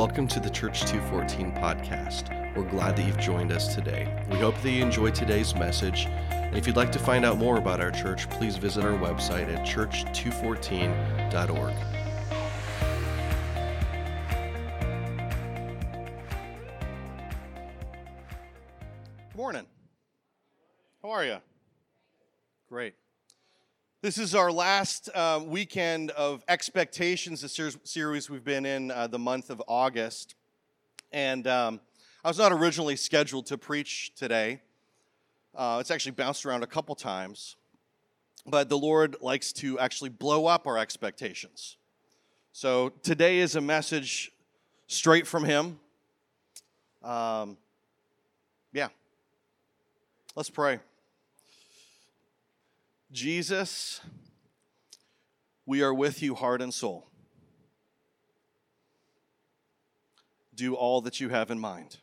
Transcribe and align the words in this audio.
Welcome 0.00 0.28
to 0.28 0.40
the 0.40 0.48
Church 0.48 0.80
214 0.86 1.52
podcast. 1.62 2.56
We're 2.56 2.64
glad 2.70 2.96
that 2.96 3.06
you've 3.06 3.18
joined 3.18 3.52
us 3.52 3.74
today. 3.74 4.24
We 4.30 4.38
hope 4.38 4.58
that 4.62 4.70
you 4.70 4.82
enjoyed 4.82 5.14
today's 5.14 5.54
message. 5.54 6.06
And 6.30 6.56
if 6.56 6.66
you'd 6.66 6.74
like 6.74 6.90
to 6.92 6.98
find 6.98 7.22
out 7.22 7.36
more 7.36 7.58
about 7.58 7.82
our 7.82 7.90
church, 7.90 8.30
please 8.30 8.56
visit 8.56 8.82
our 8.82 8.98
website 8.98 9.54
at 9.54 9.66
church214.org. 9.66 11.74
Good 19.28 19.36
morning. 19.36 19.66
How 21.02 21.10
are 21.10 21.26
you? 21.26 21.36
Great. 22.70 22.94
This 24.02 24.16
is 24.16 24.34
our 24.34 24.50
last 24.50 25.10
uh, 25.14 25.44
weekend 25.44 26.10
of 26.12 26.42
expectations, 26.48 27.42
the 27.42 27.50
ser- 27.50 27.72
series 27.84 28.30
we've 28.30 28.42
been 28.42 28.64
in 28.64 28.90
uh, 28.90 29.08
the 29.08 29.18
month 29.18 29.50
of 29.50 29.62
August. 29.68 30.36
And 31.12 31.46
um, 31.46 31.80
I 32.24 32.28
was 32.28 32.38
not 32.38 32.50
originally 32.50 32.96
scheduled 32.96 33.44
to 33.48 33.58
preach 33.58 34.14
today. 34.14 34.62
Uh, 35.54 35.76
it's 35.82 35.90
actually 35.90 36.12
bounced 36.12 36.46
around 36.46 36.62
a 36.62 36.66
couple 36.66 36.94
times. 36.94 37.56
But 38.46 38.70
the 38.70 38.78
Lord 38.78 39.16
likes 39.20 39.52
to 39.54 39.78
actually 39.78 40.08
blow 40.08 40.46
up 40.46 40.66
our 40.66 40.78
expectations. 40.78 41.76
So 42.52 42.94
today 43.02 43.40
is 43.40 43.54
a 43.54 43.60
message 43.60 44.32
straight 44.86 45.26
from 45.26 45.44
Him. 45.44 45.78
Um, 47.02 47.58
yeah. 48.72 48.88
Let's 50.34 50.48
pray. 50.48 50.80
Jesus, 53.12 54.00
we 55.66 55.82
are 55.82 55.92
with 55.92 56.22
you 56.22 56.36
heart 56.36 56.62
and 56.62 56.72
soul. 56.72 57.08
Do 60.54 60.74
all 60.74 61.00
that 61.00 61.18
you 61.18 61.28
have 61.28 61.50
in 61.50 61.58
mind. 61.58 61.96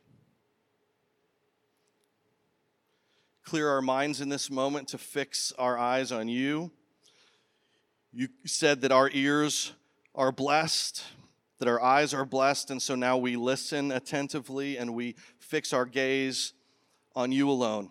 Clear 3.45 3.69
our 3.69 3.81
minds 3.81 4.19
in 4.19 4.27
this 4.27 4.51
moment 4.51 4.89
to 4.89 4.97
fix 4.97 5.53
our 5.57 5.77
eyes 5.77 6.11
on 6.11 6.27
you. 6.27 6.71
You 8.11 8.27
said 8.45 8.81
that 8.81 8.91
our 8.91 9.09
ears 9.13 9.71
are 10.13 10.33
blessed, 10.33 11.03
that 11.59 11.69
our 11.69 11.81
eyes 11.81 12.13
are 12.13 12.25
blessed, 12.25 12.71
and 12.71 12.81
so 12.81 12.95
now 12.95 13.15
we 13.15 13.37
listen 13.37 13.93
attentively 13.93 14.77
and 14.77 14.93
we 14.93 15.15
fix 15.39 15.71
our 15.71 15.85
gaze 15.85 16.51
on 17.15 17.31
you 17.31 17.49
alone. 17.49 17.89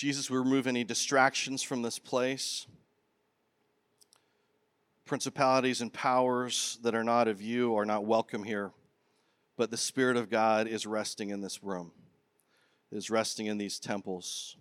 Jesus, 0.00 0.30
we 0.30 0.38
remove 0.38 0.66
any 0.66 0.82
distractions 0.82 1.62
from 1.62 1.82
this 1.82 1.98
place, 1.98 2.66
principalities 5.04 5.82
and 5.82 5.92
powers 5.92 6.78
that 6.82 6.94
are 6.94 7.04
not 7.04 7.28
of 7.28 7.42
you 7.42 7.76
are 7.76 7.84
not 7.84 8.06
welcome 8.06 8.42
here, 8.42 8.70
but 9.58 9.70
the 9.70 9.76
Spirit 9.76 10.16
of 10.16 10.30
God 10.30 10.66
is 10.66 10.86
resting 10.86 11.28
in 11.28 11.42
this 11.42 11.62
room, 11.62 11.92
is 12.90 13.10
resting 13.10 13.44
in 13.44 13.58
these 13.58 13.78
temples. 13.78 14.56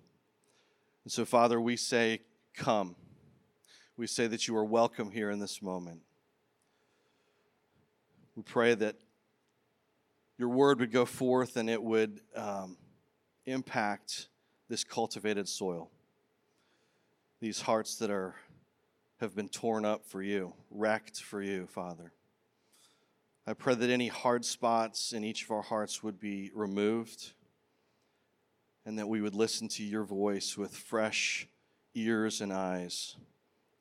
And 1.05 1.11
so, 1.13 1.23
Father, 1.23 1.61
we 1.61 1.77
say, 1.77 2.19
Come. 2.53 2.97
We 3.95 4.07
say 4.07 4.27
that 4.27 4.45
you 4.45 4.57
are 4.57 4.65
welcome 4.65 5.09
here 5.09 5.29
in 5.29 5.39
this 5.39 5.61
moment. 5.61 6.01
We 8.35 8.43
pray 8.43 8.75
that 8.75 8.97
your 10.37 10.49
word 10.49 10.81
would 10.81 10.91
go 10.91 11.05
forth 11.05 11.55
and 11.55 11.69
it 11.69 11.81
would 11.81 12.19
um, 12.35 12.75
impact 13.45 14.27
this 14.69 14.83
cultivated 14.83 15.49
soil. 15.49 15.89
These 17.41 17.61
hearts 17.61 17.95
that 17.97 18.09
are 18.09 18.35
have 19.19 19.35
been 19.35 19.49
torn 19.49 19.83
up 19.83 20.05
for 20.05 20.21
you, 20.21 20.53
wrecked 20.71 21.21
for 21.21 21.41
you, 21.41 21.67
Father. 21.67 22.13
I 23.45 23.53
pray 23.53 23.75
that 23.75 23.89
any 23.89 24.07
hard 24.07 24.45
spots 24.45 25.11
in 25.11 25.25
each 25.25 25.43
of 25.43 25.51
our 25.51 25.61
hearts 25.61 26.01
would 26.01 26.19
be 26.19 26.51
removed 26.53 27.33
and 28.85 28.97
that 28.97 29.09
we 29.09 29.21
would 29.21 29.35
listen 29.35 29.67
to 29.69 29.83
your 29.83 30.03
voice 30.03 30.57
with 30.57 30.75
fresh 30.75 31.47
ears 31.95 32.39
and 32.39 32.53
eyes 32.53 33.17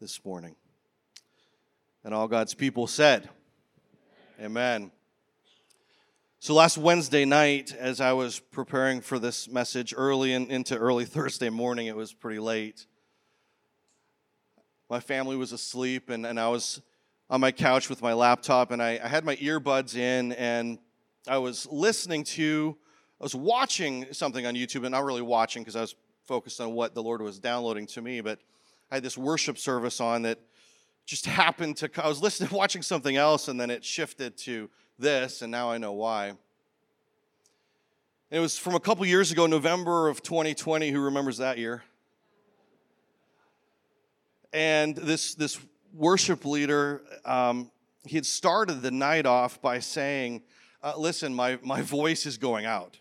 this 0.00 0.25
morning. 0.25 0.56
And 2.03 2.12
all 2.12 2.27
God's 2.27 2.54
people 2.54 2.87
said, 2.87 3.28
Amen. 4.41 4.91
So 6.41 6.54
last 6.54 6.78
Wednesday 6.78 7.25
night, 7.25 7.75
as 7.76 8.00
I 8.00 8.12
was 8.12 8.38
preparing 8.38 9.00
for 9.00 9.19
this 9.19 9.49
message 9.49 9.93
early 9.97 10.34
in, 10.34 10.49
into 10.53 10.76
early 10.76 11.04
Thursday 11.04 11.50
morning, 11.50 11.88
it 11.88 11.97
was 11.97 12.12
pretty 12.12 12.38
late. 12.38 12.87
My 14.88 15.00
family 15.00 15.34
was 15.34 15.50
asleep, 15.50 16.10
and, 16.10 16.25
and 16.25 16.38
I 16.38 16.47
was 16.48 16.81
on 17.28 17.41
my 17.41 17.50
couch 17.50 17.91
with 17.91 18.03
my 18.03 18.12
laptop, 18.12 18.71
and 18.71 18.81
I, 18.81 19.00
I 19.03 19.09
had 19.09 19.25
my 19.25 19.34
earbuds 19.37 19.97
in, 19.97 20.31
and 20.34 20.78
I 21.27 21.38
was 21.38 21.66
listening 21.72 22.22
to, 22.25 22.77
I 23.21 23.25
was 23.25 23.34
watching 23.34 24.06
something 24.12 24.47
on 24.47 24.54
YouTube, 24.54 24.84
and 24.84 24.93
not 24.93 25.04
really 25.04 25.22
watching 25.22 25.62
because 25.62 25.75
I 25.75 25.81
was 25.81 25.97
focused 26.25 26.60
on 26.60 26.72
what 26.72 26.94
the 26.94 27.03
Lord 27.03 27.21
was 27.21 27.41
downloading 27.41 27.88
to 27.88 28.00
me, 28.00 28.21
but 28.21 28.38
I 28.93 28.94
had 28.94 29.03
this 29.03 29.19
worship 29.19 29.59
service 29.59 30.00
on 30.00 30.22
that 30.22 30.38
just 31.04 31.27
happened 31.27 31.78
to, 31.78 31.91
I 32.00 32.06
was 32.06 32.22
listening, 32.22 32.50
watching 32.53 32.82
something 32.82 33.16
else, 33.16 33.48
and 33.48 33.60
then 33.60 33.71
it 33.71 33.84
shifted 33.84 34.37
to 34.38 34.71
this, 34.98 35.42
and 35.42 35.50
now 35.50 35.70
I 35.70 35.78
know 35.78 35.92
why. 35.92 36.34
It 38.31 38.41
was 38.41 38.59
from 38.59 38.75
a 38.75 38.81
couple 38.81 39.06
years 39.06 39.32
ago, 39.32 39.47
November 39.47 40.09
of 40.09 40.22
2020. 40.22 40.91
Who 40.91 41.00
remembers 41.00 41.38
that 41.38 41.56
year? 41.56 41.82
And 44.53 44.97
this, 44.97 45.34
this 45.34 45.59
worship 45.94 46.44
leader, 46.44 47.03
um, 47.25 47.70
he 48.04 48.16
had 48.16 48.26
started 48.26 48.82
the 48.82 48.91
night 48.91 49.25
off 49.25 49.62
by 49.62 49.78
saying, 49.78 50.42
uh, 50.82 50.94
Listen, 50.98 51.34
my, 51.34 51.59
my 51.62 51.80
voice 51.80 52.26
is 52.26 52.36
going 52.36 52.66
out. 52.66 52.98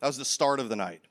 That 0.00 0.06
was 0.06 0.16
the 0.16 0.24
start 0.24 0.60
of 0.60 0.68
the 0.68 0.76
night. 0.76 1.02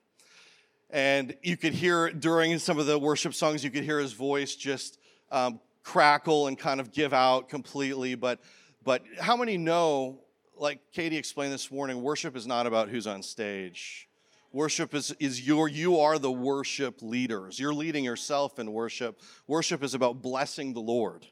And 0.89 1.35
you 1.43 1.55
could 1.55 1.73
hear 1.73 2.09
during 2.09 2.57
some 2.57 2.79
of 2.79 2.87
the 2.87 2.97
worship 2.97 3.35
songs, 3.35 3.63
you 3.63 3.69
could 3.69 3.83
hear 3.83 3.99
his 3.99 4.13
voice 4.13 4.55
just 4.55 4.97
um, 5.31 5.59
crackle 5.83 6.47
and 6.47 6.57
kind 6.57 6.79
of 6.79 6.91
give 6.91 7.13
out 7.13 7.49
completely. 7.49 8.15
But, 8.15 8.39
but 8.83 9.03
how 9.19 9.37
many 9.37 9.57
know 9.57 10.21
like 10.59 10.79
Katie 10.91 11.17
explained 11.17 11.53
this 11.53 11.71
morning, 11.71 12.01
worship 12.01 12.35
is 12.35 12.45
not 12.45 12.67
about 12.67 12.89
who's 12.89 13.07
on 13.07 13.23
stage. 13.23 14.07
Worship 14.51 14.93
is, 14.95 15.15
is 15.19 15.45
your, 15.45 15.67
you 15.67 15.99
are 15.99 16.17
the 16.17 16.31
worship 16.31 17.01
leaders. 17.01 17.59
You're 17.59 17.73
leading 17.73 18.03
yourself 18.03 18.57
in 18.59 18.73
worship. 18.73 19.21
Worship 19.47 19.83
is 19.83 19.93
about 19.93 20.21
blessing 20.21 20.73
the 20.73 20.79
Lord. 20.79 21.25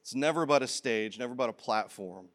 It's 0.00 0.14
never 0.14 0.42
about 0.42 0.62
a 0.62 0.66
stage, 0.66 1.18
never 1.18 1.32
about 1.32 1.50
a 1.50 1.54
platform. 1.54 2.26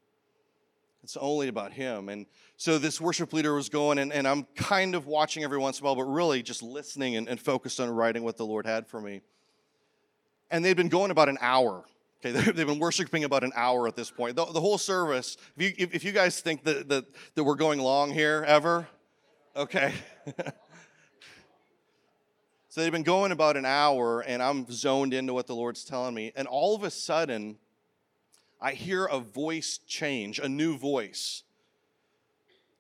It's 1.04 1.18
only 1.18 1.48
about 1.48 1.72
Him. 1.72 2.10
And 2.10 2.26
so 2.58 2.78
this 2.78 3.02
worship 3.02 3.34
leader 3.34 3.54
was 3.56 3.70
going, 3.70 3.98
and, 3.98 4.14
and 4.14 4.28
I'm 4.28 4.44
kind 4.56 4.96
of 4.96 5.08
watching 5.08 5.44
every 5.44 5.58
once 5.58 5.80
in 5.80 5.84
a 5.84 5.88
while, 5.88 5.96
but 5.96 6.04
really 6.04 6.44
just 6.44 6.62
listening 6.62 7.16
and, 7.16 7.28
and 7.28 7.40
focused 7.40 7.80
on 7.80 7.90
writing 7.90 8.24
what 8.24 8.38
the 8.38 8.46
Lord 8.46 8.66
had 8.66 8.88
for 8.88 9.02
me. 9.02 9.22
And 10.52 10.64
they'd 10.64 10.78
been 10.78 10.90
going 10.90 11.10
about 11.10 11.30
an 11.30 11.38
hour 11.42 11.86
Okay, 12.24 12.32
they've 12.52 12.68
been 12.68 12.80
worshiping 12.80 13.24
about 13.24 13.44
an 13.44 13.52
hour 13.56 13.88
at 13.88 13.96
this 13.96 14.12
point. 14.12 14.36
The, 14.36 14.46
the 14.46 14.60
whole 14.60 14.78
service, 14.78 15.38
if 15.56 15.64
you, 15.64 15.74
if, 15.78 15.96
if 15.96 16.04
you 16.04 16.12
guys 16.12 16.42
think 16.42 16.64
that, 16.66 16.90
that, 16.90 17.06
that 17.36 17.44
we're 17.44 17.56
going 17.56 17.80
long 17.80 18.12
here 18.12 18.44
ever, 18.46 18.88
okay. 19.56 19.94
so 22.68 22.82
they've 22.82 22.92
been 22.92 23.04
going 23.04 23.32
about 23.32 23.56
an 23.56 23.66
hour, 23.66 24.20
and 24.22 24.44
I'm 24.44 24.70
zoned 24.70 25.14
into 25.14 25.34
what 25.34 25.48
the 25.48 25.56
Lord's 25.56 25.86
telling 25.86 26.14
me. 26.14 26.34
And 26.36 26.48
all 26.48 26.76
of 26.76 26.84
a 26.84 26.92
sudden, 26.92 27.58
I 28.60 28.74
hear 28.74 29.06
a 29.06 29.20
voice 29.20 29.80
change, 29.88 30.40
a 30.40 30.50
new 30.50 30.78
voice. 30.78 31.44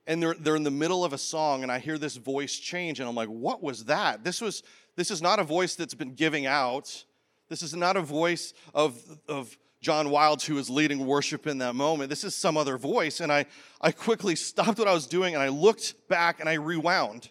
And 0.06 0.21
they're, 0.21 0.35
they're 0.38 0.57
in 0.57 0.63
the 0.63 0.71
middle 0.71 1.06
of 1.06 1.13
a 1.13 1.17
song, 1.17 1.63
and 1.63 1.71
I 1.71 1.79
hear 1.79 1.97
this 1.97 2.17
voice 2.17 2.57
change, 2.57 3.00
and 3.00 3.07
I'm 3.07 3.16
like, 3.16 3.29
what 3.29 3.63
was 3.63 3.85
that? 3.85 4.25
This, 4.25 4.41
was, 4.41 4.63
this 4.97 5.11
is 5.11 5.21
not 5.21 5.39
a 5.39 5.44
voice 5.45 5.75
that's 5.75 5.94
been 5.94 6.13
giving 6.13 6.45
out 6.45 7.06
this 7.50 7.64
is 7.64 7.76
not 7.76 7.98
a 7.98 8.02
voice 8.02 8.54
of, 8.74 9.02
of 9.28 9.57
John 9.81 10.10
Wilds 10.10 10.46
who 10.46 10.56
was 10.56 10.69
leading 10.69 11.06
worship 11.06 11.48
in 11.48 11.57
that 11.60 11.74
moment. 11.74 12.10
This 12.10 12.24
is 12.24 12.36
some 12.36 12.57
other 12.57 12.78
voice. 12.78 13.19
And 13.19 13.31
I, 13.31 13.46
I 13.81 13.92
quickly 13.92 14.36
stopped 14.36 14.78
what 14.78 14.88
I 14.88 14.94
was 14.94 15.07
doing 15.07 15.34
and 15.34 15.44
I 15.44 15.50
looked 15.50 16.07
back 16.07 16.40
and 16.40 16.48
I 16.48 16.54
rewound. 16.54 17.30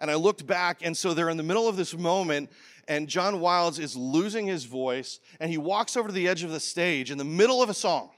And 0.00 0.12
I 0.12 0.14
looked 0.14 0.46
back, 0.46 0.78
and 0.82 0.96
so 0.96 1.12
they're 1.12 1.28
in 1.28 1.36
the 1.36 1.42
middle 1.42 1.66
of 1.66 1.76
this 1.76 1.92
moment, 1.92 2.52
and 2.86 3.08
John 3.08 3.40
Wilds 3.40 3.80
is 3.80 3.96
losing 3.96 4.46
his 4.46 4.64
voice, 4.64 5.18
and 5.40 5.50
he 5.50 5.58
walks 5.58 5.96
over 5.96 6.06
to 6.06 6.14
the 6.14 6.28
edge 6.28 6.44
of 6.44 6.52
the 6.52 6.60
stage 6.60 7.10
in 7.10 7.18
the 7.18 7.24
middle 7.24 7.60
of 7.60 7.68
a 7.68 7.74
song, 7.74 8.10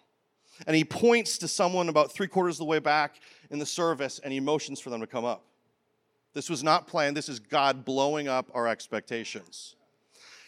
and 0.67 0.77
he 0.77 0.85
points 0.85 1.39
to 1.39 1.49
someone 1.49 1.89
about 1.89 2.13
three 2.13 2.27
quarters 2.27 2.57
of 2.57 2.59
the 2.59 2.65
way 2.67 2.81
back 2.81 3.15
in 3.51 3.59
the 3.59 3.65
service, 3.65 4.21
and 4.23 4.31
he 4.31 4.41
motions 4.41 4.79
for 4.79 4.91
them 4.91 5.01
to 5.01 5.07
come 5.07 5.25
up. 5.25 5.47
This 6.35 6.51
was 6.51 6.63
not 6.63 6.87
planned. 6.87 7.17
This 7.17 7.31
is 7.31 7.41
God 7.41 7.83
blowing 7.87 8.29
up 8.29 8.51
our 8.53 8.69
expectations 8.69 9.77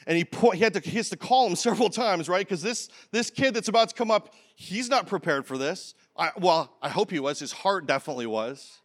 and 0.07 0.17
he, 0.17 0.27
he, 0.55 0.59
had 0.61 0.75
to, 0.75 0.81
he 0.81 0.97
has 0.97 1.11
to 1.11 1.17
call 1.17 1.47
him 1.47 1.57
several 1.57 1.91
times, 1.91 2.29
right? 2.29 2.47
Because 2.47 2.63
this, 2.63 2.89
this 3.11 3.31
kid 3.31 3.55
that's 3.55 3.69
about 3.69 3.91
to 3.91 3.95
come 3.95 4.11
up, 4.11 4.35
he's 4.57 4.89
not 4.89 5.07
prepared 5.07 5.47
for 5.47 5.59
this. 5.59 5.95
I, 6.17 6.31
well, 6.39 6.77
I 6.83 6.89
hope 6.89 7.11
he 7.11 7.21
was. 7.21 7.39
His 7.39 7.53
heart 7.53 7.87
definitely 7.87 8.27
was. 8.27 8.81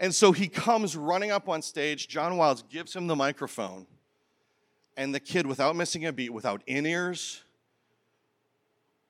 And 0.00 0.14
so 0.14 0.32
he 0.32 0.48
comes 0.48 0.96
running 0.96 1.30
up 1.30 1.48
on 1.48 1.60
stage. 1.60 2.08
John 2.08 2.36
Wilds 2.36 2.62
gives 2.62 2.94
him 2.94 3.06
the 3.06 3.16
microphone. 3.16 3.86
And 4.96 5.14
the 5.14 5.20
kid, 5.20 5.46
without 5.46 5.76
missing 5.76 6.06
a 6.06 6.12
beat, 6.12 6.30
without 6.30 6.62
in 6.66 6.86
ears, 6.86 7.42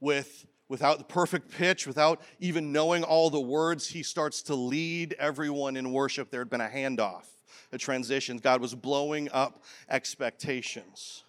with, 0.01 0.47
without 0.69 0.99
the 0.99 1.05
perfect 1.05 1.51
pitch, 1.51 1.87
without 1.87 2.21
even 2.41 2.73
knowing 2.73 3.05
all 3.05 3.31
the 3.31 3.41
words, 3.41 3.89
he 3.89 4.03
starts 4.03 4.43
to 4.43 4.55
lead 4.55 5.15
everyone 5.19 5.77
in 5.77 5.93
worship. 5.93 6.31
There 6.31 6.41
had 6.41 6.51
been 6.51 6.61
a 6.61 6.69
handoff, 6.69 7.25
a 7.73 7.79
transition. 7.79 8.39
God 8.39 8.61
was 8.61 8.75
blowing 8.75 9.29
up 9.33 9.63
expectations. 9.89 11.25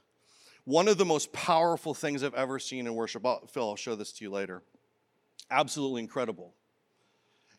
One 0.65 0.87
of 0.87 0.97
the 0.97 1.05
most 1.05 1.33
powerful 1.33 1.93
things 1.93 2.23
I've 2.23 2.35
ever 2.35 2.59
seen 2.59 2.85
in 2.85 2.93
worship, 2.93 3.25
Phil, 3.49 3.69
I'll 3.69 3.75
show 3.75 3.95
this 3.95 4.11
to 4.13 4.25
you 4.25 4.29
later. 4.29 4.61
Absolutely 5.49 6.01
incredible. 6.01 6.53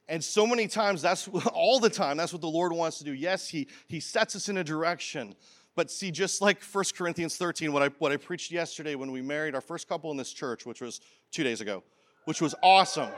And 0.09 0.23
so 0.23 0.47
many 0.47 0.67
times, 0.67 1.03
that's 1.03 1.29
all 1.53 1.81
the 1.81 1.91
time, 1.91 2.17
that's 2.17 2.33
what 2.33 2.43
the 2.43 2.49
Lord 2.49 2.73
wants 2.73 2.99
to 2.99 3.05
do. 3.05 3.13
Yes, 3.13 3.49
He, 3.49 3.69
he 3.87 4.01
sets 4.01 4.37
us 4.37 4.49
in 4.49 4.59
a 4.59 4.65
direction. 4.65 5.35
But 5.77 5.91
see, 5.91 6.11
just 6.11 6.43
like 6.43 6.63
1 6.63 6.85
Corinthians 6.97 7.37
13, 7.37 7.73
what 7.73 7.83
I, 7.83 7.89
what 7.99 8.13
I 8.13 8.17
preached 8.17 8.51
yesterday 8.51 8.97
when 8.97 9.13
we 9.13 9.23
married 9.23 9.55
our 9.55 9.61
first 9.61 9.89
couple 9.89 10.11
in 10.11 10.17
this 10.17 10.33
church, 10.33 10.67
which 10.67 10.81
was 10.81 11.01
two 11.31 11.45
days 11.45 11.61
ago, 11.61 11.83
which 12.25 12.41
was 12.43 12.55
awesome. 12.63 13.11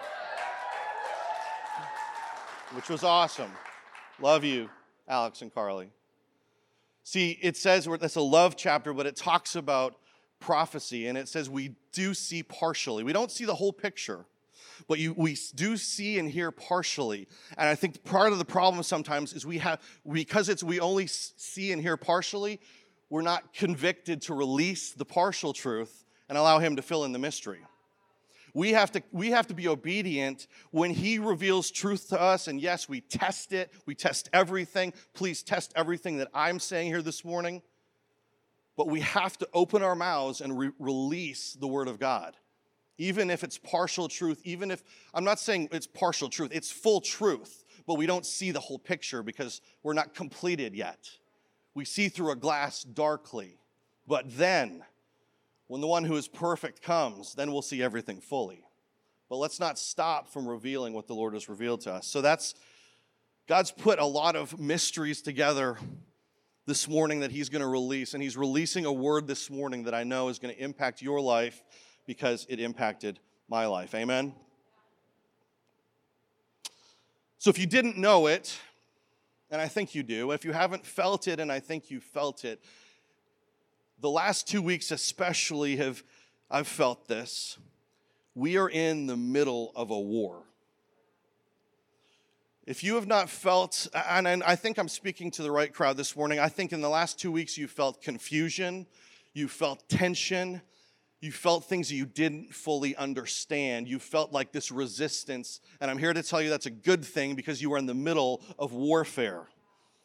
which 2.75 2.89
was 2.89 3.05
awesome. 3.05 3.51
Love 4.21 4.45
you, 4.45 4.69
Alex 5.13 5.43
and 5.43 5.53
Carly. 5.53 5.91
See, 7.05 7.39
it 7.43 7.57
says 7.57 7.87
that's 8.01 8.17
a 8.17 8.23
love 8.23 8.57
chapter, 8.57 8.95
but 8.95 9.07
it 9.07 9.15
talks 9.15 9.55
about 9.57 9.97
prophecy, 10.41 11.07
and 11.07 11.19
it 11.19 11.29
says 11.29 11.51
we 11.51 11.75
do 11.93 12.15
see 12.15 12.43
partially. 12.43 13.05
We 13.05 13.13
don't 13.13 13.31
see 13.31 13.45
the 13.45 13.55
whole 13.55 13.75
picture, 13.75 14.25
but 14.89 14.99
you, 14.99 15.13
we 15.13 15.37
do 15.55 15.77
see 15.77 16.19
and 16.19 16.31
hear 16.31 16.51
partially. 16.51 17.29
And 17.59 17.69
I 17.69 17.75
think 17.75 18.03
part 18.05 18.33
of 18.33 18.39
the 18.39 18.45
problem 18.45 18.83
sometimes 18.83 19.35
is 19.35 19.45
we 19.45 19.59
have, 19.59 19.81
because 20.11 20.49
it's 20.49 20.63
we 20.63 20.81
only 20.81 21.07
see 21.07 21.73
and 21.73 21.83
hear 21.83 21.99
partially, 21.99 22.59
we're 23.11 23.21
not 23.21 23.53
convicted 23.53 24.23
to 24.23 24.35
release 24.35 24.93
the 24.93 25.05
partial 25.05 25.53
truth 25.53 26.05
and 26.31 26.39
allow 26.39 26.59
Him 26.59 26.77
to 26.77 26.83
fill 26.83 27.05
in 27.05 27.13
the 27.13 27.19
mystery. 27.19 27.61
We 28.55 28.73
have, 28.73 28.93
to, 28.93 29.03
we 29.13 29.31
have 29.31 29.47
to 29.47 29.55
be 29.55 29.67
obedient 29.67 30.47
when 30.71 30.91
He 30.91 31.19
reveals 31.19 31.71
truth 31.71 32.09
to 32.11 32.21
us. 32.21 32.49
And 32.49 32.61
yes, 32.61 32.89
we 32.89 33.01
test 33.01 33.53
it, 33.53 33.73
we 33.87 33.95
test 33.95 34.29
everything. 34.33 34.93
Please 35.15 35.43
test 35.43 35.73
everything 35.75 36.19
that 36.19 36.29
I'm 36.35 36.59
saying 36.59 36.89
here 36.89 37.03
this 37.03 37.25
morning. 37.25 37.63
But 38.77 38.89
we 38.89 39.01
have 39.01 39.39
to 39.39 39.49
open 39.55 39.83
our 39.83 39.95
mouths 39.95 40.41
and 40.41 40.59
re- 40.59 40.71
release 40.79 41.57
the 41.59 41.67
Word 41.67 41.89
of 41.89 41.99
God. 41.99 42.37
Even 42.99 43.31
if 43.31 43.43
it's 43.43 43.59
partial 43.59 44.07
truth, 44.07 44.41
even 44.45 44.71
if, 44.71 44.85
I'm 45.15 45.25
not 45.25 45.39
saying 45.39 45.69
it's 45.73 45.87
partial 45.87 46.29
truth, 46.29 46.51
it's 46.53 46.71
full 46.71 47.01
truth, 47.01 47.65
but 47.87 47.95
we 47.95 48.07
don't 48.07 48.27
see 48.27 48.51
the 48.51 48.61
whole 48.61 48.79
picture 48.79 49.23
because 49.23 49.61
we're 49.83 49.95
not 49.95 50.15
completed 50.15 50.75
yet. 50.75 51.09
We 51.75 51.87
see 51.87 52.09
through 52.09 52.33
a 52.33 52.37
glass 52.37 52.83
darkly. 52.83 53.59
But 54.07 54.37
then, 54.37 54.85
when 55.67 55.81
the 55.81 55.87
one 55.87 56.05
who 56.05 56.17
is 56.17 56.29
perfect 56.29 56.83
comes, 56.83 57.35
then 57.35 57.53
we'll 57.53 57.63
see 57.63 57.83
everything 57.83 58.21
fully. 58.21 58.65
But 59.29 59.37
let's 59.37 59.59
not 59.59 59.79
stop 59.79 60.29
from 60.29 60.47
revealing 60.47 60.93
what 60.93 61.07
the 61.07 61.15
Lord 61.15 61.33
has 61.33 61.49
revealed 61.49 61.81
to 61.83 61.93
us. 61.93 62.07
So 62.07 62.21
that's, 62.21 62.55
God's 63.49 63.71
put 63.71 63.99
a 63.99 64.05
lot 64.05 64.37
of 64.37 64.59
mysteries 64.61 65.23
together 65.23 65.79
this 66.67 66.87
morning 66.89 67.21
that 67.21 67.31
He's 67.31 67.49
going 67.49 67.63
to 67.63 67.69
release. 67.69 68.13
And 68.15 68.23
He's 68.23 68.37
releasing 68.37 68.85
a 68.85 68.93
word 68.93 69.27
this 69.27 69.49
morning 69.49 69.85
that 69.85 69.95
I 69.95 70.05
know 70.05 70.29
is 70.29 70.39
going 70.39 70.55
to 70.55 70.63
impact 70.63 71.01
your 71.01 71.21
life 71.21 71.63
because 72.07 72.47
it 72.51 72.61
impacted 72.61 73.19
my 73.49 73.67
life. 73.67 73.95
Amen? 73.95 74.35
So 77.39 77.51
if 77.51 77.59
you 77.59 77.67
didn't 77.67 77.97
know 77.97 78.27
it, 78.27 78.57
and 79.51 79.61
I 79.61 79.69
think 79.69 79.95
you 79.95 80.03
do, 80.03 80.31
if 80.33 80.45
you 80.45 80.53
haven't 80.53 80.87
felt 80.87 81.27
it, 81.27 81.41
and 81.41 81.51
I 81.51 81.61
think 81.61 81.91
you 81.91 82.01
felt 82.01 82.45
it, 82.45 82.63
the 84.03 84.11
last 84.11 84.49
two 84.49 84.61
weeks 84.61 84.91
especially 84.91 85.77
have 85.77 86.03
I've 86.51 86.69
felt 86.69 87.09
this. 87.09 87.57
We 88.35 88.59
are 88.59 88.69
in 88.69 89.07
the 89.07 89.17
middle 89.17 89.73
of 89.75 89.91
a 89.91 89.99
war. 89.99 90.43
If 92.67 92.85
you 92.85 92.97
have 92.97 93.07
not 93.07 93.31
felt, 93.31 93.89
and 93.95 94.29
I 94.29 94.57
think 94.57 94.79
I'm 94.79 94.89
speaking 94.89 95.31
to 95.33 95.43
the 95.43 95.51
right 95.51 95.73
crowd 95.73 95.97
this 95.97 96.15
morning, 96.15 96.39
I 96.39 96.49
think 96.49 96.73
in 96.73 96.81
the 96.81 96.89
last 96.89 97.19
two 97.19 97.33
weeks 97.33 97.57
you 97.57 97.67
felt 97.69 98.03
confusion, 98.03 98.87
you 99.35 99.49
felt 99.49 99.89
tension, 99.89 100.61
you 101.21 101.33
felt 101.33 101.65
things 101.65 101.89
that 101.89 101.95
you 101.95 102.05
didn't 102.05 102.53
fully 102.53 102.95
understand. 102.97 103.89
You 103.89 103.99
felt 103.99 104.33
like 104.33 104.53
this 104.53 104.71
resistance. 104.73 105.61
And 105.81 105.91
I'm 105.91 105.99
here 105.99 106.13
to 106.13 106.23
tell 106.23 106.43
you 106.43 106.51
that's 106.51 106.67
a 106.67 106.71
good 106.71 107.05
thing 107.05 107.35
because 107.35 107.63
you 107.63 107.73
are 107.73 107.79
in 107.79 107.87
the 107.87 107.95
middle 107.95 108.43
of 108.59 108.73
warfare. 108.73 109.47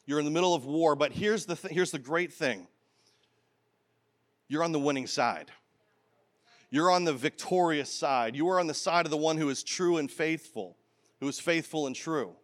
You're 0.06 0.20
in 0.20 0.26
the 0.26 0.32
middle 0.32 0.54
of 0.54 0.66
war, 0.66 0.96
but 0.96 1.12
here's 1.12 1.46
the, 1.46 1.56
th- 1.56 1.74
here's 1.74 1.92
the 1.92 2.00
great 2.00 2.32
thing 2.32 2.68
you're 4.48 4.64
on 4.64 4.72
the 4.72 4.80
winning 4.80 5.08
side. 5.08 5.52
You're 6.70 6.92
on 6.92 7.06
the 7.06 7.14
victorious 7.14 7.92
side. 7.92 8.36
You 8.36 8.50
are 8.50 8.60
on 8.60 8.68
the 8.68 8.74
side 8.74 9.06
of 9.06 9.12
the 9.12 9.18
one 9.18 9.38
who 9.38 9.50
is 9.50 9.64
true 9.64 9.98
and 9.98 10.12
faithful, 10.12 10.78
who 11.20 11.28
is 11.28 11.40
faithful 11.40 11.88
and 11.88 11.96
true. 11.96 12.36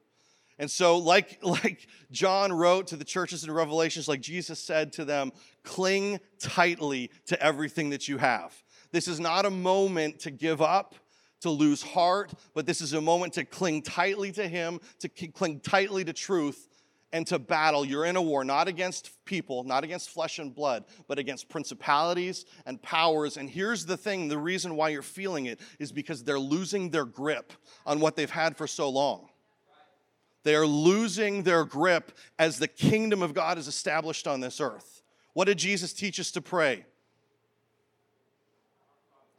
And 0.60 0.70
so, 0.70 0.98
like, 0.98 1.40
like 1.44 1.88
John 2.12 2.54
wrote 2.54 2.88
to 2.88 2.96
the 2.96 3.06
churches 3.06 3.44
in 3.44 3.52
Revelations, 3.52 4.08
like 4.08 4.22
Jesus 4.22 4.60
said 4.60 4.94
to 4.94 5.06
them, 5.06 5.32
cling 5.64 6.20
tightly 6.40 7.12
to 7.28 7.42
everything 7.42 7.90
that 7.90 8.08
you 8.08 8.18
have. 8.18 8.54
This 8.92 9.08
is 9.08 9.20
not 9.20 9.46
a 9.46 9.50
moment 9.50 10.20
to 10.20 10.32
give 10.32 10.62
up, 10.62 10.96
to 11.42 11.50
lose 11.50 11.82
heart, 11.82 12.34
but 12.54 12.66
this 12.66 12.80
is 12.80 12.94
a 12.94 13.02
moment 13.02 13.34
to 13.34 13.44
cling 13.44 13.82
tightly 13.82 14.32
to 14.34 14.48
Him, 14.48 14.80
to 15.00 15.10
cling 15.10 15.60
tightly 15.60 16.06
to 16.06 16.14
truth, 16.14 16.68
and 17.14 17.28
to 17.28 17.38
battle. 17.38 17.86
You're 17.86 18.06
in 18.06 18.16
a 18.16 18.22
war, 18.22 18.44
not 18.44 18.68
against 18.68 19.12
people, 19.24 19.64
not 19.64 19.84
against 19.84 20.10
flesh 20.10 20.40
and 20.40 20.54
blood, 20.54 20.84
but 21.08 21.20
against 21.20 21.48
principalities 21.48 22.46
and 22.66 22.82
powers. 22.82 23.38
And 23.38 23.50
here's 23.50 23.86
the 23.86 23.96
thing 23.96 24.28
the 24.28 24.38
reason 24.38 24.76
why 24.76 24.90
you're 24.90 25.04
feeling 25.04 25.46
it 25.46 25.62
is 25.80 25.92
because 25.92 26.24
they're 26.24 26.40
losing 26.40 26.90
their 26.90 27.06
grip 27.06 27.54
on 27.86 28.00
what 28.00 28.16
they've 28.16 28.30
had 28.30 28.58
for 28.58 28.68
so 28.68 28.90
long. 28.90 29.30
They 30.42 30.56
are 30.56 30.66
losing 30.66 31.44
their 31.44 31.64
grip 31.64 32.12
as 32.38 32.60
the 32.60 32.68
kingdom 32.68 33.22
of 33.22 33.34
God 33.34 33.58
is 33.58 33.68
established 33.68 34.28
on 34.28 34.42
this 34.42 34.60
earth. 34.60 35.04
What 35.34 35.46
did 35.46 35.60
Jesus 35.60 35.94
teach 35.94 36.20
us 36.20 36.32
to 36.32 36.42
pray? 36.42 36.86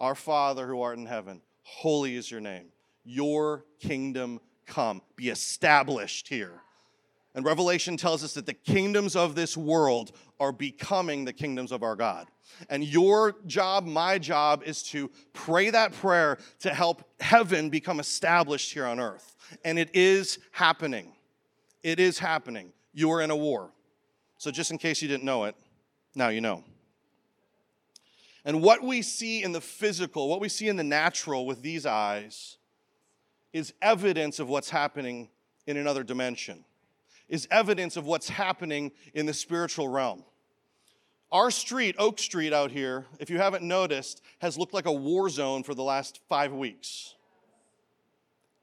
Our 0.01 0.15
Father 0.15 0.67
who 0.67 0.81
art 0.81 0.97
in 0.97 1.07
heaven, 1.07 1.43
holy 1.63 2.17
is 2.17 2.31
your 2.31 2.41
name. 2.41 2.67
Your 3.05 3.65
kingdom 3.81 4.41
come, 4.67 5.03
be 5.17 5.29
established 5.29 6.29
here 6.29 6.64
and 7.35 7.45
Revelation 7.45 7.97
tells 7.97 8.23
us 8.23 8.35
that 8.35 8.47
the 8.47 8.55
kingdoms 8.55 9.17
of 9.17 9.35
this 9.35 9.57
world 9.57 10.13
are 10.39 10.53
becoming 10.53 11.25
the 11.25 11.33
kingdoms 11.33 11.73
of 11.73 11.83
our 11.83 11.97
God. 11.97 12.29
And 12.71 12.85
your 12.85 13.35
job, 13.47 13.85
my 13.87 14.19
job, 14.19 14.63
is 14.65 14.85
to 14.85 15.11
pray 15.33 15.71
that 15.71 15.93
prayer 15.93 16.39
to 16.61 16.73
help 16.73 17.03
heaven 17.19 17.71
become 17.71 17.99
established 17.99 18.73
here 18.73 18.87
on 18.87 19.01
earth. 19.01 19.35
And 19.65 19.81
it 19.81 19.91
is 19.95 20.39
happening. 20.53 21.13
It 21.83 21.99
is 21.99 22.21
happening. 22.21 22.73
You 22.93 23.11
are 23.11 23.21
in 23.21 23.31
a 23.31 23.37
war. 23.37 23.73
So, 24.39 24.51
just 24.53 24.71
in 24.71 24.79
case 24.79 25.03
you 25.03 25.09
didn't 25.09 25.25
know 25.25 25.45
it, 25.45 25.57
now 26.15 26.29
you 26.29 26.41
know. 26.41 26.63
And 28.45 28.63
what 28.63 28.83
we 28.83 29.03
see 29.03 29.43
in 29.43 29.53
the 29.53 29.61
physical, 29.61 30.29
what 30.29 30.41
we 30.41 30.49
see 30.49 30.69
in 30.69 30.77
the 30.77 30.85
natural 30.85 31.47
with 31.47 31.63
these 31.63 31.87
eyes, 31.87 32.59
is 33.53 33.73
evidence 33.81 34.39
of 34.39 34.49
what's 34.49 34.71
happening 34.71 35.31
in 35.67 35.77
another 35.77 36.05
dimension 36.05 36.65
is 37.29 37.49
evidence 37.51 37.97
of 37.97 38.07
what's 38.07 38.29
happening 38.29 38.93
in 39.15 39.27
the 39.27 39.35
spiritual 39.35 39.89
realm. 39.89 40.25
Our 41.33 41.51
street, 41.51 41.97
Oak 41.99 42.19
Street 42.19 42.53
out 42.53 42.71
here, 42.71 43.07
if 43.19 43.29
you 43.29 43.39
haven't 43.39 43.65
noticed, 43.65 44.23
has 44.39 44.57
looked 44.57 44.75
like 44.75 44.87
a 44.87 44.93
war 44.93 45.29
zone 45.29 45.65
for 45.65 45.75
the 45.75 45.83
last 45.83 46.21
five 46.29 46.53
weeks. 46.53 47.15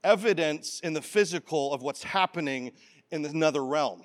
Evidence 0.03 0.80
in 0.80 0.94
the 0.94 1.01
physical 1.01 1.74
of 1.74 1.82
what's 1.82 2.03
happening 2.03 2.72
in 3.12 3.25
another 3.25 3.63
realm. 3.65 4.03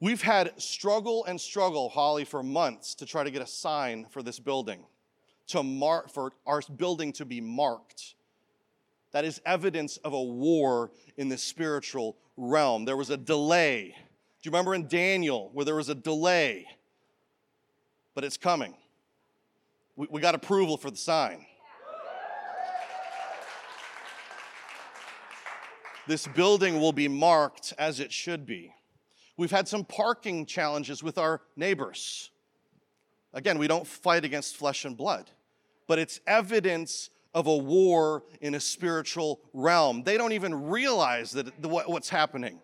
We've 0.00 0.20
had 0.20 0.60
struggle 0.60 1.24
and 1.24 1.40
struggle, 1.40 1.88
Holly, 1.88 2.24
for 2.24 2.42
months 2.42 2.94
to 2.96 3.06
try 3.06 3.24
to 3.24 3.30
get 3.30 3.40
a 3.40 3.46
sign 3.46 4.06
for 4.10 4.22
this 4.22 4.38
building, 4.38 4.84
to 5.46 5.62
mark 5.62 6.10
for 6.10 6.32
our 6.44 6.60
building 6.76 7.12
to 7.14 7.24
be 7.24 7.40
marked. 7.40 8.14
That 9.12 9.24
is 9.24 9.40
evidence 9.46 9.96
of 9.98 10.12
a 10.12 10.22
war 10.22 10.90
in 11.16 11.28
the 11.28 11.38
spiritual 11.38 12.16
realm. 12.36 12.84
There 12.84 12.96
was 12.96 13.10
a 13.10 13.16
delay. 13.16 13.94
Do 13.96 14.48
you 14.48 14.50
remember 14.50 14.74
in 14.74 14.88
Daniel 14.88 15.50
where 15.52 15.64
there 15.64 15.76
was 15.76 15.88
a 15.88 15.94
delay? 15.94 16.66
But 18.14 18.24
it's 18.24 18.36
coming. 18.36 18.74
We, 19.96 20.06
we 20.10 20.20
got 20.20 20.34
approval 20.34 20.76
for 20.76 20.90
the 20.90 20.96
sign. 20.96 21.46
This 26.06 26.26
building 26.26 26.80
will 26.80 26.92
be 26.92 27.08
marked 27.08 27.72
as 27.78 27.98
it 27.98 28.12
should 28.12 28.44
be. 28.44 28.74
We've 29.36 29.50
had 29.50 29.66
some 29.66 29.84
parking 29.84 30.46
challenges 30.46 31.02
with 31.02 31.18
our 31.18 31.40
neighbors. 31.56 32.30
Again, 33.32 33.58
we 33.58 33.66
don't 33.66 33.86
fight 33.86 34.24
against 34.24 34.56
flesh 34.56 34.84
and 34.84 34.96
blood, 34.96 35.30
but 35.88 35.98
it's 35.98 36.20
evidence 36.26 37.10
of 37.34 37.46
a 37.46 37.56
war 37.56 38.22
in 38.40 38.54
a 38.54 38.60
spiritual 38.60 39.40
realm. 39.52 40.02
They 40.04 40.16
don't 40.16 40.32
even 40.32 40.68
realize 40.68 41.32
that 41.32 41.52
what's 41.62 42.08
happening. 42.08 42.60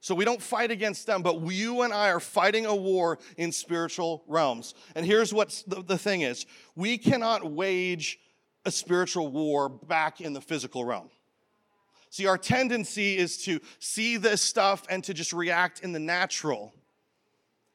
So 0.00 0.16
we 0.16 0.24
don't 0.24 0.42
fight 0.42 0.72
against 0.72 1.06
them, 1.06 1.22
but 1.22 1.40
you 1.52 1.82
and 1.82 1.92
I 1.92 2.08
are 2.08 2.18
fighting 2.18 2.66
a 2.66 2.74
war 2.74 3.20
in 3.36 3.52
spiritual 3.52 4.24
realms. 4.26 4.74
And 4.96 5.06
here's 5.06 5.32
what 5.32 5.62
the, 5.68 5.80
the 5.80 5.96
thing 5.96 6.22
is 6.22 6.44
we 6.74 6.98
cannot 6.98 7.48
wage 7.48 8.18
a 8.64 8.72
spiritual 8.72 9.28
war 9.28 9.68
back 9.68 10.20
in 10.20 10.32
the 10.32 10.40
physical 10.40 10.84
realm. 10.84 11.08
See, 12.10 12.26
our 12.26 12.36
tendency 12.36 13.16
is 13.16 13.38
to 13.44 13.60
see 13.78 14.16
this 14.16 14.42
stuff 14.42 14.84
and 14.90 15.02
to 15.04 15.14
just 15.14 15.32
react 15.32 15.80
in 15.80 15.92
the 15.92 16.00
natural. 16.00 16.74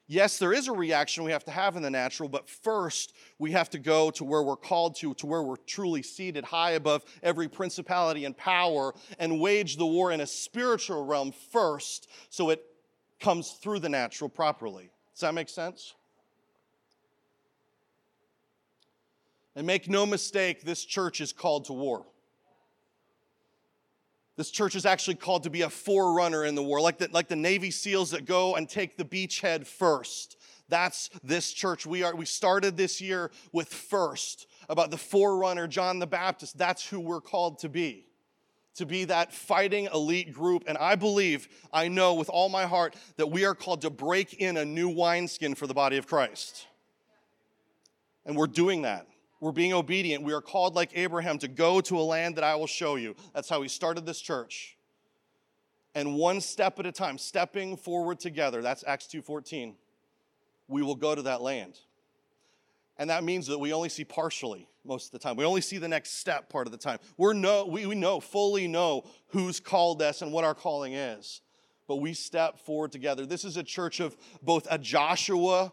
Yes, 0.10 0.40
there 0.40 0.54
is 0.54 0.70
a 0.70 0.72
reaction 0.72 1.26
we 1.26 1.32
have 1.32 1.44
to 1.44 1.52
have 1.52 1.76
in 1.76 1.84
the 1.84 1.90
natural, 1.90 2.30
but 2.30 2.50
first 2.50 3.14
we 3.40 3.52
have 3.52 3.70
to 3.72 3.80
go 3.80 4.10
to 4.12 4.24
where 4.24 4.42
we're 4.42 4.56
called 4.56 4.96
to, 4.98 5.14
to 5.16 5.26
where 5.26 5.44
we're 5.44 5.58
truly 5.58 6.02
seated 6.02 6.46
high 6.46 6.72
above 6.72 7.04
every 7.22 7.50
principality 7.50 8.24
and 8.24 8.36
power, 8.38 8.96
and 9.20 9.38
wage 9.38 9.76
the 9.76 9.86
war 9.86 10.14
in 10.14 10.22
a 10.22 10.28
spiritual 10.28 11.06
realm 11.06 11.34
first 11.52 12.10
so 12.30 12.50
it 12.52 12.64
comes 13.20 13.52
through 13.62 13.80
the 13.80 13.90
natural 13.90 14.30
properly. 14.30 14.90
Does 15.14 15.22
that 15.22 15.34
make 15.34 15.50
sense? 15.50 15.94
And 19.58 19.68
make 19.68 19.90
no 19.90 20.06
mistake, 20.06 20.62
this 20.62 20.86
church 20.86 21.20
is 21.20 21.34
called 21.34 21.66
to 21.66 21.74
war. 21.74 22.06
This 24.38 24.51
church 24.51 24.75
is 24.75 24.86
actually 24.86 25.15
called 25.15 25.44
to 25.44 25.50
be 25.50 25.63
a 25.63 25.70
forerunner 25.70 26.46
in 26.46 26.53
the 26.53 26.62
war, 26.62 26.79
like 26.79 27.00
the, 27.00 27.10
like 27.12 27.27
the 27.27 27.36
Navy 27.36 27.72
SEALs 27.72 28.12
that 28.12 28.25
go 28.25 28.56
and 28.56 28.70
take 28.70 28.96
the 28.96 29.03
beachhead 29.03 29.65
first. 29.65 30.38
That's 30.70 31.10
this 31.24 31.51
church. 31.51 31.88
We 31.88 32.03
are 32.03 32.15
we 32.15 32.25
started 32.25 32.77
this 32.77 33.01
year 33.01 33.32
with 33.51 33.70
first 33.70 34.46
about 34.70 34.91
the 34.91 34.98
forerunner, 34.98 35.67
John 35.67 35.98
the 35.98 36.08
Baptist. 36.08 36.58
That's 36.58 36.88
who 36.88 37.00
we're 37.00 37.22
called 37.22 37.60
to 37.60 37.70
be. 37.70 38.06
To 38.75 38.86
be 38.86 39.06
that 39.06 39.34
fighting 39.34 39.88
elite 39.91 40.34
group. 40.34 40.65
And 40.67 40.77
I 40.77 40.96
believe, 40.96 41.48
I 41.74 41.88
know 41.88 42.13
with 42.13 42.29
all 42.29 42.48
my 42.48 42.67
heart 42.67 42.96
that 43.15 43.32
we 43.32 43.44
are 43.44 43.56
called 43.56 43.82
to 43.82 43.89
break 43.89 44.36
in 44.36 44.56
a 44.58 44.65
new 44.65 44.88
wineskin 44.88 45.56
for 45.56 45.65
the 45.65 45.74
body 45.74 45.98
of 45.98 46.06
Christ. 46.06 46.67
And 48.24 48.36
we're 48.36 48.46
doing 48.46 48.84
that. 48.84 49.08
We're 49.39 49.51
being 49.51 49.74
obedient. 49.74 50.24
We 50.24 50.34
are 50.34 50.41
called 50.41 50.75
like 50.75 50.91
Abraham 50.96 51.38
to 51.39 51.48
go 51.48 51.79
to 51.82 52.00
a 52.00 52.01
land 52.01 52.36
that 52.38 52.44
I 52.44 52.56
will 52.56 52.67
show 52.67 52.96
you. 52.96 53.15
That's 53.34 53.50
how 53.50 53.62
he 53.62 53.67
started 53.67 54.06
this 54.06 54.20
church. 54.20 54.77
And 55.94 56.15
one 56.15 56.41
step 56.41 56.79
at 56.79 56.86
a 56.86 56.91
time, 56.91 57.17
stepping 57.17 57.77
forward 57.77 58.20
together, 58.20 58.62
that's 58.62 58.84
Acts 58.86 59.08
2:14. 59.08 59.75
We 60.67 60.82
will 60.82 60.96
go 60.96 61.15
to 61.15 61.22
that 61.24 61.41
land. 61.41 61.79
And 62.98 63.10
that 63.10 63.24
means 63.24 63.48
that 63.48 63.60
we 63.60 63.74
only 63.74 63.89
see 63.89 64.03
partially 64.03 64.67
most 64.84 65.08
of 65.08 65.12
the 65.12 65.20
time. 65.20 65.36
We 65.36 65.46
only 65.46 65.62
see 65.62 65.77
the 65.77 65.88
next 65.88 66.13
step 66.13 66.50
part 66.50 66.67
of 66.67 66.72
the 66.72 66.77
time. 66.77 67.00
We're 67.15 67.34
no, 67.34 67.65
we, 67.65 67.86
we 67.86 67.96
know, 67.96 68.20
fully 68.20 68.67
know 68.67 69.03
who's 69.27 69.60
called 69.60 70.01
us 70.01 70.22
and 70.22 70.32
what 70.32 70.44
our 70.44 70.56
calling 70.56 70.94
is. 70.94 71.41
But 71.88 71.98
we 71.98 72.13
step 72.13 72.60
forward 72.60 72.91
together. 72.91 73.25
This 73.25 73.46
is 73.46 73.56
a 73.56 73.63
church 73.63 74.00
of 74.00 74.17
both 74.41 74.67
a 74.70 74.77
Joshua 74.77 75.72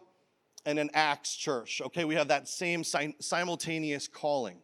and 0.65 0.79
an 0.79 0.89
Acts 0.93 1.35
church. 1.35 1.81
Okay, 1.85 2.05
we 2.05 2.15
have 2.15 2.29
that 2.29 2.47
same 2.47 2.83
simultaneous 2.83 4.07
calling 4.07 4.57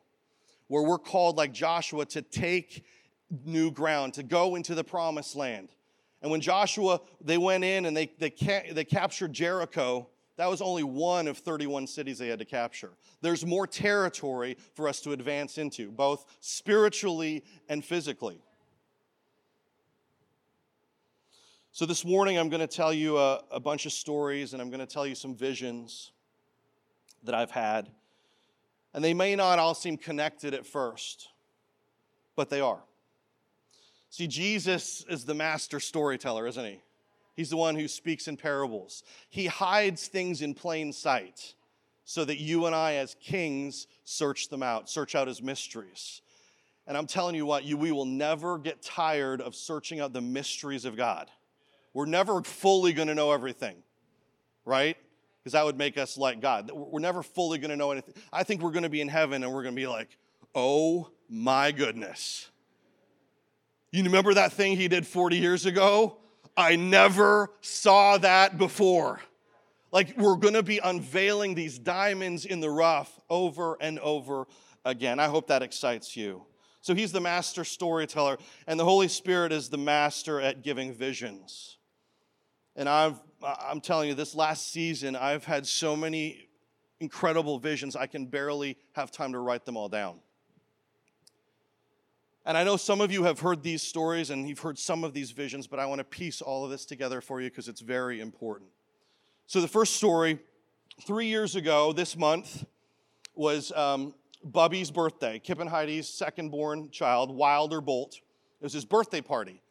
where 0.68 0.84
we're 0.84 0.98
called, 0.98 1.38
like 1.38 1.52
Joshua, 1.52 2.06
to 2.06 2.22
take 2.22 2.86
new 3.46 3.72
ground, 3.72 4.14
to 4.14 4.24
go 4.24 4.56
into 4.56 4.74
the 4.74 4.84
promised 4.84 5.36
land. 5.36 5.70
And 6.22 6.32
when 6.32 6.42
Joshua, 6.42 7.02
they 7.20 7.38
went 7.38 7.64
in 7.64 7.86
and 7.86 7.96
they, 7.96 8.12
they, 8.20 8.30
ca- 8.30 8.72
they 8.72 8.86
captured 8.86 9.34
Jericho, 9.34 10.08
that 10.38 10.50
was 10.50 10.62
only 10.62 10.84
one 10.84 11.28
of 11.28 11.38
31 11.38 11.88
cities 11.88 12.18
they 12.18 12.28
had 12.28 12.40
to 12.40 12.46
capture. 12.46 12.92
There's 13.22 13.46
more 13.46 13.68
territory 13.68 14.58
for 14.74 14.88
us 14.88 15.02
to 15.02 15.12
advance 15.12 15.58
into, 15.58 15.92
both 15.92 16.26
spiritually 16.40 17.44
and 17.70 17.84
physically. 17.84 18.42
So, 21.74 21.86
this 21.86 22.04
morning, 22.04 22.38
I'm 22.38 22.50
going 22.50 22.60
to 22.60 22.68
tell 22.68 22.92
you 22.92 23.18
a, 23.18 23.42
a 23.50 23.60
bunch 23.62 23.86
of 23.86 23.94
stories 23.94 24.52
and 24.52 24.62
I'm 24.62 24.70
going 24.70 24.82
to 24.82 24.86
tell 24.86 25.08
you 25.08 25.16
some 25.16 25.34
visions 25.34 26.12
that 27.24 27.34
I've 27.34 27.50
had. 27.50 27.88
And 28.94 29.02
they 29.02 29.14
may 29.14 29.38
not 29.38 29.58
all 29.58 29.74
seem 29.74 29.96
connected 29.96 30.54
at 30.54 30.66
first, 30.66 31.30
but 32.36 32.50
they 32.50 32.60
are. 32.60 32.82
See, 34.10 34.28
Jesus 34.28 35.06
is 35.10 35.24
the 35.24 35.34
master 35.34 35.80
storyteller, 35.80 36.46
isn't 36.46 36.66
he? 36.66 36.82
He's 37.38 37.50
the 37.50 37.56
one 37.56 37.76
who 37.76 37.88
speaks 37.88 38.28
in 38.28 38.36
parables. 38.36 39.04
He 39.30 39.46
hides 39.46 40.10
things 40.10 40.42
in 40.42 40.54
plain 40.54 40.92
sight 40.92 41.56
so 42.04 42.26
that 42.26 42.38
you 42.38 42.66
and 42.66 42.76
I, 42.76 42.96
as 42.96 43.16
kings, 43.22 43.88
search 44.04 44.50
them 44.50 44.62
out, 44.62 44.90
search 44.90 45.16
out 45.16 45.30
his 45.30 45.42
mysteries. 45.42 46.22
And 46.86 46.98
I'm 46.98 47.08
telling 47.08 47.36
you 47.36 47.46
what, 47.46 47.64
you, 47.64 47.78
we 47.78 47.94
will 47.94 48.04
never 48.04 48.58
get 48.58 48.82
tired 48.82 49.40
of 49.40 49.56
searching 49.56 50.02
out 50.02 50.12
the 50.12 50.20
mysteries 50.20 50.84
of 50.84 50.98
God. 50.98 51.32
We're 51.94 52.06
never 52.06 52.42
fully 52.42 52.94
going 52.94 53.08
to 53.08 53.16
know 53.16 53.32
everything, 53.32 53.78
right? 54.66 54.98
Because 55.40 55.54
that 55.54 55.66
would 55.66 55.78
make 55.78 55.98
us 55.98 56.18
like 56.18 56.40
God. 56.40 56.72
We're 56.72 57.00
never 57.00 57.24
fully 57.24 57.58
going 57.58 57.72
to 57.72 57.76
know 57.76 57.92
anything. 57.92 58.14
I 58.32 58.44
think 58.44 58.62
we're 58.62 58.72
going 58.72 58.84
to 58.84 58.90
be 58.90 59.02
in 59.02 59.08
heaven 59.08 59.44
and 59.44 59.52
we're 59.52 59.64
going 59.64 59.76
to 59.76 59.82
be 59.82 59.88
like, 59.88 60.18
oh 60.54 61.10
my 61.30 61.72
goodness. 61.72 62.50
You 63.92 64.04
remember 64.04 64.34
that 64.36 64.54
thing 64.54 64.78
he 64.78 64.88
did 64.88 65.06
40 65.06 65.38
years 65.38 65.66
ago? 65.66 66.18
I 66.56 66.76
never 66.76 67.52
saw 67.62 68.18
that 68.20 68.58
before. 68.58 69.20
Like, 69.92 70.18
we're 70.18 70.38
to 70.38 70.64
be 70.64 70.80
unveiling 70.80 71.54
these 71.54 71.78
diamonds 71.78 72.46
in 72.46 72.62
the 72.62 72.70
rough 72.70 73.20
over 73.30 73.78
and 73.82 74.00
over 74.00 74.46
again. 74.86 75.20
I 75.20 75.26
hope 75.26 75.48
that 75.48 75.62
excites 75.62 76.16
you. 76.16 76.46
So, 76.80 76.96
he's 76.96 77.12
the 77.12 77.20
master 77.20 77.66
storyteller, 77.66 78.38
and 78.68 78.80
the 78.80 78.86
Holy 78.86 79.10
Spirit 79.10 79.52
is 79.52 79.70
the 79.70 79.78
master 79.78 80.40
at 80.40 80.64
giving 80.64 80.94
visions. 80.94 81.78
And 82.76 82.88
I've, 82.88 83.20
I'm 83.44 83.82
telling 83.82 84.10
you, 84.10 84.16
this 84.16 84.36
last 84.36 84.72
season, 84.72 85.16
I've 85.16 85.44
had 85.44 85.66
so 85.66 85.96
many 85.96 86.48
incredible 87.00 87.58
visions, 87.60 87.96
I 87.96 88.06
can 88.06 88.28
barely 88.28 88.78
have 88.94 89.12
time 89.12 89.34
to 89.34 89.40
write 89.40 89.66
them 89.66 89.76
all 89.76 89.90
down. 89.90 90.20
And 92.46 92.58
I 92.58 92.64
know 92.64 92.78
some 92.78 93.02
of 93.02 93.12
you 93.12 93.24
have 93.24 93.40
heard 93.40 93.62
these 93.62 93.82
stories 93.82 94.30
and 94.30 94.48
you've 94.48 94.60
heard 94.60 94.78
some 94.80 95.04
of 95.04 95.14
these 95.14 95.32
visions, 95.32 95.68
but 95.68 95.80
I 95.80 95.86
want 95.86 96.00
to 96.00 96.04
piece 96.04 96.42
all 96.42 96.64
of 96.64 96.72
this 96.72 96.86
together 96.86 97.22
for 97.22 97.42
you 97.42 97.50
because 97.50 97.68
it's 97.68 97.82
very 97.82 98.20
important. 98.20 98.70
So, 99.48 99.62
the 99.62 99.68
first 99.68 99.96
story, 99.96 100.40
three 101.06 101.28
years 101.28 101.56
ago 101.56 101.92
this 101.94 102.16
month, 102.16 102.66
was 103.36 103.72
um, 103.74 104.14
Bubby's 104.44 104.92
birthday, 104.92 105.40
Kip 105.40 105.60
and 105.60 105.70
Heidi's 105.70 106.08
second 106.08 106.50
born 106.50 106.90
child, 106.90 107.36
Wilder 107.36 107.82
Bolt. 107.82 108.16
It 108.16 108.64
was 108.64 108.74
his 108.74 108.86
birthday 108.86 109.22
party 109.22 109.62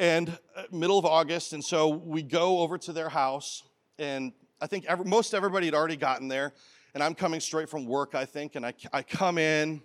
and 0.00 0.30
uh, 0.56 0.62
middle 0.72 0.98
of 0.98 1.04
August, 1.04 1.52
and 1.52 1.62
so 1.62 1.88
we 1.88 2.22
go 2.22 2.60
over 2.60 2.78
to 2.78 2.92
their 2.92 3.10
house, 3.10 3.64
and 3.98 4.32
I 4.58 4.66
think 4.66 4.86
every, 4.86 5.04
most 5.04 5.34
everybody 5.34 5.66
had 5.66 5.74
already 5.74 5.96
gotten 5.96 6.26
there, 6.26 6.54
and 6.94 7.02
I'm 7.02 7.14
coming 7.14 7.38
straight 7.38 7.68
from 7.68 7.84
work, 7.84 8.14
I 8.14 8.24
think, 8.24 8.56
and 8.56 8.64
I, 8.64 8.72
I 8.94 9.02
come 9.02 9.36
in, 9.36 9.82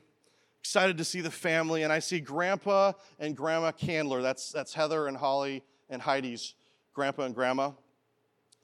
excited 0.62 0.98
to 1.00 1.03
see 1.03 1.19
the 1.19 1.29
family, 1.29 1.84
and 1.84 1.91
I 1.91 2.00
see 2.00 2.22
Grandpa 2.22 2.93
and 3.19 3.36
Grandma 3.36 3.74
Candler. 3.74 4.22
That's 4.22 4.53
that's 4.53 4.74
Heather 4.74 5.07
and 5.07 5.17
Holly 5.17 5.63
and 5.89 6.01
Heidi's 6.01 6.55
grandpa 6.93 7.24
and 7.24 7.36
grandma. 7.36 7.72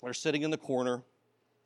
They're 0.02 0.14
sitting 0.14 0.44
in 0.44 0.52
the 0.52 0.58
corner, 0.58 1.04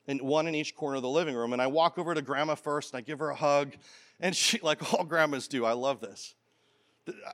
and 0.08 0.20
one 0.20 0.48
in 0.48 0.56
each 0.56 0.76
corner 0.76 0.96
of 0.96 1.04
the 1.04 1.10
living 1.10 1.36
room. 1.36 1.54
And 1.54 1.62
I 1.62 1.68
walk 1.68 2.00
over 2.00 2.16
to 2.16 2.24
Grandma 2.24 2.56
first, 2.56 2.92
and 2.92 2.98
I 2.98 3.02
give 3.02 3.20
her 3.20 3.30
a 3.30 3.36
hug, 3.36 3.74
and 4.20 4.36
she, 4.36 4.60
like 4.64 4.96
all 4.96 5.04
grandmas 5.06 5.48
do, 5.48 5.64
I 5.64 5.74
love 5.74 6.02
this. 6.02 6.34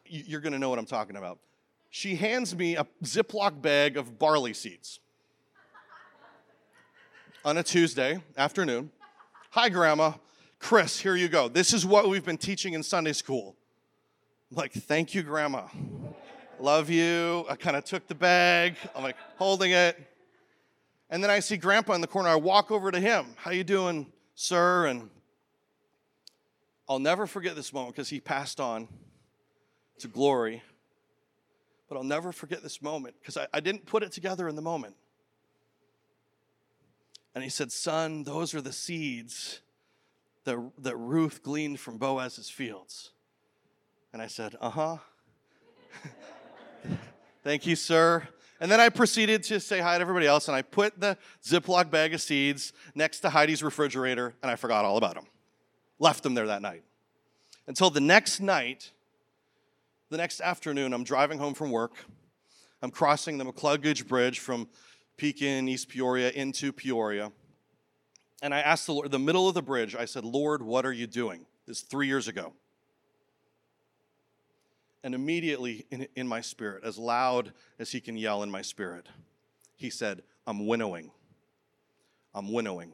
You're 0.05 0.41
going 0.41 0.51
to 0.51 0.59
know 0.59 0.69
what 0.69 0.79
I'm 0.79 0.85
talking 0.85 1.15
about 1.15 1.39
she 1.91 2.15
hands 2.15 2.55
me 2.55 2.77
a 2.77 2.87
Ziploc 3.03 3.61
bag 3.61 3.97
of 3.97 4.17
barley 4.17 4.53
seeds 4.53 5.01
on 7.43 7.57
a 7.57 7.63
Tuesday 7.63 8.23
afternoon. 8.37 8.89
Hi, 9.51 9.67
Grandma. 9.67 10.13
Chris, 10.57 10.97
here 10.97 11.17
you 11.17 11.27
go. 11.27 11.49
This 11.49 11.73
is 11.73 11.85
what 11.85 12.07
we've 12.07 12.23
been 12.23 12.37
teaching 12.37 12.73
in 12.73 12.81
Sunday 12.81 13.11
school. 13.11 13.57
I'm 14.49 14.57
like, 14.57 14.71
thank 14.71 15.13
you, 15.13 15.21
Grandma. 15.21 15.67
Love 16.61 16.89
you. 16.89 17.45
I 17.49 17.55
kind 17.57 17.75
of 17.75 17.83
took 17.83 18.07
the 18.07 18.15
bag. 18.15 18.77
I'm 18.95 19.03
like 19.03 19.17
holding 19.35 19.71
it. 19.71 19.99
And 21.09 21.21
then 21.21 21.29
I 21.29 21.39
see 21.39 21.57
Grandpa 21.57 21.91
in 21.93 21.99
the 21.99 22.07
corner. 22.07 22.29
I 22.29 22.35
walk 22.35 22.71
over 22.71 22.89
to 22.89 22.99
him. 23.01 23.25
How 23.35 23.51
you 23.51 23.65
doing, 23.65 24.07
sir? 24.33 24.85
And 24.85 25.09
I'll 26.87 26.99
never 26.99 27.27
forget 27.27 27.57
this 27.57 27.73
moment 27.73 27.95
because 27.95 28.07
he 28.07 28.21
passed 28.21 28.61
on 28.61 28.87
to 29.99 30.07
glory. 30.07 30.63
But 31.91 31.97
I'll 31.97 32.05
never 32.05 32.31
forget 32.31 32.63
this 32.63 32.81
moment 32.81 33.15
because 33.19 33.35
I, 33.35 33.47
I 33.53 33.59
didn't 33.59 33.85
put 33.85 34.01
it 34.01 34.13
together 34.13 34.47
in 34.47 34.55
the 34.55 34.61
moment. 34.61 34.95
And 37.35 37.43
he 37.43 37.49
said, 37.49 37.69
Son, 37.69 38.23
those 38.23 38.55
are 38.55 38.61
the 38.61 38.71
seeds 38.71 39.59
that, 40.45 40.57
that 40.77 40.95
Ruth 40.95 41.43
gleaned 41.43 41.81
from 41.81 41.97
Boaz's 41.97 42.49
fields. 42.49 43.11
And 44.13 44.21
I 44.21 44.27
said, 44.27 44.55
Uh 44.61 44.69
huh. 44.69 44.97
Thank 47.43 47.67
you, 47.67 47.75
sir. 47.75 48.25
And 48.61 48.71
then 48.71 48.79
I 48.79 48.87
proceeded 48.87 49.43
to 49.43 49.59
say 49.59 49.81
hi 49.81 49.97
to 49.97 50.01
everybody 50.01 50.27
else, 50.27 50.47
and 50.47 50.55
I 50.55 50.61
put 50.61 50.97
the 50.97 51.17
Ziploc 51.43 51.91
bag 51.91 52.13
of 52.13 52.21
seeds 52.21 52.71
next 52.95 53.19
to 53.19 53.29
Heidi's 53.29 53.63
refrigerator, 53.63 54.33
and 54.41 54.49
I 54.49 54.55
forgot 54.55 54.85
all 54.85 54.95
about 54.95 55.15
them. 55.15 55.25
Left 55.99 56.23
them 56.23 56.35
there 56.35 56.47
that 56.47 56.61
night. 56.61 56.83
Until 57.67 57.89
the 57.89 57.99
next 57.99 58.39
night, 58.39 58.91
the 60.11 60.17
next 60.17 60.41
afternoon, 60.41 60.93
I'm 60.93 61.05
driving 61.05 61.39
home 61.39 61.53
from 61.53 61.71
work. 61.71 61.93
I'm 62.81 62.91
crossing 62.91 63.37
the 63.37 63.45
McCluggage 63.45 64.07
Bridge 64.07 64.39
from 64.39 64.67
Pekin, 65.15 65.69
East 65.69 65.87
Peoria, 65.87 66.31
into 66.31 66.73
Peoria. 66.73 67.31
And 68.41 68.53
I 68.53 68.59
asked 68.59 68.87
the 68.87 68.93
Lord, 68.93 69.09
the 69.09 69.19
middle 69.19 69.47
of 69.47 69.53
the 69.53 69.61
bridge, 69.61 69.95
I 69.95 70.03
said, 70.03 70.25
Lord, 70.25 70.61
what 70.61 70.85
are 70.85 70.91
you 70.91 71.07
doing? 71.07 71.45
This 71.65 71.79
three 71.79 72.07
years 72.07 72.27
ago. 72.27 72.53
And 75.01 75.15
immediately 75.15 75.85
in, 75.91 76.07
in 76.17 76.27
my 76.27 76.41
spirit, 76.41 76.83
as 76.83 76.97
loud 76.97 77.53
as 77.79 77.93
he 77.93 78.01
can 78.01 78.17
yell 78.17 78.43
in 78.43 78.51
my 78.51 78.61
spirit, 78.61 79.07
he 79.77 79.89
said, 79.89 80.23
I'm 80.45 80.67
winnowing. 80.67 81.11
I'm 82.35 82.51
winnowing. 82.51 82.91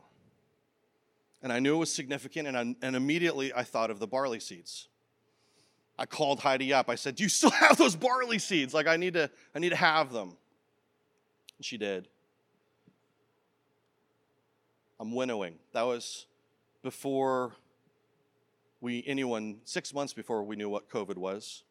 And 1.42 1.52
I 1.52 1.58
knew 1.58 1.78
it 1.78 1.80
was 1.80 1.92
significant, 1.92 2.48
and, 2.48 2.56
I, 2.56 2.76
and 2.86 2.96
immediately 2.96 3.52
I 3.56 3.64
thought 3.64 3.90
of 3.90 3.98
the 3.98 4.08
barley 4.08 4.40
seeds. 4.40 4.88
I 6.00 6.06
called 6.06 6.40
Heidi 6.40 6.74
up. 6.74 6.90
I 6.90 6.96
said, 6.96 7.16
Do 7.16 7.24
you 7.24 7.30
still 7.30 7.50
have 7.52 7.78
those 7.78 7.96
barley 7.96 8.40
seeds? 8.40 8.74
Like, 8.74 8.88
I 8.88 8.98
need 8.98 9.14
to, 9.14 9.30
I 9.56 9.60
need 9.60 9.70
to 9.70 9.76
have 9.76 10.12
them. 10.12 10.36
And 11.58 11.66
she 11.66 11.78
did. 11.78 12.08
I'm 15.00 15.14
winnowing. 15.14 15.56
That 15.74 15.84
was 15.84 16.26
before 16.82 17.54
we, 18.82 19.04
anyone, 19.08 19.58
six 19.64 19.94
months 19.94 20.14
before 20.14 20.44
we 20.44 20.56
knew 20.56 20.70
what 20.70 20.90
COVID 20.90 21.18
was. 21.18 21.64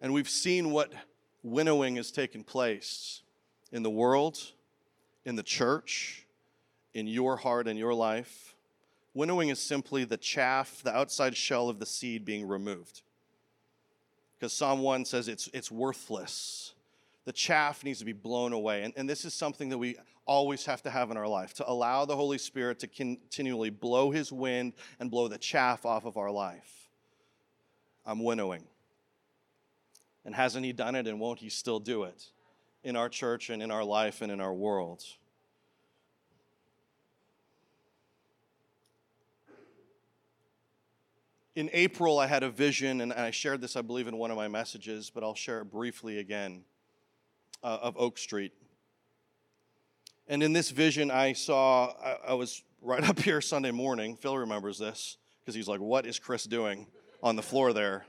And 0.00 0.12
we've 0.12 0.28
seen 0.28 0.70
what 0.70 0.92
winnowing 1.42 1.96
has 1.96 2.10
taken 2.10 2.44
place 2.44 3.22
in 3.72 3.82
the 3.82 3.90
world, 3.90 4.38
in 5.24 5.34
the 5.36 5.42
church, 5.42 6.26
in 6.92 7.06
your 7.06 7.36
heart 7.36 7.66
and 7.66 7.78
your 7.78 7.94
life. 7.94 8.53
Winnowing 9.14 9.48
is 9.48 9.60
simply 9.60 10.04
the 10.04 10.16
chaff, 10.16 10.82
the 10.82 10.94
outside 10.94 11.36
shell 11.36 11.68
of 11.68 11.78
the 11.78 11.86
seed 11.86 12.24
being 12.24 12.46
removed. 12.46 13.02
Because 14.36 14.52
Psalm 14.52 14.80
1 14.80 15.04
says 15.04 15.28
it's, 15.28 15.48
it's 15.54 15.70
worthless. 15.70 16.74
The 17.24 17.32
chaff 17.32 17.84
needs 17.84 18.00
to 18.00 18.04
be 18.04 18.12
blown 18.12 18.52
away. 18.52 18.82
And, 18.82 18.92
and 18.96 19.08
this 19.08 19.24
is 19.24 19.32
something 19.32 19.68
that 19.68 19.78
we 19.78 19.96
always 20.26 20.66
have 20.66 20.82
to 20.82 20.90
have 20.90 21.10
in 21.10 21.16
our 21.16 21.28
life 21.28 21.54
to 21.54 21.70
allow 21.70 22.04
the 22.04 22.16
Holy 22.16 22.38
Spirit 22.38 22.80
to 22.80 22.88
continually 22.88 23.70
blow 23.70 24.10
his 24.10 24.32
wind 24.32 24.72
and 24.98 25.10
blow 25.10 25.28
the 25.28 25.38
chaff 25.38 25.86
off 25.86 26.04
of 26.04 26.16
our 26.16 26.30
life. 26.30 26.88
I'm 28.04 28.22
winnowing. 28.22 28.64
And 30.24 30.34
hasn't 30.34 30.64
He 30.64 30.72
done 30.72 30.94
it 30.94 31.06
and 31.06 31.20
won't 31.20 31.38
He 31.38 31.48
still 31.48 31.78
do 31.78 32.04
it 32.04 32.30
in 32.82 32.96
our 32.96 33.08
church 33.08 33.50
and 33.50 33.62
in 33.62 33.70
our 33.70 33.84
life 33.84 34.22
and 34.22 34.32
in 34.32 34.40
our 34.40 34.52
world? 34.52 35.04
In 41.54 41.70
April, 41.72 42.18
I 42.18 42.26
had 42.26 42.42
a 42.42 42.50
vision, 42.50 43.00
and 43.00 43.12
I 43.12 43.30
shared 43.30 43.60
this, 43.60 43.76
I 43.76 43.82
believe, 43.82 44.08
in 44.08 44.16
one 44.16 44.30
of 44.30 44.36
my 44.36 44.48
messages, 44.48 45.10
but 45.14 45.22
I'll 45.22 45.36
share 45.36 45.60
it 45.60 45.70
briefly 45.70 46.18
again 46.18 46.64
uh, 47.62 47.78
of 47.82 47.96
Oak 47.96 48.18
Street. 48.18 48.52
And 50.26 50.42
in 50.42 50.52
this 50.52 50.70
vision, 50.70 51.10
I 51.10 51.32
saw, 51.32 51.92
I, 52.02 52.30
I 52.30 52.34
was 52.34 52.62
right 52.82 53.02
up 53.08 53.20
here 53.20 53.40
Sunday 53.40 53.70
morning. 53.70 54.16
Phil 54.16 54.36
remembers 54.36 54.78
this 54.78 55.16
because 55.40 55.54
he's 55.54 55.68
like, 55.68 55.80
What 55.80 56.06
is 56.06 56.18
Chris 56.18 56.44
doing 56.44 56.88
on 57.22 57.36
the 57.36 57.42
floor 57.42 57.72
there? 57.72 58.04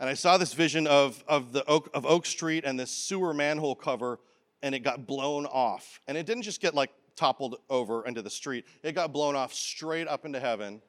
and 0.00 0.10
I 0.10 0.14
saw 0.14 0.36
this 0.36 0.52
vision 0.54 0.86
of, 0.86 1.22
of, 1.28 1.52
the 1.52 1.64
Oak, 1.66 1.88
of 1.94 2.04
Oak 2.04 2.26
Street 2.26 2.64
and 2.66 2.78
this 2.78 2.90
sewer 2.90 3.32
manhole 3.32 3.74
cover, 3.74 4.18
and 4.62 4.74
it 4.74 4.80
got 4.80 5.06
blown 5.06 5.46
off. 5.46 6.00
And 6.06 6.18
it 6.18 6.26
didn't 6.26 6.42
just 6.42 6.60
get 6.60 6.74
like 6.74 6.90
toppled 7.16 7.56
over 7.70 8.04
into 8.04 8.20
the 8.20 8.30
street, 8.30 8.66
it 8.82 8.92
got 8.92 9.12
blown 9.12 9.36
off 9.36 9.54
straight 9.54 10.08
up 10.08 10.24
into 10.24 10.40
heaven. 10.40 10.82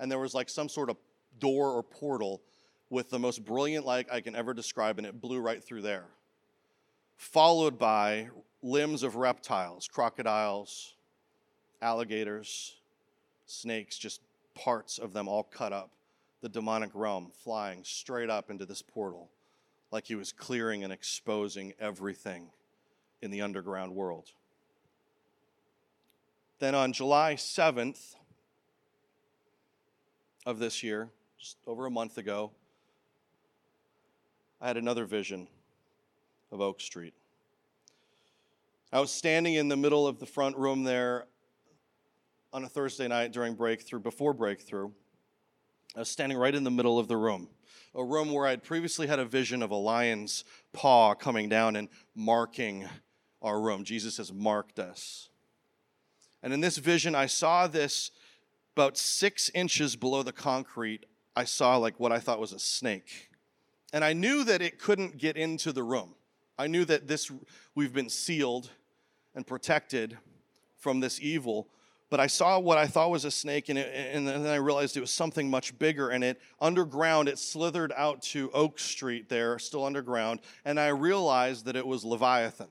And 0.00 0.10
there 0.10 0.18
was 0.18 0.34
like 0.34 0.48
some 0.48 0.68
sort 0.68 0.90
of 0.90 0.96
door 1.38 1.70
or 1.70 1.84
portal 1.84 2.42
with 2.88 3.10
the 3.10 3.18
most 3.20 3.44
brilliant 3.44 3.86
light 3.86 4.08
I 4.10 4.20
can 4.20 4.34
ever 4.34 4.52
describe, 4.52 4.98
and 4.98 5.06
it 5.06 5.20
blew 5.20 5.38
right 5.38 5.62
through 5.62 5.82
there. 5.82 6.06
Followed 7.16 7.78
by 7.78 8.30
limbs 8.62 9.04
of 9.04 9.14
reptiles, 9.14 9.86
crocodiles, 9.86 10.94
alligators, 11.80 12.74
snakes, 13.46 13.96
just 13.96 14.20
parts 14.54 14.98
of 14.98 15.12
them 15.12 15.28
all 15.28 15.44
cut 15.44 15.72
up 15.72 15.90
the 16.40 16.48
demonic 16.48 16.90
realm 16.94 17.30
flying 17.44 17.80
straight 17.84 18.30
up 18.30 18.50
into 18.50 18.64
this 18.64 18.82
portal 18.82 19.28
like 19.90 20.06
he 20.06 20.14
was 20.14 20.32
clearing 20.32 20.84
and 20.84 20.92
exposing 20.92 21.74
everything 21.78 22.50
in 23.20 23.30
the 23.30 23.42
underground 23.42 23.94
world. 23.94 24.30
Then 26.58 26.74
on 26.74 26.92
July 26.92 27.34
7th 27.34 28.14
of 30.46 30.58
this 30.58 30.82
year, 30.82 31.08
just 31.38 31.56
over 31.66 31.86
a 31.86 31.90
month 31.90 32.18
ago, 32.18 32.50
I 34.60 34.66
had 34.66 34.76
another 34.76 35.04
vision 35.04 35.48
of 36.52 36.60
Oak 36.60 36.80
Street. 36.80 37.14
I 38.92 39.00
was 39.00 39.12
standing 39.12 39.54
in 39.54 39.68
the 39.68 39.76
middle 39.76 40.06
of 40.06 40.18
the 40.18 40.26
front 40.26 40.56
room 40.56 40.82
there 40.82 41.26
on 42.52 42.64
a 42.64 42.68
Thursday 42.68 43.06
night 43.06 43.32
during 43.32 43.54
breakthrough, 43.54 44.00
before 44.00 44.34
breakthrough, 44.34 44.90
I 45.96 46.00
was 46.00 46.08
standing 46.08 46.38
right 46.38 46.54
in 46.54 46.64
the 46.64 46.70
middle 46.70 46.98
of 46.98 47.08
the 47.08 47.16
room, 47.16 47.48
a 47.94 48.04
room 48.04 48.32
where 48.32 48.46
I'd 48.46 48.62
previously 48.62 49.06
had 49.06 49.18
a 49.18 49.24
vision 49.24 49.62
of 49.62 49.70
a 49.70 49.76
lion's 49.76 50.44
paw 50.72 51.14
coming 51.14 51.48
down 51.48 51.76
and 51.76 51.88
marking 52.14 52.88
our 53.42 53.60
room. 53.60 53.84
Jesus 53.84 54.16
has 54.18 54.32
marked 54.32 54.78
us. 54.78 55.28
And 56.42 56.52
in 56.52 56.60
this 56.60 56.78
vision, 56.78 57.14
I 57.14 57.26
saw 57.26 57.66
this 57.66 58.10
about 58.80 58.96
six 58.96 59.50
inches 59.54 59.94
below 59.94 60.22
the 60.22 60.32
concrete. 60.32 61.04
I 61.36 61.44
saw 61.44 61.76
like 61.76 62.00
what 62.00 62.12
I 62.12 62.18
thought 62.18 62.40
was 62.40 62.52
a 62.52 62.58
snake. 62.58 63.28
And 63.92 64.02
I 64.02 64.12
knew 64.14 64.42
that 64.44 64.62
it 64.62 64.78
couldn't 64.78 65.18
get 65.18 65.36
into 65.36 65.72
the 65.72 65.82
room. 65.82 66.14
I 66.58 66.66
knew 66.66 66.84
that 66.86 67.06
this, 67.06 67.30
we've 67.74 67.92
been 67.92 68.08
sealed 68.08 68.70
and 69.34 69.46
protected 69.46 70.16
from 70.78 71.00
this 71.00 71.20
evil 71.20 71.68
but 72.10 72.18
I 72.18 72.26
saw 72.26 72.58
what 72.58 72.76
I 72.76 72.88
thought 72.88 73.10
was 73.10 73.24
a 73.24 73.30
snake, 73.30 73.68
and, 73.68 73.78
it, 73.78 73.94
and 73.94 74.26
then 74.26 74.44
I 74.44 74.56
realized 74.56 74.96
it 74.96 75.00
was 75.00 75.12
something 75.12 75.48
much 75.48 75.78
bigger. 75.78 76.10
And 76.10 76.24
it 76.24 76.40
underground, 76.60 77.28
it 77.28 77.38
slithered 77.38 77.92
out 77.96 78.20
to 78.22 78.50
Oak 78.50 78.80
Street 78.80 79.28
there, 79.28 79.60
still 79.60 79.84
underground, 79.84 80.40
and 80.64 80.78
I 80.78 80.88
realized 80.88 81.66
that 81.66 81.76
it 81.76 81.86
was 81.86 82.04
Leviathan. 82.04 82.66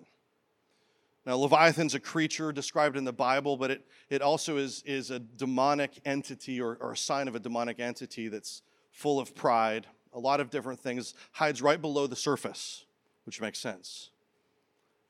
Now, 1.25 1.36
Leviathan's 1.36 1.95
a 1.95 1.99
creature 1.99 2.51
described 2.51 2.97
in 2.97 3.03
the 3.03 3.13
Bible, 3.13 3.58
but 3.58 3.71
it, 3.71 3.86
it 4.10 4.21
also 4.21 4.58
is, 4.58 4.82
is 4.86 5.12
a 5.12 5.19
demonic 5.19 5.99
entity 6.05 6.62
or, 6.62 6.77
or 6.79 6.93
a 6.93 6.97
sign 6.97 7.27
of 7.27 7.36
a 7.36 7.39
demonic 7.39 7.79
entity 7.79 8.29
that's 8.29 8.62
full 8.91 9.19
of 9.19 9.36
pride, 9.36 9.86
a 10.13 10.19
lot 10.19 10.39
of 10.39 10.49
different 10.49 10.79
things, 10.79 11.13
hides 11.34 11.62
right 11.62 11.79
below 11.79 12.08
the 12.08 12.15
surface, 12.15 12.86
which 13.25 13.41
makes 13.41 13.60
sense. 13.60 14.12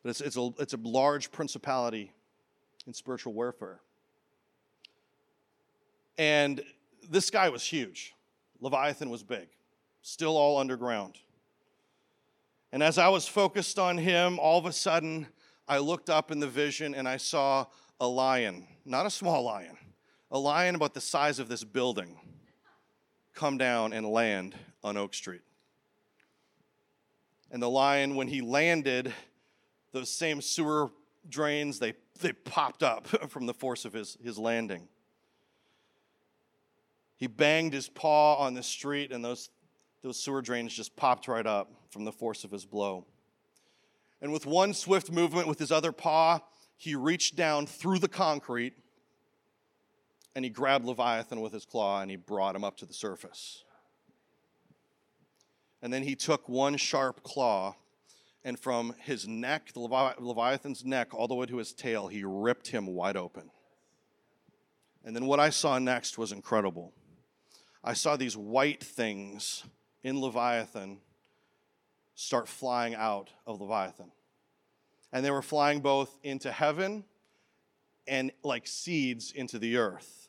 But 0.04 0.10
it's, 0.10 0.22
it's, 0.22 0.38
a, 0.38 0.50
it's 0.60 0.74
a 0.74 0.80
large 0.82 1.32
principality 1.32 2.12
in 2.88 2.94
spiritual 2.94 3.34
warfare. 3.34 3.80
And 6.18 6.62
this 7.10 7.30
guy 7.30 7.50
was 7.50 7.64
huge. 7.64 8.14
Leviathan 8.62 9.10
was 9.10 9.24
big, 9.24 9.48
still 10.02 10.36
all 10.36 10.58
underground. 10.58 11.18
And 12.72 12.84
as 12.84 12.98
I 12.98 13.08
was 13.08 13.28
focused 13.28 13.80
on 13.80 13.98
him, 13.98 14.38
all 14.38 14.60
of 14.60 14.66
a 14.66 14.74
sudden, 14.74 15.28
I 15.70 15.78
looked 15.78 16.10
up 16.10 16.32
in 16.32 16.40
the 16.40 16.48
vision 16.48 16.96
and 16.96 17.08
I 17.08 17.18
saw 17.18 17.68
a 18.02 18.08
lion, 18.08 18.66
not 18.86 19.06
a 19.06 19.10
small 19.12 19.44
lion, 19.44 19.78
a 20.32 20.40
lion 20.40 20.74
about 20.74 20.96
the 20.96 21.02
size 21.02 21.38
of 21.38 21.48
this 21.48 21.64
building, 21.64 22.18
come 23.36 23.60
down 23.60 23.94
and 23.94 24.08
land 24.08 24.56
on 24.84 24.98
Oak 24.98 25.14
Street. 25.14 25.42
And 27.52 27.62
the 27.62 27.70
lion, 27.70 28.16
when 28.16 28.28
he 28.28 28.42
landed, 28.42 29.14
those 29.92 30.10
same 30.10 30.42
sewer 30.42 30.90
drains, 31.30 31.78
they, 31.78 31.94
they 32.20 32.34
popped 32.34 32.82
up 32.82 33.08
from 33.30 33.46
the 33.46 33.54
force 33.54 33.86
of 33.86 33.94
his, 33.94 34.18
his 34.24 34.40
landing. 34.40 34.88
He 37.16 37.28
banged 37.28 37.74
his 37.74 37.90
paw 37.90 38.36
on 38.38 38.56
the 38.56 38.64
street, 38.64 39.12
and 39.12 39.24
those, 39.24 39.50
those 40.02 40.18
sewer 40.18 40.42
drains 40.42 40.74
just 40.74 40.96
popped 40.96 41.28
right 41.28 41.46
up 41.46 41.72
from 41.92 42.06
the 42.06 42.12
force 42.12 42.44
of 42.44 42.50
his 42.50 42.66
blow. 42.66 43.06
And 44.22 44.32
with 44.32 44.46
one 44.46 44.74
swift 44.74 45.12
movement 45.12 45.48
with 45.48 45.60
his 45.60 45.72
other 45.72 45.92
paw, 45.92 46.40
he 46.78 46.96
reached 46.96 47.36
down 47.36 47.66
through 47.66 48.00
the 48.00 48.08
concrete 48.08 48.74
and 50.36 50.46
he 50.46 50.50
grabbed 50.50 50.86
Leviathan 50.86 51.42
with 51.42 51.54
his 51.54 51.66
claw 51.66 52.02
and 52.02 52.12
he 52.12 52.18
brought 52.18 52.56
him 52.56 52.64
up 52.64 52.78
to 52.78 52.86
the 52.86 52.94
surface. 52.94 53.64
And 55.82 55.94
then 55.94 56.04
he 56.04 56.16
took 56.16 56.48
one 56.50 56.78
sharp 56.78 57.24
claw 57.24 57.76
and 58.44 58.58
from 58.58 58.96
his 59.02 59.28
neck, 59.28 59.74
the 59.74 59.80
Leviathan's 59.80 60.86
neck, 60.86 61.14
all 61.14 61.28
the 61.28 61.36
way 61.36 61.46
to 61.48 61.58
his 61.58 61.74
tail, 61.74 62.08
he 62.08 62.24
ripped 62.24 62.70
him 62.70 62.88
wide 62.88 63.18
open. 63.18 63.52
And 65.04 65.16
then 65.16 65.26
what 65.26 65.40
I 65.40 65.50
saw 65.50 65.78
next 65.80 66.18
was 66.18 66.32
incredible. 66.32 66.94
I 67.84 67.94
saw 67.94 68.16
these 68.16 68.38
white 68.38 68.84
things 68.84 69.64
in 70.04 70.22
Leviathan 70.22 71.00
start 72.20 72.50
flying 72.50 72.96
out 72.96 73.30
of 73.48 73.62
Leviathan. 73.62 74.12
And 75.14 75.24
they 75.24 75.32
were 75.32 75.42
flying 75.42 75.80
both 75.80 76.18
into 76.22 76.52
heaven 76.52 77.06
and 78.08 78.32
like 78.44 78.68
seeds 78.68 79.32
into 79.32 79.58
the 79.58 79.78
earth. 79.78 80.28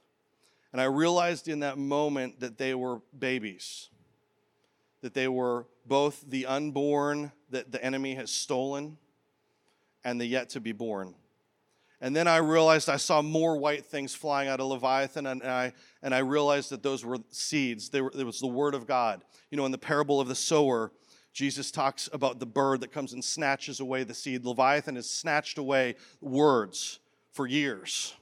And 0.72 0.81
I 0.81 0.85
realized 0.85 1.48
in 1.48 1.61
that 1.61 1.79
moment 1.79 2.38
that 2.40 2.59
they 2.59 2.76
were 2.76 3.00
babies, 3.18 3.88
that 5.00 5.14
they 5.14 5.26
were 5.26 5.66
both 5.85 6.24
the 6.29 6.46
unborn 6.46 7.33
that 7.50 7.72
the 7.72 7.85
enemy 7.85 8.14
has 8.14 8.31
stolen 8.31 8.96
and 10.05 10.20
the 10.20 10.26
yet 10.26 10.50
to 10.50 10.61
be 10.61 10.70
born. 10.70 11.14
And 12.00 12.14
then 12.14 12.29
I 12.29 12.37
realized 12.37 12.88
I 12.88 12.98
saw 12.98 13.20
more 13.20 13.57
white 13.57 13.85
things 13.85 14.14
flying 14.14 14.48
out 14.48 14.61
of 14.61 14.68
Leviathan, 14.68 15.26
and 15.26 15.42
I, 15.42 15.72
and 16.03 16.14
I 16.14 16.18
realized 16.18 16.70
that 16.70 16.85
those 16.85 17.05
were 17.05 17.18
seeds. 17.31 17.90
They 17.90 18.00
were, 18.00 18.12
it 18.16 18.24
was 18.24 18.38
the 18.38 18.46
word 18.46 18.74
of 18.74 18.87
God. 18.87 19.22
You 19.50 19.57
know, 19.57 19.66
in 19.66 19.72
the 19.72 19.76
parable 19.76 20.20
of 20.20 20.29
the 20.29 20.37
sower, 20.37 20.92
Jesus 21.33 21.71
talks 21.71 22.09
about 22.12 22.40
the 22.40 22.47
bird 22.47 22.81
that 22.81 22.93
comes 22.93 23.12
and 23.12 23.25
snatches 23.25 23.81
away 23.81 24.05
the 24.05 24.14
seed. 24.14 24.45
Leviathan 24.45 24.97
has 24.97 25.09
snatched 25.09 25.59
away 25.59 25.95
words 26.21 26.99
for 27.33 27.47
years 27.47 28.14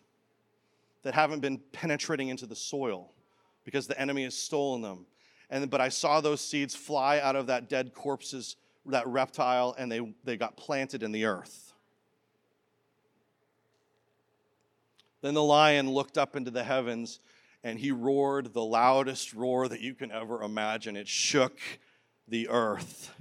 that 1.02 1.14
haven't 1.14 1.40
been 1.40 1.58
penetrating 1.72 2.28
into 2.28 2.46
the 2.46 2.56
soil 2.56 3.12
because 3.64 3.86
the 3.86 3.98
enemy 3.98 4.24
has 4.24 4.34
stolen 4.34 4.82
them. 4.82 5.06
And, 5.50 5.70
but 5.70 5.80
I 5.80 5.88
saw 5.88 6.20
those 6.20 6.40
seeds 6.40 6.74
fly 6.74 7.18
out 7.20 7.36
of 7.36 7.46
that 7.46 7.68
dead 7.68 7.94
corpse's, 7.94 8.56
that 8.86 9.06
reptile, 9.06 9.74
and 9.78 9.90
they, 9.90 10.14
they 10.24 10.36
got 10.36 10.56
planted 10.56 11.02
in 11.02 11.12
the 11.12 11.24
earth. 11.24 11.72
Then 15.22 15.34
the 15.34 15.42
lion 15.42 15.90
looked 15.90 16.18
up 16.18 16.36
into 16.36 16.50
the 16.50 16.62
heavens 16.62 17.20
and 17.64 17.78
he 17.78 17.90
roared 17.90 18.52
the 18.52 18.62
loudest 18.62 19.34
roar 19.34 19.66
that 19.68 19.80
you 19.80 19.94
can 19.94 20.12
ever 20.12 20.42
imagine. 20.42 20.96
It 20.96 21.08
shook 21.08 21.58
the 22.28 22.48
earth. 22.48 23.12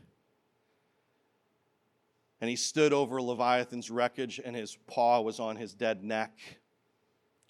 And 2.39 2.50
he 2.50 2.56
stood 2.56 2.93
over 2.93 3.22
Leviathan's 3.22 3.89
wreckage, 3.89 4.39
and 4.43 4.56
his 4.56 4.78
paw 4.88 5.22
was 5.22 5.39
on 5.39 5.56
his 5.56 5.74
dead 5.74 6.04
neck. 6.04 6.38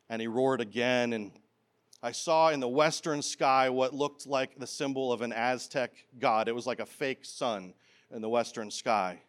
And 0.09 0.21
he 0.21 0.27
roared 0.27 0.61
again, 0.61 1.11
and 1.13 1.31
I 2.01 2.11
saw 2.11 2.49
in 2.49 2.59
the 2.59 2.67
western 2.67 3.21
sky 3.21 3.69
what 3.69 3.93
looked 3.93 4.25
like 4.25 4.57
the 4.57 4.67
symbol 4.67 5.11
of 5.11 5.21
an 5.21 5.33
Aztec 5.33 5.91
god. 6.19 6.47
It 6.47 6.55
was 6.55 6.67
like 6.67 6.79
a 6.79 6.85
fake 6.85 7.25
sun 7.25 7.73
in 8.11 8.21
the 8.21 8.29
western 8.29 8.71
sky. 8.71 9.21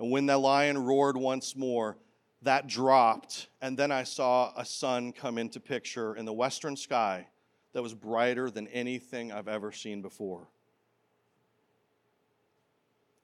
And 0.00 0.10
when 0.10 0.26
the 0.26 0.38
lion 0.38 0.78
roared 0.78 1.16
once 1.16 1.54
more, 1.54 1.96
that 2.42 2.66
dropped, 2.66 3.48
and 3.60 3.76
then 3.76 3.90
I 3.90 4.04
saw 4.04 4.52
a 4.56 4.64
sun 4.64 5.12
come 5.12 5.38
into 5.38 5.60
picture 5.60 6.14
in 6.14 6.24
the 6.24 6.32
western 6.32 6.76
sky 6.76 7.26
that 7.72 7.82
was 7.82 7.94
brighter 7.94 8.50
than 8.50 8.68
anything 8.68 9.32
I've 9.32 9.48
ever 9.48 9.72
seen 9.72 10.02
before. 10.02 10.48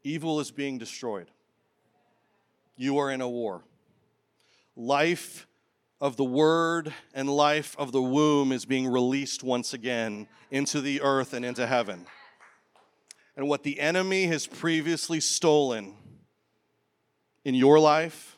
Evil 0.04 0.38
is 0.38 0.50
being 0.50 0.76
destroyed. 0.76 1.30
You 2.76 2.98
are 2.98 3.10
in 3.10 3.22
a 3.22 3.28
war. 3.28 3.64
Life 4.76 5.46
of 6.00 6.16
the 6.16 6.24
word 6.24 6.92
and 7.14 7.30
life 7.30 7.74
of 7.78 7.90
the 7.90 8.02
womb 8.02 8.52
is 8.52 8.66
being 8.66 8.86
released 8.86 9.42
once 9.42 9.72
again 9.72 10.28
into 10.50 10.82
the 10.82 11.00
earth 11.00 11.32
and 11.32 11.44
into 11.44 11.66
heaven. 11.66 12.06
And 13.36 13.48
what 13.48 13.62
the 13.62 13.80
enemy 13.80 14.26
has 14.26 14.46
previously 14.46 15.20
stolen 15.20 15.94
in 17.44 17.54
your 17.54 17.80
life, 17.80 18.36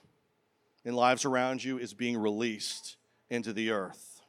in 0.84 0.94
lives 0.94 1.24
around 1.24 1.64
you 1.64 1.78
is 1.78 1.92
being 1.92 2.16
released 2.16 2.96
into 3.28 3.52
the 3.52 3.72
earth. 3.72 4.20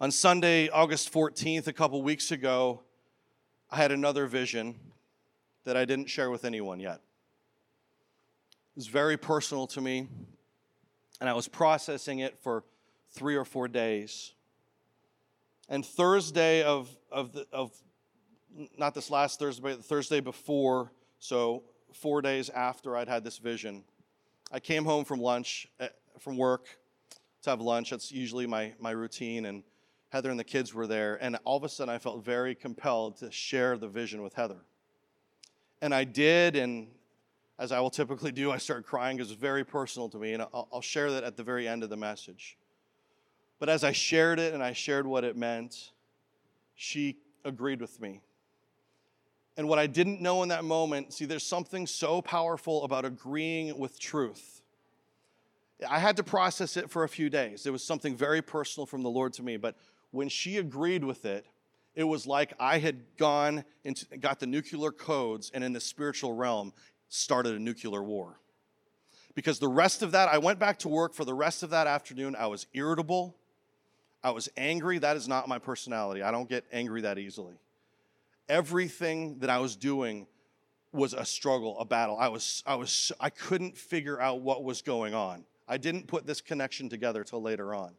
On 0.00 0.10
Sunday, 0.10 0.68
August 0.70 1.12
14th, 1.12 1.66
a 1.66 1.72
couple 1.72 2.02
weeks 2.02 2.30
ago, 2.30 2.82
I 3.74 3.76
had 3.76 3.90
another 3.90 4.28
vision 4.28 4.76
that 5.64 5.76
I 5.76 5.84
didn't 5.84 6.06
share 6.06 6.30
with 6.30 6.44
anyone 6.44 6.78
yet. 6.78 7.00
It 8.70 8.76
was 8.76 8.86
very 8.86 9.16
personal 9.16 9.66
to 9.66 9.80
me, 9.80 10.06
and 11.20 11.28
I 11.28 11.32
was 11.32 11.48
processing 11.48 12.20
it 12.20 12.38
for 12.38 12.62
three 13.10 13.34
or 13.34 13.44
four 13.44 13.66
days. 13.66 14.32
And 15.68 15.84
Thursday 15.84 16.62
of, 16.62 16.88
of, 17.10 17.32
the, 17.32 17.48
of 17.52 17.72
not 18.78 18.94
this 18.94 19.10
last 19.10 19.40
Thursday, 19.40 19.60
but 19.60 19.78
the 19.78 19.82
Thursday 19.82 20.20
before, 20.20 20.92
so 21.18 21.64
four 21.92 22.22
days 22.22 22.50
after 22.50 22.96
I'd 22.96 23.08
had 23.08 23.24
this 23.24 23.38
vision, 23.38 23.82
I 24.52 24.60
came 24.60 24.84
home 24.84 25.04
from 25.04 25.20
lunch, 25.20 25.66
eh, 25.80 25.88
from 26.20 26.36
work, 26.36 26.68
to 27.42 27.50
have 27.50 27.60
lunch. 27.60 27.90
That's 27.90 28.12
usually 28.12 28.46
my, 28.46 28.72
my 28.78 28.92
routine. 28.92 29.46
And 29.46 29.64
Heather 30.14 30.30
and 30.30 30.38
the 30.38 30.44
kids 30.44 30.72
were 30.72 30.86
there. 30.86 31.18
And 31.20 31.36
all 31.42 31.56
of 31.56 31.64
a 31.64 31.68
sudden, 31.68 31.92
I 31.92 31.98
felt 31.98 32.24
very 32.24 32.54
compelled 32.54 33.16
to 33.16 33.32
share 33.32 33.76
the 33.76 33.88
vision 33.88 34.22
with 34.22 34.32
Heather. 34.32 34.60
And 35.82 35.92
I 35.92 36.04
did. 36.04 36.54
And 36.54 36.86
as 37.58 37.72
I 37.72 37.80
will 37.80 37.90
typically 37.90 38.30
do, 38.30 38.52
I 38.52 38.58
started 38.58 38.84
crying 38.84 39.16
because 39.16 39.30
it 39.30 39.34
was 39.34 39.40
very 39.40 39.64
personal 39.64 40.08
to 40.10 40.18
me. 40.18 40.34
And 40.34 40.42
I'll, 40.42 40.68
I'll 40.72 40.80
share 40.80 41.10
that 41.10 41.24
at 41.24 41.36
the 41.36 41.42
very 41.42 41.66
end 41.66 41.82
of 41.82 41.90
the 41.90 41.96
message. 41.96 42.56
But 43.58 43.68
as 43.68 43.82
I 43.82 43.90
shared 43.90 44.38
it 44.38 44.54
and 44.54 44.62
I 44.62 44.72
shared 44.72 45.04
what 45.04 45.24
it 45.24 45.36
meant, 45.36 45.90
she 46.76 47.16
agreed 47.44 47.80
with 47.80 48.00
me. 48.00 48.20
And 49.56 49.68
what 49.68 49.80
I 49.80 49.88
didn't 49.88 50.20
know 50.20 50.44
in 50.44 50.48
that 50.50 50.62
moment, 50.62 51.12
see, 51.12 51.24
there's 51.24 51.42
something 51.42 51.88
so 51.88 52.22
powerful 52.22 52.84
about 52.84 53.04
agreeing 53.04 53.76
with 53.76 53.98
truth. 53.98 54.62
I 55.90 55.98
had 55.98 56.16
to 56.18 56.22
process 56.22 56.76
it 56.76 56.88
for 56.88 57.02
a 57.02 57.08
few 57.08 57.28
days. 57.28 57.66
It 57.66 57.72
was 57.72 57.82
something 57.82 58.14
very 58.14 58.42
personal 58.42 58.86
from 58.86 59.02
the 59.02 59.10
Lord 59.10 59.32
to 59.34 59.42
me. 59.42 59.56
But 59.56 59.76
when 60.14 60.28
she 60.28 60.58
agreed 60.58 61.04
with 61.04 61.24
it, 61.24 61.46
it 61.94 62.04
was 62.04 62.26
like 62.26 62.54
I 62.58 62.78
had 62.78 63.02
gone 63.16 63.64
and 63.84 64.02
got 64.20 64.40
the 64.40 64.46
nuclear 64.46 64.90
codes 64.90 65.50
and 65.54 65.62
in 65.62 65.72
the 65.72 65.80
spiritual 65.80 66.32
realm 66.32 66.72
started 67.08 67.54
a 67.54 67.58
nuclear 67.58 68.02
war. 68.02 68.40
Because 69.34 69.58
the 69.58 69.68
rest 69.68 70.02
of 70.02 70.12
that, 70.12 70.28
I 70.28 70.38
went 70.38 70.58
back 70.58 70.78
to 70.80 70.88
work 70.88 71.14
for 71.14 71.24
the 71.24 71.34
rest 71.34 71.62
of 71.62 71.70
that 71.70 71.86
afternoon. 71.86 72.36
I 72.36 72.46
was 72.46 72.66
irritable. 72.72 73.36
I 74.22 74.30
was 74.30 74.48
angry. 74.56 74.98
That 74.98 75.16
is 75.16 75.28
not 75.28 75.48
my 75.48 75.58
personality. 75.58 76.22
I 76.22 76.30
don't 76.30 76.48
get 76.48 76.64
angry 76.72 77.02
that 77.02 77.18
easily 77.18 77.54
everything 78.48 79.38
that 79.38 79.50
I 79.50 79.58
was 79.58 79.76
doing 79.76 80.26
was 80.92 81.12
a 81.12 81.24
struggle, 81.24 81.78
a 81.78 81.84
battle. 81.84 82.16
I 82.18 82.28
was, 82.28 82.62
I 82.66 82.76
was, 82.76 83.10
I 83.20 83.30
couldn't 83.30 83.76
figure 83.76 84.20
out 84.20 84.40
what 84.40 84.62
was 84.62 84.82
going 84.82 85.14
on. 85.14 85.44
I 85.66 85.76
didn't 85.76 86.06
put 86.06 86.26
this 86.26 86.40
connection 86.40 86.88
together 86.88 87.24
till 87.24 87.42
later 87.42 87.74
on. 87.74 87.92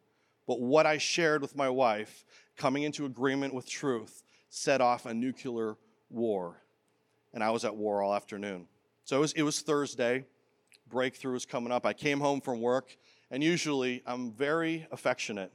But 0.46 0.60
what 0.60 0.86
I 0.86 0.98
shared 0.98 1.42
with 1.42 1.56
my 1.56 1.68
wife, 1.68 2.24
coming 2.56 2.84
into 2.84 3.04
agreement 3.04 3.54
with 3.54 3.68
truth, 3.68 4.22
set 4.48 4.80
off 4.80 5.06
a 5.06 5.14
nuclear 5.14 5.76
war. 6.08 6.62
And 7.34 7.42
I 7.42 7.50
was 7.50 7.64
at 7.64 7.74
war 7.74 8.02
all 8.02 8.14
afternoon. 8.14 8.66
So 9.04 9.16
it 9.16 9.20
was, 9.20 9.32
it 9.32 9.42
was 9.42 9.60
Thursday. 9.60 10.24
Breakthrough 10.88 11.32
was 11.32 11.44
coming 11.44 11.72
up. 11.72 11.84
I 11.84 11.92
came 11.92 12.20
home 12.20 12.40
from 12.40 12.60
work, 12.60 12.96
and 13.30 13.42
usually 13.42 14.02
I'm 14.06 14.32
very 14.32 14.86
affectionate. 14.92 15.52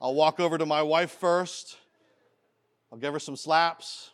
I'll 0.00 0.14
walk 0.14 0.40
over 0.40 0.56
to 0.56 0.66
my 0.66 0.82
wife 0.82 1.10
first 1.10 1.76
I'll 2.90 2.98
give 2.98 3.12
her 3.12 3.18
some 3.18 3.36
slaps. 3.36 4.12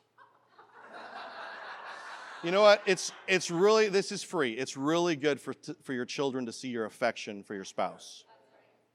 you 2.43 2.51
know 2.51 2.63
what? 2.63 2.83
It's, 2.87 3.13
it's 3.29 3.51
really, 3.51 3.89
this 3.89 4.11
is 4.11 4.23
free. 4.23 4.53
It's 4.53 4.77
really 4.77 5.17
good 5.17 5.41
for, 5.41 5.55
for 5.83 5.93
your 5.93 6.05
children 6.05 6.47
to 6.47 6.53
see 6.53 6.69
your 6.69 6.85
affection 6.85 7.45
for 7.45 7.55
your 7.55 7.65
spouse. 7.65 8.25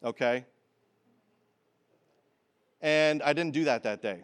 Okay? 0.03 0.45
And 2.81 3.21
I 3.23 3.33
didn't 3.33 3.53
do 3.53 3.65
that 3.65 3.83
that 3.83 4.01
day. 4.01 4.21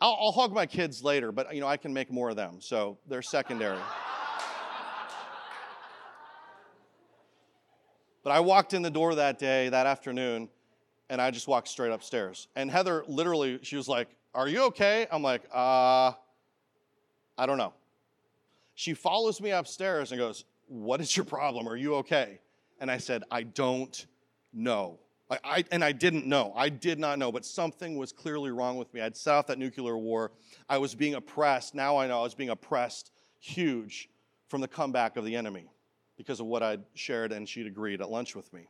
I'll, 0.00 0.16
I'll 0.20 0.32
hug 0.32 0.52
my 0.52 0.66
kids 0.66 1.02
later, 1.02 1.32
but 1.32 1.54
you 1.54 1.60
know, 1.60 1.66
I 1.66 1.76
can 1.76 1.92
make 1.92 2.10
more 2.10 2.30
of 2.30 2.36
them, 2.36 2.60
so 2.60 2.98
they're 3.08 3.22
secondary. 3.22 3.78
But 8.22 8.32
I 8.32 8.40
walked 8.40 8.72
in 8.72 8.80
the 8.80 8.90
door 8.90 9.14
that 9.16 9.38
day, 9.38 9.68
that 9.68 9.86
afternoon, 9.86 10.48
and 11.10 11.20
I 11.20 11.30
just 11.30 11.46
walked 11.46 11.68
straight 11.68 11.92
upstairs. 11.92 12.48
And 12.56 12.70
Heather 12.70 13.04
literally, 13.06 13.58
she 13.62 13.76
was 13.76 13.86
like, 13.86 14.08
are 14.34 14.48
you 14.48 14.64
okay? 14.64 15.06
I'm 15.12 15.22
like, 15.22 15.42
Uh, 15.52 16.12
I 17.36 17.46
don't 17.46 17.58
know. 17.58 17.72
She 18.74 18.94
follows 18.94 19.40
me 19.40 19.50
upstairs 19.50 20.10
and 20.10 20.18
goes, 20.18 20.44
What 20.66 21.00
is 21.00 21.16
your 21.16 21.24
problem? 21.24 21.68
Are 21.68 21.76
you 21.76 21.96
okay? 21.96 22.40
And 22.80 22.90
I 22.90 22.98
said, 22.98 23.22
I 23.30 23.42
don't 23.44 24.06
know. 24.54 24.98
I, 25.30 25.38
I, 25.44 25.64
and 25.70 25.82
I 25.82 25.92
didn't 25.92 26.26
know. 26.26 26.52
I 26.54 26.68
did 26.68 26.98
not 26.98 27.18
know, 27.18 27.32
but 27.32 27.44
something 27.44 27.96
was 27.96 28.12
clearly 28.12 28.50
wrong 28.50 28.76
with 28.76 28.92
me. 28.92 29.00
I'd 29.00 29.16
set 29.16 29.34
off 29.34 29.46
that 29.46 29.58
nuclear 29.58 29.96
war. 29.96 30.32
I 30.68 30.78
was 30.78 30.94
being 30.94 31.14
oppressed. 31.14 31.74
Now 31.74 31.96
I 31.96 32.06
know 32.06 32.20
I 32.20 32.22
was 32.22 32.34
being 32.34 32.50
oppressed 32.50 33.10
huge 33.40 34.08
from 34.48 34.60
the 34.60 34.68
comeback 34.68 35.16
of 35.16 35.24
the 35.24 35.34
enemy 35.34 35.66
because 36.16 36.40
of 36.40 36.46
what 36.46 36.62
I'd 36.62 36.82
shared 36.94 37.32
and 37.32 37.48
she'd 37.48 37.66
agreed 37.66 38.00
at 38.00 38.10
lunch 38.10 38.36
with 38.36 38.52
me. 38.52 38.68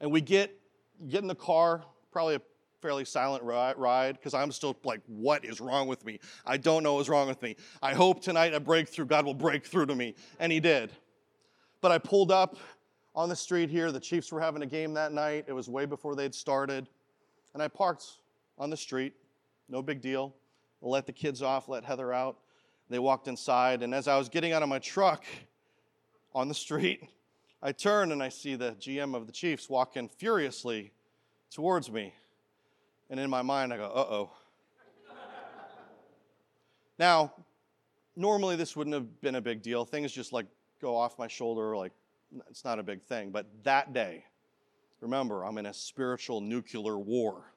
And 0.00 0.10
we 0.10 0.20
get, 0.20 0.52
get 1.08 1.22
in 1.22 1.28
the 1.28 1.34
car, 1.34 1.82
probably 2.12 2.34
a 2.34 2.42
fairly 2.82 3.04
silent 3.04 3.42
ride 3.42 4.12
because 4.14 4.34
I'm 4.34 4.52
still 4.52 4.76
like, 4.84 5.00
what 5.06 5.44
is 5.44 5.60
wrong 5.60 5.88
with 5.88 6.04
me? 6.04 6.20
I 6.44 6.56
don't 6.56 6.82
know 6.82 6.94
what's 6.94 7.08
wrong 7.08 7.26
with 7.26 7.40
me. 7.40 7.56
I 7.82 7.94
hope 7.94 8.20
tonight 8.20 8.52
a 8.52 8.60
breakthrough, 8.60 9.06
God 9.06 9.24
will 9.24 9.34
break 9.34 9.64
through 9.64 9.86
to 9.86 9.94
me. 9.94 10.14
And 10.38 10.52
He 10.52 10.60
did. 10.60 10.92
But 11.80 11.92
I 11.92 11.98
pulled 11.98 12.30
up 12.30 12.56
on 13.16 13.30
the 13.30 13.36
street 13.36 13.70
here. 13.70 13.90
The 13.90 13.98
Chiefs 13.98 14.30
were 14.30 14.40
having 14.40 14.62
a 14.62 14.66
game 14.66 14.92
that 14.94 15.12
night. 15.12 15.46
It 15.48 15.52
was 15.52 15.68
way 15.68 15.86
before 15.86 16.14
they'd 16.14 16.34
started. 16.34 16.86
And 17.54 17.62
I 17.62 17.68
parked 17.68 18.04
on 18.58 18.68
the 18.68 18.76
street. 18.76 19.14
No 19.68 19.82
big 19.82 20.02
deal. 20.02 20.34
I 20.84 20.86
let 20.86 21.06
the 21.06 21.12
kids 21.12 21.42
off, 21.42 21.68
let 21.68 21.82
Heather 21.82 22.12
out. 22.12 22.36
They 22.90 22.98
walked 22.98 23.26
inside. 23.26 23.82
And 23.82 23.94
as 23.94 24.06
I 24.06 24.18
was 24.18 24.28
getting 24.28 24.52
out 24.52 24.62
of 24.62 24.68
my 24.68 24.78
truck 24.78 25.24
on 26.34 26.46
the 26.48 26.54
street, 26.54 27.08
I 27.62 27.72
turn 27.72 28.12
and 28.12 28.22
I 28.22 28.28
see 28.28 28.54
the 28.54 28.72
GM 28.72 29.16
of 29.16 29.26
the 29.26 29.32
Chiefs 29.32 29.70
walking 29.70 30.08
furiously 30.08 30.92
towards 31.50 31.90
me. 31.90 32.14
And 33.08 33.18
in 33.18 33.30
my 33.30 33.42
mind, 33.42 33.72
I 33.72 33.78
go, 33.78 33.84
uh 33.84 34.06
oh. 34.14 34.30
now, 36.98 37.32
normally 38.14 38.56
this 38.56 38.76
wouldn't 38.76 38.94
have 38.94 39.20
been 39.20 39.36
a 39.36 39.40
big 39.40 39.62
deal. 39.62 39.84
Things 39.84 40.12
just 40.12 40.32
like 40.32 40.46
go 40.82 40.94
off 40.94 41.18
my 41.18 41.28
shoulder, 41.28 41.76
like 41.76 41.92
it's 42.48 42.64
not 42.64 42.78
a 42.78 42.82
big 42.82 43.02
thing. 43.02 43.30
But 43.30 43.46
that 43.64 43.92
day, 43.92 44.24
remember, 45.00 45.44
I'm 45.44 45.58
in 45.58 45.66
a 45.66 45.74
spiritual 45.74 46.40
nuclear 46.40 46.98
war. 46.98 47.52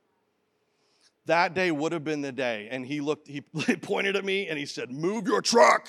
That 1.25 1.53
day 1.53 1.71
would 1.71 1.91
have 1.91 2.03
been 2.03 2.21
the 2.21 2.31
day. 2.31 2.67
And 2.71 2.85
he 2.85 3.01
looked, 3.01 3.27
he 3.27 3.41
pointed 3.41 4.15
at 4.15 4.25
me 4.25 4.47
and 4.47 4.57
he 4.57 4.65
said, 4.65 4.91
Move 4.91 5.27
your 5.27 5.41
truck. 5.41 5.87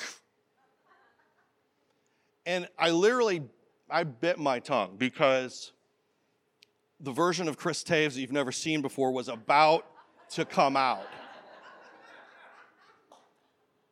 And 2.47 2.69
I 2.79 2.91
literally, 2.91 3.43
I 3.89 4.05
bit 4.05 4.39
my 4.39 4.59
tongue 4.59 4.97
because 4.99 5.73
the 7.01 7.13
version 7.13 7.49
of 7.49 7.57
Chris 7.57 7.83
Taves 7.83 8.15
that 8.15 8.21
you've 8.21 8.33
never 8.33 8.53
seen 8.53 8.83
before 8.83 9.13
was 9.13 9.29
about 9.29 9.87
to 10.31 10.45
come 10.45 10.77
out. 10.77 11.07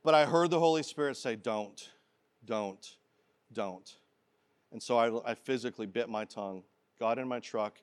But 0.05 0.15
I 0.15 0.25
heard 0.25 0.51
the 0.51 0.59
Holy 0.59 0.83
Spirit 0.83 1.17
say, 1.17 1.37
Don't, 1.37 1.91
don't, 2.45 2.97
don't. 3.53 3.97
And 4.73 4.83
so 4.83 4.99
I, 4.99 5.31
I 5.31 5.35
physically 5.35 5.87
bit 5.87 6.09
my 6.09 6.25
tongue, 6.25 6.63
got 6.99 7.19
in 7.19 7.27
my 7.27 7.41
truck, 7.41 7.79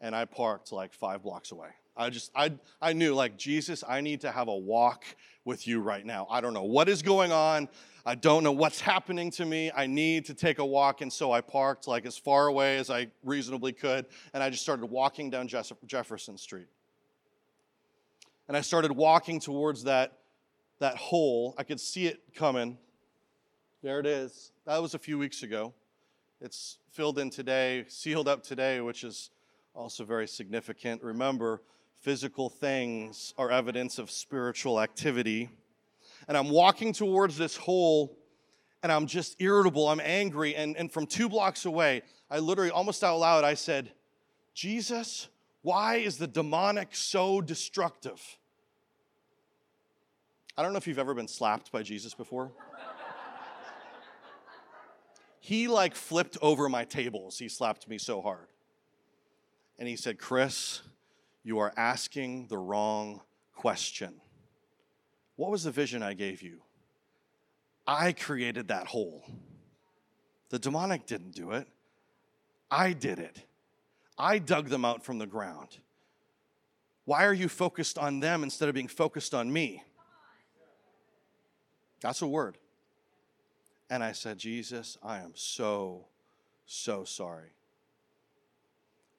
and 0.00 0.14
I 0.14 0.24
parked 0.24 0.72
like 0.72 0.92
five 0.92 1.22
blocks 1.22 1.52
away. 1.52 1.68
I 1.96 2.10
just, 2.10 2.32
I, 2.34 2.52
I 2.82 2.92
knew, 2.92 3.14
like, 3.14 3.38
Jesus, 3.38 3.84
I 3.88 4.00
need 4.00 4.22
to 4.22 4.32
have 4.32 4.48
a 4.48 4.54
walk 4.54 5.04
with 5.44 5.68
you 5.68 5.80
right 5.80 6.04
now. 6.04 6.26
I 6.28 6.40
don't 6.40 6.52
know 6.52 6.64
what 6.64 6.88
is 6.88 7.02
going 7.02 7.30
on. 7.30 7.68
I 8.04 8.16
don't 8.16 8.42
know 8.42 8.52
what's 8.52 8.80
happening 8.80 9.30
to 9.32 9.44
me. 9.44 9.70
I 9.74 9.86
need 9.86 10.24
to 10.24 10.34
take 10.34 10.58
a 10.58 10.66
walk. 10.66 11.02
And 11.02 11.12
so 11.12 11.30
I 11.30 11.40
parked 11.40 11.86
like 11.86 12.04
as 12.04 12.18
far 12.18 12.48
away 12.48 12.78
as 12.78 12.90
I 12.90 13.06
reasonably 13.22 13.72
could. 13.72 14.06
And 14.32 14.42
I 14.42 14.50
just 14.50 14.62
started 14.62 14.86
walking 14.86 15.30
down 15.30 15.48
Jefferson 15.86 16.36
Street. 16.36 16.66
And 18.48 18.56
I 18.56 18.60
started 18.60 18.92
walking 18.92 19.38
towards 19.38 19.84
that, 19.84 20.18
that 20.80 20.96
hole. 20.96 21.54
I 21.56 21.62
could 21.62 21.80
see 21.80 22.06
it 22.06 22.20
coming. 22.34 22.76
There 23.82 24.00
it 24.00 24.06
is. 24.06 24.50
That 24.66 24.82
was 24.82 24.94
a 24.94 24.98
few 24.98 25.16
weeks 25.16 25.44
ago. 25.44 25.72
It's 26.40 26.78
filled 26.90 27.18
in 27.18 27.30
today, 27.30 27.84
sealed 27.88 28.28
up 28.28 28.42
today, 28.42 28.80
which 28.80 29.04
is 29.04 29.30
also 29.74 30.04
very 30.04 30.26
significant. 30.26 31.02
Remember, 31.02 31.62
physical 32.00 32.50
things 32.50 33.32
are 33.38 33.50
evidence 33.50 33.98
of 33.98 34.10
spiritual 34.10 34.80
activity. 34.80 35.48
And 36.28 36.36
I'm 36.36 36.50
walking 36.50 36.92
towards 36.92 37.38
this 37.38 37.56
hole 37.56 38.16
and 38.82 38.92
I'm 38.92 39.06
just 39.06 39.36
irritable, 39.40 39.88
I'm 39.88 40.00
angry. 40.00 40.54
And, 40.54 40.76
and 40.76 40.92
from 40.92 41.06
two 41.06 41.28
blocks 41.28 41.64
away, 41.64 42.02
I 42.30 42.38
literally, 42.38 42.70
almost 42.70 43.02
out 43.02 43.16
loud, 43.16 43.42
I 43.42 43.54
said, 43.54 43.90
Jesus, 44.52 45.28
why 45.62 45.96
is 45.96 46.18
the 46.18 46.26
demonic 46.26 46.94
so 46.94 47.40
destructive? 47.40 48.20
I 50.58 50.62
don't 50.62 50.72
know 50.72 50.76
if 50.76 50.86
you've 50.86 50.98
ever 50.98 51.14
been 51.14 51.28
slapped 51.28 51.72
by 51.72 51.82
Jesus 51.82 52.12
before. 52.12 52.52
He 55.44 55.68
like 55.68 55.94
flipped 55.94 56.38
over 56.40 56.70
my 56.70 56.86
tables. 56.86 57.38
He 57.38 57.50
slapped 57.50 57.86
me 57.86 57.98
so 57.98 58.22
hard. 58.22 58.46
And 59.78 59.86
he 59.86 59.94
said, 59.94 60.18
Chris, 60.18 60.80
you 61.42 61.58
are 61.58 61.70
asking 61.76 62.46
the 62.46 62.56
wrong 62.56 63.20
question. 63.54 64.14
What 65.36 65.50
was 65.50 65.64
the 65.64 65.70
vision 65.70 66.02
I 66.02 66.14
gave 66.14 66.40
you? 66.40 66.62
I 67.86 68.12
created 68.12 68.68
that 68.68 68.86
hole. 68.86 69.22
The 70.48 70.58
demonic 70.58 71.04
didn't 71.04 71.32
do 71.32 71.50
it. 71.50 71.68
I 72.70 72.94
did 72.94 73.18
it. 73.18 73.44
I 74.16 74.38
dug 74.38 74.70
them 74.70 74.86
out 74.86 75.04
from 75.04 75.18
the 75.18 75.26
ground. 75.26 75.76
Why 77.04 77.26
are 77.26 77.34
you 77.34 77.50
focused 77.50 77.98
on 77.98 78.20
them 78.20 78.44
instead 78.44 78.70
of 78.70 78.74
being 78.74 78.88
focused 78.88 79.34
on 79.34 79.52
me? 79.52 79.82
That's 82.00 82.22
a 82.22 82.26
word. 82.26 82.56
And 83.94 84.02
I 84.02 84.10
said, 84.10 84.38
Jesus, 84.38 84.98
I 85.04 85.18
am 85.18 85.30
so, 85.34 86.06
so 86.66 87.04
sorry. 87.04 87.52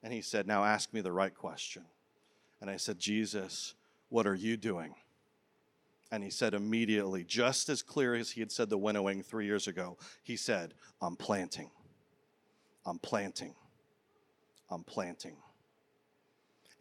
And 0.04 0.12
he 0.12 0.20
said, 0.20 0.48
Now 0.48 0.66
ask 0.66 0.94
me 0.94 1.00
the 1.00 1.14
right 1.14 1.34
question. 1.34 1.86
And 2.60 2.70
I 2.70 2.76
said, 2.76 3.00
Jesus, 3.00 3.74
what 4.10 4.28
are 4.28 4.36
you 4.36 4.58
doing? 4.58 4.94
And 6.12 6.26
he 6.26 6.30
said 6.30 6.54
immediately, 6.54 7.24
just 7.24 7.70
as 7.70 7.82
clear 7.82 8.16
as 8.16 8.32
he 8.32 8.42
had 8.42 8.52
said 8.52 8.70
the 8.70 8.78
winnowing 8.78 9.24
three 9.24 9.46
years 9.46 9.70
ago, 9.70 9.98
he 10.24 10.36
said, 10.36 10.74
I'm 11.02 11.16
planting. 11.16 11.70
I'm 12.86 13.00
planting. 13.00 13.56
I'm 14.70 14.84
planting. 14.84 15.38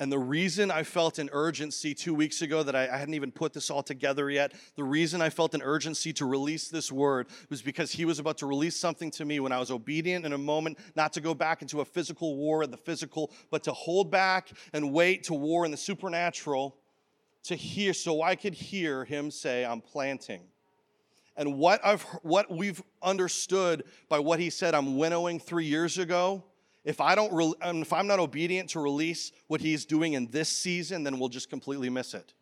And 0.00 0.10
the 0.10 0.18
reason 0.18 0.72
I 0.72 0.82
felt 0.82 1.20
an 1.20 1.30
urgency 1.32 1.94
two 1.94 2.14
weeks 2.14 2.42
ago 2.42 2.64
that 2.64 2.74
I, 2.74 2.88
I, 2.88 2.96
hadn't 2.96 3.14
even 3.14 3.30
put 3.30 3.52
this 3.52 3.70
all 3.70 3.82
together 3.82 4.28
yet, 4.28 4.52
the 4.74 4.82
reason 4.82 5.22
I 5.22 5.30
felt 5.30 5.54
an 5.54 5.62
urgency 5.62 6.12
to 6.14 6.26
release 6.26 6.68
this 6.68 6.90
word 6.90 7.28
was 7.48 7.62
because 7.62 7.92
he 7.92 8.04
was 8.04 8.18
about 8.18 8.38
to 8.38 8.46
release 8.46 8.76
something 8.76 9.12
to 9.12 9.24
me 9.24 9.38
when 9.38 9.52
I 9.52 9.60
was 9.60 9.70
obedient 9.70 10.26
in 10.26 10.32
a 10.32 10.38
moment, 10.38 10.78
not 10.96 11.12
to 11.12 11.20
go 11.20 11.32
back 11.32 11.62
into 11.62 11.80
a 11.80 11.84
physical 11.84 12.36
war 12.36 12.64
in 12.64 12.72
the 12.72 12.76
physical, 12.76 13.30
but 13.52 13.62
to 13.64 13.72
hold 13.72 14.10
back 14.10 14.50
and 14.72 14.92
wait 14.92 15.22
to 15.24 15.34
war 15.34 15.64
in 15.64 15.70
the 15.70 15.76
supernatural 15.76 16.76
to 17.44 17.54
hear, 17.54 17.92
so 17.92 18.20
I 18.20 18.34
could 18.34 18.54
hear 18.54 19.04
him 19.04 19.30
say, 19.30 19.64
I'm 19.64 19.80
planting. 19.80 20.42
And 21.36 21.56
what, 21.56 21.84
I've, 21.84 22.02
what 22.22 22.50
we've 22.50 22.82
understood 23.00 23.84
by 24.08 24.18
what 24.18 24.40
he 24.40 24.50
said, 24.50 24.74
I'm 24.74 24.96
winnowing 24.96 25.38
three 25.38 25.66
years 25.66 25.98
ago 25.98 26.42
if 26.84 27.00
I 27.00 27.14
don't, 27.14 27.32
re- 27.32 27.54
um, 27.62 27.82
if 27.82 27.92
I'm 27.92 28.06
not 28.06 28.18
obedient 28.18 28.70
to 28.70 28.80
release 28.80 29.32
what 29.46 29.60
He's 29.60 29.84
doing 29.84 30.12
in 30.12 30.26
this 30.26 30.48
season, 30.48 31.02
then 31.02 31.18
we'll 31.18 31.30
just 31.30 31.48
completely 31.48 31.88
miss 31.88 32.14
it. 32.14 32.34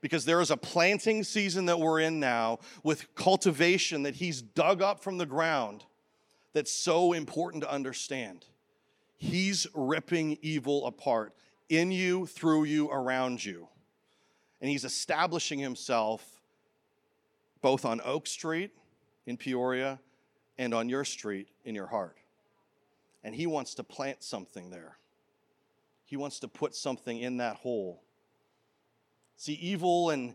Because 0.00 0.24
there 0.24 0.40
is 0.40 0.50
a 0.50 0.56
planting 0.56 1.24
season 1.24 1.66
that 1.66 1.80
we're 1.80 2.00
in 2.00 2.20
now 2.20 2.58
with 2.84 3.14
cultivation 3.14 4.02
that 4.02 4.14
He's 4.14 4.42
dug 4.42 4.82
up 4.82 5.00
from 5.02 5.18
the 5.18 5.26
ground 5.26 5.84
that's 6.52 6.70
so 6.70 7.14
important 7.14 7.62
to 7.64 7.72
understand. 7.72 8.44
He's 9.16 9.66
ripping 9.74 10.38
evil 10.42 10.86
apart 10.86 11.34
in 11.68 11.90
you, 11.90 12.26
through 12.26 12.64
you, 12.64 12.90
around 12.90 13.44
you. 13.44 13.68
And 14.60 14.70
He's 14.70 14.84
establishing 14.84 15.58
Himself 15.58 16.40
both 17.62 17.84
on 17.84 18.00
Oak 18.04 18.26
Street 18.26 18.70
in 19.26 19.36
Peoria 19.36 19.98
and 20.58 20.74
on 20.74 20.88
your 20.88 21.04
street 21.04 21.48
in 21.64 21.74
your 21.74 21.86
heart 21.86 22.18
and 23.28 23.36
He 23.36 23.46
wants 23.46 23.74
to 23.74 23.84
plant 23.84 24.22
something 24.22 24.70
there. 24.70 24.96
He 26.06 26.16
wants 26.16 26.40
to 26.40 26.48
put 26.48 26.74
something 26.74 27.18
in 27.18 27.36
that 27.36 27.56
hole. 27.56 28.02
See, 29.36 29.52
evil 29.52 30.08
and, 30.08 30.34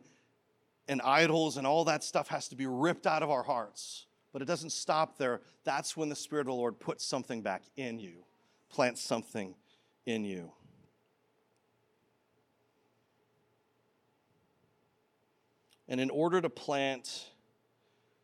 and 0.87 1.01
idols 1.01 1.57
and 1.57 1.65
all 1.65 1.85
that 1.85 2.03
stuff 2.03 2.27
has 2.27 2.49
to 2.49 2.55
be 2.55 2.67
ripped 2.67 3.07
out 3.07 3.23
of 3.23 3.31
our 3.31 3.41
hearts. 3.41 4.05
But 4.31 4.43
it 4.43 4.45
doesn't 4.45 4.69
stop 4.69 5.17
there. 5.17 5.41
That's 5.63 5.97
when 5.97 6.09
the 6.09 6.15
Spirit 6.15 6.41
of 6.41 6.47
the 6.47 6.53
Lord 6.53 6.79
puts 6.79 7.03
something 7.03 7.41
back 7.41 7.63
in 7.75 7.97
you, 7.97 8.25
plants 8.69 9.01
something 9.01 9.55
in 10.05 10.23
you. 10.23 10.51
And 15.87 15.99
in 15.99 16.11
order 16.11 16.41
to 16.41 16.49
plant, 16.49 17.25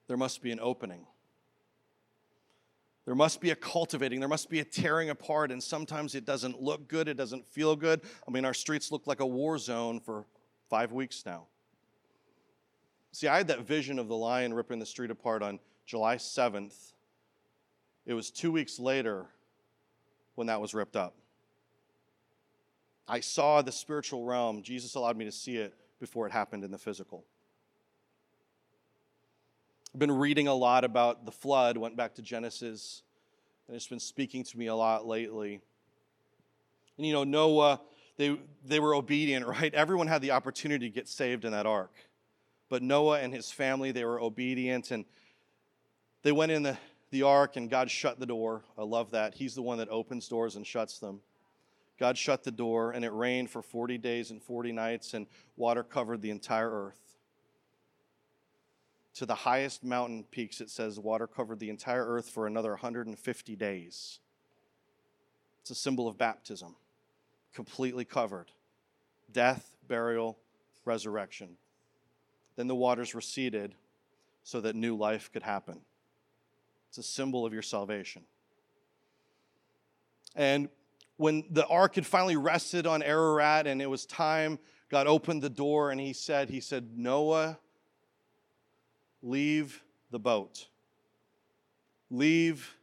there 0.08 0.16
must 0.18 0.44
be 0.44 0.52
an 0.52 0.60
opening. 0.62 1.08
There 3.10 3.16
must 3.16 3.42
be 3.42 3.50
a 3.50 3.56
cultivating, 3.56 4.20
there 4.20 4.30
must 4.30 4.52
be 4.52 4.60
a 4.60 4.64
tearing 4.64 5.10
apart, 5.10 5.52
and 5.52 5.64
sometimes 5.64 6.14
it 6.14 6.26
doesn't 6.26 6.62
look 6.62 6.88
good, 6.88 7.08
it 7.08 7.18
doesn't 7.18 7.44
feel 7.48 7.76
good. 7.76 8.02
I 8.28 8.30
mean, 8.30 8.46
our 8.46 8.54
streets 8.54 8.92
look 8.92 9.08
like 9.08 9.20
a 9.20 9.26
war 9.26 9.58
zone 9.58 10.00
for 10.00 10.26
five 10.70 10.92
weeks 10.92 11.24
now. 11.26 11.48
See, 13.12 13.28
I 13.28 13.36
had 13.38 13.48
that 13.48 13.62
vision 13.62 13.98
of 13.98 14.10
the 14.10 14.16
lion 14.16 14.54
ripping 14.54 14.78
the 14.78 14.86
street 14.86 15.10
apart 15.10 15.42
on 15.42 15.60
July 15.88 16.18
7th. 16.18 16.94
It 18.06 18.14
was 18.14 18.30
two 18.30 18.52
weeks 18.52 18.78
later 18.78 19.26
when 20.36 20.46
that 20.46 20.62
was 20.62 20.76
ripped 20.76 20.96
up. 20.96 21.16
I 23.08 23.22
saw 23.22 23.64
the 23.64 23.72
spiritual 23.72 24.24
realm. 24.24 24.62
Jesus 24.62 24.94
allowed 24.94 25.18
me 25.18 25.26
to 25.26 25.32
see 25.32 25.58
it 25.58 25.74
before 26.00 26.28
it 26.28 26.32
happened 26.32 26.64
in 26.64 26.70
the 26.70 26.78
physical. 26.78 27.26
I've 29.94 30.00
been 30.00 30.12
reading 30.12 30.48
a 30.48 30.54
lot 30.54 30.84
about 30.84 31.26
the 31.26 31.32
flood, 31.32 31.76
went 31.76 31.96
back 31.96 32.14
to 32.16 32.22
Genesis, 32.22 33.02
and 33.68 33.76
it's 33.76 33.88
been 33.88 34.00
speaking 34.00 34.44
to 34.44 34.58
me 34.58 34.68
a 34.68 34.76
lot 34.76 35.08
lately. 35.08 35.62
And 36.98 37.08
you 37.08 37.14
know, 37.14 37.24
Noah, 37.24 37.82
they, 38.16 38.40
they 38.64 38.80
were 38.80 38.94
obedient, 38.94 39.48
right? 39.48 39.74
Everyone 39.74 40.06
had 40.06 40.22
the 40.22 40.32
opportunity 40.32 40.90
to 40.90 40.94
get 40.94 41.08
saved 41.08 41.44
in 41.44 41.54
that 41.54 41.66
ark. 41.66 41.94
But 42.70 42.84
Noah 42.84 43.20
and 43.20 43.34
his 43.34 43.52
family, 43.52 43.92
they 43.92 44.06
were 44.06 44.22
obedient, 44.22 44.92
and 44.92 45.06
they 46.22 46.32
went 46.32 46.52
in 46.52 46.62
the, 46.62 46.78
the 47.10 47.24
ark, 47.24 47.56
and 47.56 47.68
God 47.68 47.90
shut 47.90 48.20
the 48.20 48.28
door. 48.28 48.62
I 48.78 48.84
love 48.84 49.12
that. 49.12 49.34
He's 49.34 49.56
the 49.56 49.64
one 49.64 49.80
that 49.80 49.90
opens 49.90 50.28
doors 50.28 50.56
and 50.56 50.68
shuts 50.68 51.00
them. 51.00 51.22
God 52.00 52.16
shut 52.16 52.44
the 52.44 52.52
door, 52.52 52.92
and 52.92 53.04
it 53.04 53.12
rained 53.12 53.50
for 53.50 53.64
40 53.64 53.98
days 53.98 54.30
and 54.30 54.42
40 54.42 54.72
nights, 54.72 55.16
and 55.16 55.26
water 55.58 55.84
covered 55.84 56.22
the 56.22 56.30
entire 56.30 56.70
earth 56.70 57.09
to 59.20 59.26
the 59.26 59.36
highest 59.36 59.84
mountain 59.84 60.24
peaks, 60.32 60.62
it 60.62 60.70
says 60.70 60.98
water 60.98 61.28
covered 61.28 61.60
the 61.60 61.70
entire 61.70 62.06
earth 62.06 62.30
for 62.30 62.48
another 62.48 62.70
150 62.70 63.56
days. 63.58 64.20
It's 65.60 65.72
a 65.72 65.76
symbol 65.76 66.08
of 66.08 66.18
baptism, 66.18 66.78
completely 67.54 68.06
covered 68.06 68.50
death, 69.34 69.76
burial, 69.90 70.38
resurrection. 70.86 71.58
Then 72.56 72.68
the 72.68 72.76
waters 72.76 73.14
receded 73.14 73.76
so 74.44 74.62
that 74.62 74.74
new 74.74 74.96
life 74.96 75.30
could 75.34 75.44
happen. 75.44 75.82
It's 76.88 76.98
a 76.98 77.04
symbol 77.04 77.46
of 77.46 77.52
your 77.52 77.62
salvation. 77.62 78.22
And 80.34 80.70
when 81.18 81.44
the 81.52 81.68
ark 81.68 81.96
had 81.96 82.06
finally 82.06 82.38
rested 82.38 82.88
on 82.88 83.04
Ararat 83.04 83.68
and 83.68 83.82
it 83.82 83.90
was 83.90 84.06
time, 84.06 84.60
God 84.90 85.08
opened 85.08 85.42
the 85.42 85.50
door 85.50 85.92
and 85.92 86.00
he 86.00 86.14
said, 86.14 86.50
He 86.50 86.62
said, 86.62 86.98
Noah, 86.98 87.60
leave 89.22 89.84
the 90.12 90.20
boat. 90.20 90.68
Leave 92.10 92.76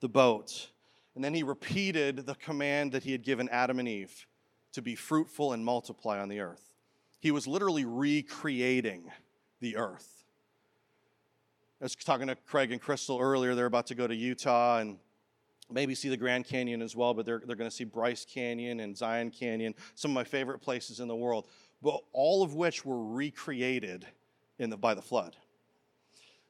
the 0.00 0.08
boat. 0.08 0.70
And 1.14 1.22
then 1.22 1.34
he 1.34 1.42
repeated 1.42 2.26
the 2.26 2.34
command 2.34 2.92
that 2.92 3.04
he 3.04 3.12
had 3.12 3.22
given 3.22 3.48
Adam 3.50 3.78
and 3.78 3.88
Eve 3.88 4.26
to 4.72 4.82
be 4.82 4.94
fruitful 4.94 5.52
and 5.52 5.64
multiply 5.64 6.20
on 6.20 6.28
the 6.28 6.40
earth. 6.40 6.72
He 7.20 7.30
was 7.30 7.46
literally 7.46 7.84
recreating 7.84 9.10
the 9.60 9.76
earth. 9.76 10.24
I 11.80 11.84
was 11.84 11.94
talking 11.94 12.26
to 12.26 12.34
Craig 12.34 12.72
and 12.72 12.80
Crystal 12.80 13.20
earlier. 13.20 13.54
They're 13.54 13.66
about 13.66 13.86
to 13.88 13.94
go 13.94 14.06
to 14.06 14.14
Utah 14.14 14.78
and 14.78 14.98
maybe 15.70 15.94
see 15.94 16.08
the 16.08 16.16
Grand 16.16 16.44
Canyon 16.44 16.82
as 16.82 16.94
well, 16.94 17.14
but 17.14 17.24
they're, 17.24 17.42
they're 17.46 17.56
going 17.56 17.70
to 17.70 17.74
see 17.74 17.84
Bryce 17.84 18.24
Canyon 18.24 18.80
and 18.80 18.96
Zion 18.96 19.30
Canyon, 19.30 19.74
some 19.94 20.10
of 20.10 20.14
my 20.14 20.24
favorite 20.24 20.60
places 20.60 21.00
in 21.00 21.08
the 21.08 21.16
world, 21.16 21.46
but 21.82 22.00
all 22.12 22.42
of 22.42 22.54
which 22.54 22.84
were 22.84 23.02
recreated 23.04 24.06
in 24.58 24.70
the, 24.70 24.76
by 24.76 24.94
the 24.94 25.02
flood. 25.02 25.36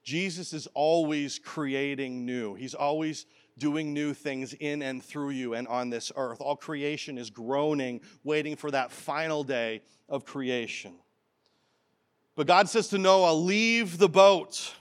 Jesus 0.05 0.53
is 0.53 0.69
always 0.75 1.39
creating 1.39 2.27
new. 2.27 2.55
He's 2.55 2.75
always 2.75 3.27
doing 3.59 3.95
new 3.95 4.13
things 4.13 4.53
in 4.53 4.83
and 4.83 5.03
through 5.03 5.31
you 5.31 5.55
and 5.55 5.67
on 5.67 5.91
this 5.91 6.13
earth. 6.15 6.41
All 6.41 6.57
creation 6.57 7.19
is 7.19 7.31
groaning, 7.31 8.01
waiting 8.23 8.55
for 8.55 8.71
that 8.71 8.93
final 8.93 9.43
day 9.43 9.83
of 10.09 10.25
creation. 10.25 10.95
But 12.35 12.47
God 12.47 12.69
says 12.69 12.89
to 12.89 12.99
Noah, 12.99 13.33
Leave 13.33 13.99
the 13.99 14.09
boat. 14.09 14.75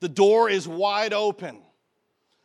The 0.00 0.08
door 0.08 0.48
is 0.48 0.68
wide 0.68 1.12
open. 1.12 1.58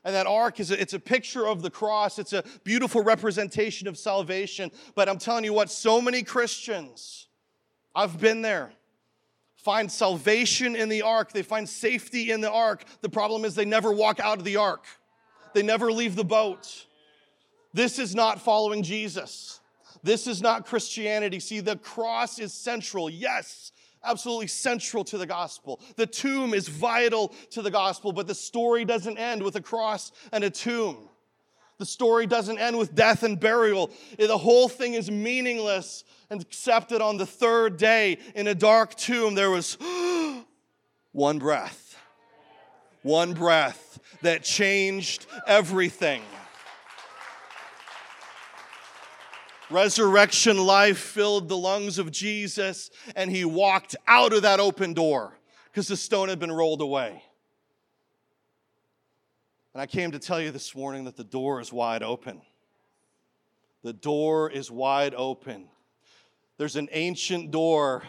And 0.05 0.15
that 0.15 0.27
ark 0.27 0.59
is 0.59 0.71
a, 0.71 0.81
it's 0.81 0.93
a 0.93 0.99
picture 0.99 1.47
of 1.47 1.61
the 1.61 1.69
cross. 1.69 2.19
It's 2.19 2.33
a 2.33 2.43
beautiful 2.63 3.03
representation 3.03 3.87
of 3.87 3.97
salvation. 3.97 4.71
But 4.95 5.07
I'm 5.07 5.17
telling 5.17 5.43
you 5.43 5.53
what, 5.53 5.69
so 5.69 6.01
many 6.01 6.23
Christians, 6.23 7.27
I've 7.95 8.19
been 8.19 8.41
there, 8.41 8.73
find 9.63 9.91
salvation 9.91 10.75
in 10.75 10.89
the 10.89 11.01
ark. 11.01 11.31
They 11.31 11.41
find 11.41 11.67
safety 11.67 12.31
in 12.31 12.41
the 12.41 12.51
ark. 12.51 12.83
The 13.01 13.09
problem 13.09 13.45
is 13.45 13.55
they 13.55 13.65
never 13.65 13.91
walk 13.91 14.19
out 14.19 14.37
of 14.37 14.43
the 14.43 14.57
ark. 14.57 14.85
They 15.53 15.63
never 15.63 15.91
leave 15.91 16.15
the 16.15 16.23
boat. 16.23 16.85
This 17.73 17.97
is 17.97 18.13
not 18.13 18.41
following 18.41 18.83
Jesus. 18.83 19.59
This 20.03 20.27
is 20.27 20.41
not 20.41 20.65
Christianity. 20.65 21.39
See, 21.39 21.61
the 21.61 21.77
cross 21.77 22.39
is 22.39 22.53
central. 22.53 23.09
Yes, 23.09 23.71
absolutely 24.03 24.47
central 24.47 25.03
to 25.05 25.17
the 25.17 25.25
gospel. 25.25 25.79
The 25.95 26.05
tomb 26.05 26.53
is 26.53 26.67
vital 26.67 27.33
to 27.51 27.61
the 27.61 27.71
gospel, 27.71 28.11
but 28.11 28.27
the 28.27 28.35
story 28.35 28.83
doesn't 28.83 29.17
end 29.17 29.41
with 29.41 29.55
a 29.55 29.61
cross 29.61 30.11
and 30.33 30.43
a 30.43 30.49
tomb. 30.49 31.09
The 31.83 31.87
story 31.87 32.27
doesn't 32.27 32.59
end 32.59 32.77
with 32.77 32.95
death 32.95 33.23
and 33.23 33.37
burial. 33.37 33.91
The 34.17 34.37
whole 34.37 34.69
thing 34.69 34.93
is 34.93 35.11
meaningless 35.11 36.05
and 36.29 36.41
accepted 36.41 37.01
on 37.01 37.17
the 37.17 37.25
third 37.25 37.75
day 37.75 38.19
in 38.35 38.47
a 38.47 38.55
dark 38.55 38.95
tomb. 38.95 39.35
There 39.35 39.51
was 39.51 39.77
one 41.11 41.39
breath, 41.39 41.97
one 43.01 43.33
breath 43.33 43.99
that 44.21 44.43
changed 44.43 45.25
everything. 45.45 46.21
Resurrection 49.69 50.65
life 50.65 50.99
filled 50.99 51.49
the 51.49 51.57
lungs 51.57 51.99
of 51.99 52.13
Jesus, 52.13 52.91
and 53.13 53.29
he 53.29 53.43
walked 53.43 53.97
out 54.07 54.31
of 54.31 54.43
that 54.43 54.61
open 54.61 54.93
door 54.93 55.37
because 55.65 55.89
the 55.89 55.97
stone 55.97 56.29
had 56.29 56.39
been 56.39 56.49
rolled 56.49 56.79
away. 56.79 57.23
And 59.73 59.81
I 59.81 59.85
came 59.85 60.11
to 60.11 60.19
tell 60.19 60.39
you 60.39 60.51
this 60.51 60.75
morning 60.75 61.05
that 61.05 61.17
the 61.17 61.23
door 61.23 61.59
is 61.59 61.73
wide 61.73 62.03
open. 62.03 62.41
The 63.83 63.93
door 63.93 64.49
is 64.49 64.69
wide 64.69 65.13
open. 65.15 65.67
There's 66.57 66.75
an 66.75 66.89
ancient 66.91 67.51
door 67.51 68.03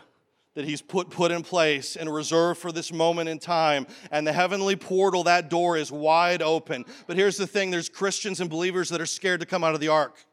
that 0.54 0.64
he's 0.64 0.82
put 0.82 1.10
put 1.10 1.32
in 1.32 1.42
place 1.42 1.96
and 1.96 2.12
reserved 2.12 2.60
for 2.60 2.70
this 2.70 2.92
moment 2.92 3.28
in 3.28 3.40
time 3.40 3.86
and 4.12 4.24
the 4.24 4.32
heavenly 4.32 4.76
portal 4.76 5.24
that 5.24 5.50
door 5.50 5.76
is 5.76 5.90
wide 5.90 6.42
open 6.42 6.84
but 7.08 7.16
here's 7.16 7.36
the 7.36 7.46
thing 7.46 7.72
there's 7.72 7.88
christians 7.88 8.40
and 8.40 8.48
believers 8.48 8.88
that 8.90 9.00
are 9.00 9.06
scared 9.06 9.40
to 9.40 9.46
come 9.46 9.64
out 9.64 9.74
of 9.74 9.80
the 9.80 9.88
ark 9.88 10.24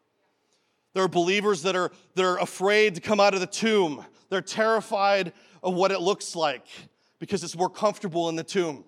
there 0.93 1.03
are 1.03 1.07
believers 1.07 1.63
that 1.63 1.75
are, 1.75 1.91
that 2.15 2.25
are 2.25 2.39
afraid 2.39 2.95
to 2.95 3.01
come 3.01 3.19
out 3.19 3.33
of 3.33 3.39
the 3.39 3.47
tomb. 3.47 4.05
They're 4.29 4.41
terrified 4.41 5.33
of 5.63 5.73
what 5.73 5.91
it 5.91 6.01
looks 6.01 6.35
like 6.35 6.65
because 7.19 7.43
it's 7.43 7.55
more 7.55 7.69
comfortable 7.69 8.29
in 8.29 8.35
the 8.35 8.43
tomb. 8.43 8.83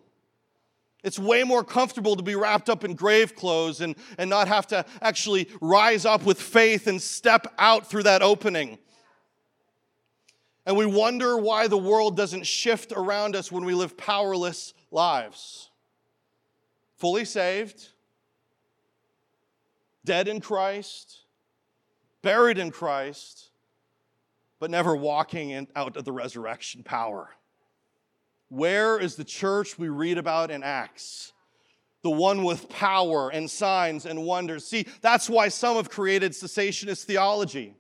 It's 1.04 1.20
way 1.20 1.44
more 1.44 1.64
comfortable 1.64 2.16
to 2.16 2.24
be 2.24 2.36
wrapped 2.36 2.70
up 2.70 2.86
in 2.86 2.96
grave 2.96 3.36
clothes 3.36 3.82
and, 3.82 3.96
and 4.18 4.30
not 4.30 4.48
have 4.48 4.68
to 4.68 4.86
actually 5.02 5.50
rise 5.60 6.06
up 6.06 6.24
with 6.24 6.42
faith 6.42 6.88
and 6.88 7.02
step 7.02 7.54
out 7.60 7.88
through 7.88 8.04
that 8.04 8.22
opening. 8.22 8.78
And 10.66 10.78
we 10.78 10.86
wonder 10.86 11.38
why 11.38 11.68
the 11.68 11.78
world 11.78 12.16
doesn't 12.16 12.46
shift 12.46 12.94
around 12.96 13.36
us 13.36 13.52
when 13.52 13.66
we 13.66 13.74
live 13.74 13.98
powerless 13.98 14.74
lives. 14.92 15.70
Fully 16.96 17.26
saved, 17.26 17.90
dead 20.06 20.30
in 20.30 20.40
Christ, 20.40 21.24
buried 22.22 22.58
in 22.58 22.72
Christ, 22.72 23.50
but 24.58 24.72
never 24.72 24.96
walking 24.96 25.50
in, 25.50 25.68
out 25.76 25.98
of 25.98 26.06
the 26.06 26.14
resurrection 26.14 26.82
power. 26.82 27.30
Where 28.54 29.00
is 29.00 29.16
the 29.16 29.24
church 29.24 29.80
we 29.80 29.90
read 29.90 30.20
about 30.20 30.52
in 30.52 30.62
Acts? 30.62 31.34
The 32.04 32.12
one 32.12 32.44
with 32.44 32.70
power 32.70 33.30
and 33.30 33.50
signs 33.50 34.06
and 34.06 34.26
wonders. 34.26 34.64
See, 34.64 34.86
that's 35.02 35.28
why 35.28 35.48
some 35.48 35.78
have 35.78 35.90
created 35.90 36.34
cessationist 36.34 37.06
theology 37.06 37.74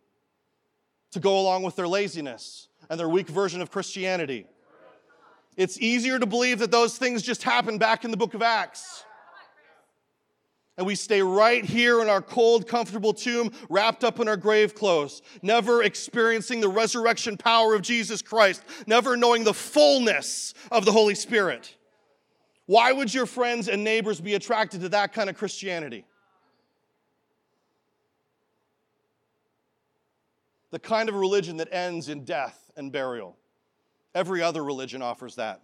to 1.11 1.19
go 1.19 1.39
along 1.39 1.61
with 1.61 1.75
their 1.75 1.87
laziness 1.87 2.69
and 2.89 2.99
their 2.99 3.07
weak 3.07 3.29
version 3.29 3.61
of 3.61 3.69
Christianity. 3.69 4.47
It's 5.57 5.79
easier 5.79 6.17
to 6.17 6.25
believe 6.25 6.57
that 6.57 6.71
those 6.71 6.97
things 6.97 7.21
just 7.21 7.43
happened 7.43 7.79
back 7.79 8.03
in 8.03 8.09
the 8.09 8.17
book 8.17 8.33
of 8.33 8.41
Acts 8.41 9.05
and 10.77 10.87
we 10.87 10.95
stay 10.95 11.21
right 11.21 11.63
here 11.63 12.01
in 12.01 12.09
our 12.09 12.21
cold, 12.21 12.67
comfortable 12.67 13.13
tomb, 13.13 13.51
wrapped 13.69 14.03
up 14.03 14.19
in 14.19 14.27
our 14.27 14.37
grave 14.37 14.73
clothes, 14.73 15.21
never 15.41 15.83
experiencing 15.83 16.61
the 16.61 16.69
resurrection 16.69 17.37
power 17.37 17.75
of 17.75 17.81
Jesus 17.81 18.21
Christ, 18.21 18.63
never 18.87 19.15
knowing 19.15 19.43
the 19.43 19.53
fullness 19.53 20.53
of 20.71 20.85
the 20.85 20.91
Holy 20.91 21.15
Spirit. 21.15 21.75
Why 22.65 22.91
would 22.91 23.13
your 23.13 23.25
friends 23.25 23.67
and 23.67 23.83
neighbors 23.83 24.19
be 24.19 24.33
attracted 24.33 24.81
to 24.81 24.89
that 24.89 25.13
kind 25.13 25.29
of 25.29 25.37
Christianity? 25.37 26.05
The 30.71 30.79
kind 30.79 31.07
of 31.07 31.13
religion 31.13 31.57
that 31.57 31.71
ends 31.71 32.09
in 32.09 32.25
death 32.25 32.71
and 32.75 32.91
burial. 32.91 33.37
Every 34.15 34.41
other 34.41 34.63
religion 34.63 35.03
offers 35.03 35.35
that. 35.35 35.61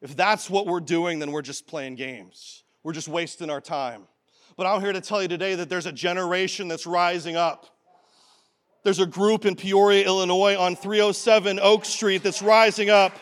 If 0.00 0.14
that's 0.14 0.48
what 0.48 0.66
we're 0.66 0.78
doing, 0.78 1.18
then 1.18 1.32
we're 1.32 1.42
just 1.42 1.66
playing 1.66 1.96
games. 1.96 2.62
We're 2.86 2.92
just 2.92 3.08
wasting 3.08 3.50
our 3.50 3.60
time. 3.60 4.02
But 4.56 4.68
I'm 4.68 4.80
here 4.80 4.92
to 4.92 5.00
tell 5.00 5.20
you 5.20 5.26
today 5.26 5.56
that 5.56 5.68
there's 5.68 5.86
a 5.86 5.92
generation 5.92 6.68
that's 6.68 6.86
rising 6.86 7.34
up. 7.34 7.66
There's 8.84 9.00
a 9.00 9.06
group 9.06 9.44
in 9.44 9.56
Peoria, 9.56 10.06
Illinois 10.06 10.56
on 10.56 10.76
307 10.76 11.58
Oak 11.60 11.84
Street 11.84 12.22
that's 12.22 12.42
rising 12.42 12.88
up, 12.88 13.12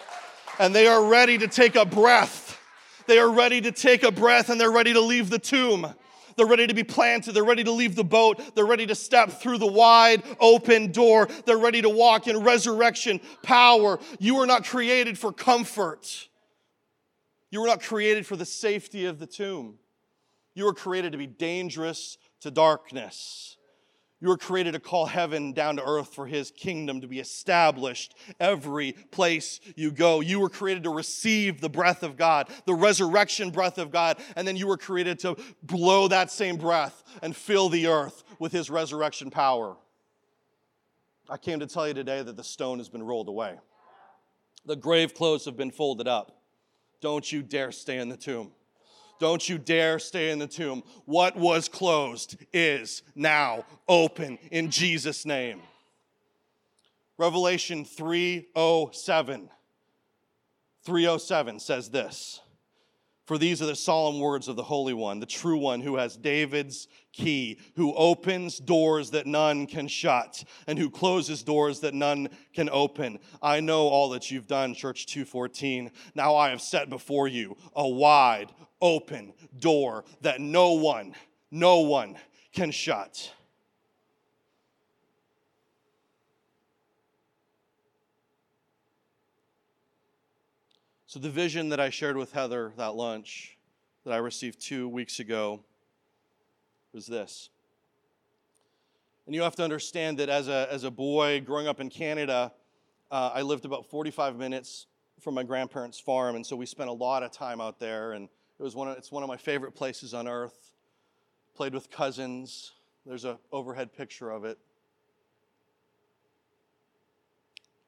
and 0.58 0.74
they 0.74 0.86
are 0.86 1.06
ready 1.06 1.38
to 1.38 1.48
take 1.48 1.76
a 1.76 1.86
breath. 1.86 2.60
They 3.06 3.18
are 3.18 3.30
ready 3.30 3.62
to 3.62 3.72
take 3.72 4.02
a 4.02 4.12
breath 4.12 4.50
and 4.50 4.60
they're 4.60 4.70
ready 4.70 4.92
to 4.92 5.00
leave 5.00 5.30
the 5.30 5.38
tomb. 5.38 5.94
They're 6.36 6.44
ready 6.44 6.66
to 6.66 6.74
be 6.74 6.84
planted. 6.84 7.32
They're 7.32 7.42
ready 7.42 7.64
to 7.64 7.72
leave 7.72 7.96
the 7.96 8.04
boat. 8.04 8.54
They're 8.54 8.66
ready 8.66 8.84
to 8.88 8.94
step 8.94 9.40
through 9.40 9.56
the 9.56 9.66
wide 9.66 10.24
open 10.40 10.92
door. 10.92 11.26
They're 11.46 11.56
ready 11.56 11.80
to 11.80 11.88
walk 11.88 12.26
in 12.26 12.36
resurrection 12.40 13.18
power. 13.42 13.98
You 14.18 14.36
are 14.40 14.46
not 14.46 14.66
created 14.66 15.18
for 15.18 15.32
comfort. 15.32 16.28
You 17.54 17.60
were 17.60 17.68
not 17.68 17.84
created 17.84 18.26
for 18.26 18.34
the 18.34 18.44
safety 18.44 19.04
of 19.04 19.20
the 19.20 19.28
tomb. 19.28 19.78
You 20.56 20.64
were 20.64 20.74
created 20.74 21.12
to 21.12 21.18
be 21.18 21.28
dangerous 21.28 22.18
to 22.40 22.50
darkness. 22.50 23.56
You 24.20 24.26
were 24.26 24.36
created 24.36 24.72
to 24.72 24.80
call 24.80 25.06
heaven 25.06 25.52
down 25.52 25.76
to 25.76 25.84
earth 25.84 26.12
for 26.12 26.26
his 26.26 26.50
kingdom 26.50 27.00
to 27.02 27.06
be 27.06 27.20
established 27.20 28.16
every 28.40 28.90
place 29.12 29.60
you 29.76 29.92
go. 29.92 30.18
You 30.18 30.40
were 30.40 30.48
created 30.48 30.82
to 30.82 30.90
receive 30.90 31.60
the 31.60 31.68
breath 31.68 32.02
of 32.02 32.16
God, 32.16 32.48
the 32.66 32.74
resurrection 32.74 33.50
breath 33.50 33.78
of 33.78 33.92
God, 33.92 34.16
and 34.34 34.48
then 34.48 34.56
you 34.56 34.66
were 34.66 34.76
created 34.76 35.20
to 35.20 35.36
blow 35.62 36.08
that 36.08 36.32
same 36.32 36.56
breath 36.56 37.04
and 37.22 37.36
fill 37.36 37.68
the 37.68 37.86
earth 37.86 38.24
with 38.40 38.50
his 38.50 38.68
resurrection 38.68 39.30
power. 39.30 39.76
I 41.30 41.36
came 41.36 41.60
to 41.60 41.68
tell 41.68 41.86
you 41.86 41.94
today 41.94 42.20
that 42.20 42.36
the 42.36 42.42
stone 42.42 42.78
has 42.78 42.88
been 42.88 43.04
rolled 43.04 43.28
away, 43.28 43.60
the 44.66 44.74
grave 44.74 45.14
clothes 45.14 45.44
have 45.44 45.56
been 45.56 45.70
folded 45.70 46.08
up. 46.08 46.40
Don't 47.00 47.30
you 47.30 47.42
dare 47.42 47.72
stay 47.72 47.98
in 47.98 48.08
the 48.08 48.16
tomb. 48.16 48.52
Don't 49.20 49.48
you 49.48 49.58
dare 49.58 49.98
stay 49.98 50.30
in 50.30 50.38
the 50.38 50.46
tomb. 50.46 50.82
What 51.04 51.36
was 51.36 51.68
closed 51.68 52.36
is 52.52 53.02
now 53.14 53.64
open 53.88 54.38
in 54.50 54.70
Jesus' 54.70 55.24
name. 55.24 55.60
Revelation 57.16 57.84
307. 57.84 59.48
307 60.84 61.60
says 61.60 61.90
this 61.90 62.40
For 63.24 63.38
these 63.38 63.62
are 63.62 63.66
the 63.66 63.74
solemn 63.74 64.20
words 64.20 64.48
of 64.48 64.56
the 64.56 64.62
Holy 64.62 64.92
One, 64.92 65.18
the 65.18 65.24
true 65.24 65.56
one 65.56 65.80
who 65.80 65.96
has 65.96 66.16
David's 66.16 66.88
key, 67.12 67.58
who 67.74 67.94
opens 67.94 68.58
doors 68.58 69.10
that 69.12 69.26
none 69.26 69.66
can 69.66 69.88
shut, 69.88 70.44
and 70.66 70.78
who 70.78 70.90
closes 70.90 71.42
doors 71.42 71.80
that 71.80 71.94
none 71.94 72.28
can 72.52 72.68
open. 72.70 73.18
I 73.40 73.60
know 73.60 73.88
all 73.88 74.10
that 74.10 74.30
you've 74.30 74.46
done, 74.46 74.74
Church 74.74 75.06
214. 75.06 75.90
Now 76.14 76.36
I 76.36 76.50
have 76.50 76.60
set 76.60 76.90
before 76.90 77.26
you 77.26 77.56
a 77.74 77.88
wide 77.88 78.52
open 78.82 79.32
door 79.58 80.04
that 80.20 80.42
no 80.42 80.72
one, 80.72 81.14
no 81.50 81.80
one 81.80 82.16
can 82.52 82.70
shut. 82.70 83.32
So, 91.14 91.20
the 91.20 91.30
vision 91.30 91.68
that 91.68 91.78
I 91.78 91.90
shared 91.90 92.16
with 92.16 92.32
Heather 92.32 92.72
that 92.76 92.96
lunch 92.96 93.56
that 94.02 94.12
I 94.12 94.16
received 94.16 94.60
two 94.60 94.88
weeks 94.88 95.20
ago 95.20 95.60
was 96.92 97.06
this. 97.06 97.50
And 99.24 99.32
you 99.32 99.42
have 99.42 99.54
to 99.54 99.62
understand 99.62 100.18
that 100.18 100.28
as 100.28 100.48
a, 100.48 100.66
as 100.72 100.82
a 100.82 100.90
boy 100.90 101.40
growing 101.40 101.68
up 101.68 101.78
in 101.78 101.88
Canada, 101.88 102.52
uh, 103.12 103.30
I 103.32 103.42
lived 103.42 103.64
about 103.64 103.88
45 103.88 104.34
minutes 104.34 104.86
from 105.20 105.34
my 105.34 105.44
grandparents' 105.44 106.00
farm, 106.00 106.34
and 106.34 106.44
so 106.44 106.56
we 106.56 106.66
spent 106.66 106.90
a 106.90 106.92
lot 106.92 107.22
of 107.22 107.30
time 107.30 107.60
out 107.60 107.78
there. 107.78 108.14
And 108.14 108.28
it 108.58 108.62
was 108.64 108.74
one 108.74 108.88
of, 108.88 108.98
it's 108.98 109.12
one 109.12 109.22
of 109.22 109.28
my 109.28 109.36
favorite 109.36 109.76
places 109.76 110.14
on 110.14 110.26
earth. 110.26 110.72
Played 111.54 111.74
with 111.74 111.92
cousins. 111.92 112.72
There's 113.06 113.24
an 113.24 113.38
overhead 113.52 113.92
picture 113.96 114.32
of 114.32 114.44
it. 114.44 114.58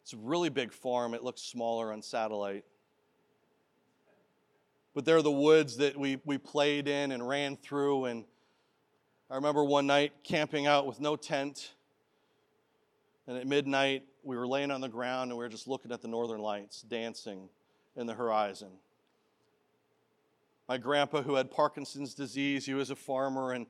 It's 0.02 0.12
a 0.12 0.16
really 0.18 0.48
big 0.48 0.72
farm. 0.72 1.12
It 1.12 1.24
looks 1.24 1.42
smaller 1.42 1.92
on 1.92 2.02
satellite 2.02 2.64
but 4.96 5.04
they're 5.04 5.20
the 5.20 5.30
woods 5.30 5.76
that 5.76 5.94
we, 5.94 6.18
we 6.24 6.38
played 6.38 6.88
in 6.88 7.12
and 7.12 7.28
ran 7.28 7.58
through. 7.58 8.06
And 8.06 8.24
I 9.30 9.34
remember 9.34 9.62
one 9.62 9.86
night 9.86 10.14
camping 10.24 10.66
out 10.66 10.86
with 10.86 11.00
no 11.00 11.16
tent. 11.16 11.74
And 13.26 13.36
at 13.36 13.46
midnight, 13.46 14.04
we 14.22 14.38
were 14.38 14.46
laying 14.46 14.70
on 14.70 14.80
the 14.80 14.88
ground 14.88 15.30
and 15.30 15.36
we 15.36 15.44
were 15.44 15.50
just 15.50 15.68
looking 15.68 15.92
at 15.92 16.00
the 16.00 16.08
northern 16.08 16.40
lights 16.40 16.80
dancing 16.80 17.50
in 17.94 18.06
the 18.06 18.14
horizon. 18.14 18.70
My 20.66 20.78
grandpa, 20.78 21.20
who 21.20 21.34
had 21.34 21.50
Parkinson's 21.50 22.14
disease, 22.14 22.64
he 22.64 22.72
was 22.72 22.88
a 22.88 22.96
farmer 22.96 23.52
and 23.52 23.66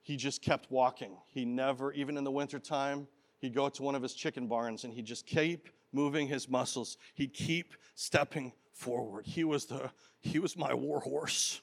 he 0.00 0.16
just 0.16 0.40
kept 0.40 0.70
walking. 0.70 1.12
He 1.26 1.44
never, 1.44 1.92
even 1.92 2.16
in 2.16 2.24
the 2.24 2.30
wintertime, 2.30 3.06
he'd 3.40 3.54
go 3.54 3.68
to 3.68 3.82
one 3.82 3.94
of 3.94 4.00
his 4.00 4.14
chicken 4.14 4.46
barns 4.46 4.84
and 4.84 4.94
he'd 4.94 5.04
just 5.04 5.26
keep 5.26 5.68
moving 5.92 6.26
his 6.26 6.48
muscles. 6.48 6.96
He'd 7.12 7.34
keep 7.34 7.74
stepping 7.94 8.54
forward. 8.78 9.26
He 9.26 9.44
was, 9.44 9.66
the, 9.66 9.90
he 10.20 10.38
was 10.38 10.56
my 10.56 10.72
war 10.72 11.00
horse. 11.00 11.60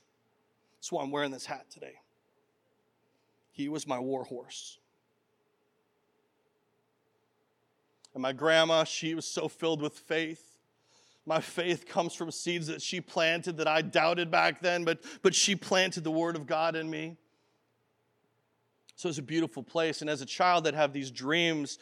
That's 0.78 0.91
why 0.91 1.01
I'm 1.01 1.11
wearing 1.11 1.32
this 1.32 1.45
hat 1.45 1.66
today. 1.72 1.95
He 3.51 3.70
was 3.70 3.88
my 3.88 3.99
war 3.99 4.26
horse. 4.26 4.78
And 8.13 8.22
my 8.22 8.34
grandma, 8.34 8.84
she 8.84 9.16
was 9.16 9.26
so 9.26 9.47
filled 9.47 9.82
with 9.82 9.93
faith. 9.93 10.57
My 11.26 11.39
faith 11.39 11.88
comes 11.88 12.13
from 12.13 12.30
seeds 12.32 12.68
that 12.68 12.82
she 12.82 13.01
planted 13.01 13.57
that 13.57 13.68
I 13.68 13.82
doubted 13.82 14.30
back 14.30 14.61
then, 14.61 14.84
but, 14.84 14.99
but 15.22 15.34
she 15.34 15.55
planted 15.55 16.03
the 16.03 16.11
word 16.11 16.36
of 16.36 16.45
God 16.45 16.76
in 16.76 16.89
me. 16.89 17.18
So 18.95 19.09
it's 19.09 19.18
a 19.18 19.24
beautiful 19.24 19.63
place. 19.63 20.01
And 20.01 20.09
as 20.09 20.22
a 20.22 20.26
child, 20.26 20.68
I'd 20.68 20.76
have 20.76 20.93
these 20.93 21.11
dreams, 21.11 21.80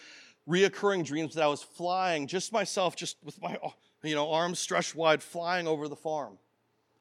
reoccurring 0.47 1.05
dreams 1.05 1.36
that 1.36 1.43
I 1.43 1.47
was 1.47 1.61
flying, 1.61 2.25
just 2.27 2.53
myself, 2.53 2.95
just 2.95 3.17
with 3.23 3.41
my 3.41 3.57
you 4.04 4.16
know, 4.16 4.32
arms 4.32 4.60
stretched 4.60 4.95
wide, 4.95 5.24
flying 5.24 5.68
over 5.68 5.88
the 5.88 5.95
farm. 5.95 6.38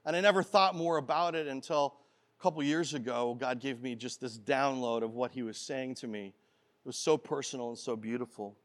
And 0.05 0.17
I 0.17 0.21
never 0.21 0.43
thought 0.43 0.75
more 0.75 0.97
about 0.97 1.35
it 1.35 1.47
until 1.47 1.95
a 2.39 2.43
couple 2.43 2.63
years 2.63 2.95
ago, 2.95 3.37
God 3.39 3.61
gave 3.61 3.83
me 3.83 3.95
just 3.95 4.21
this 4.21 4.39
download 4.39 5.03
of 5.03 5.15
what 5.15 5.33
He 5.33 5.43
was 5.43 5.59
saying 5.59 5.97
to 5.97 6.07
me. 6.07 6.27
It 6.27 6.87
was 6.87 6.97
so 6.97 7.17
personal 7.17 7.69
and 7.69 7.79
so 7.79 7.97
beautiful. 7.97 8.57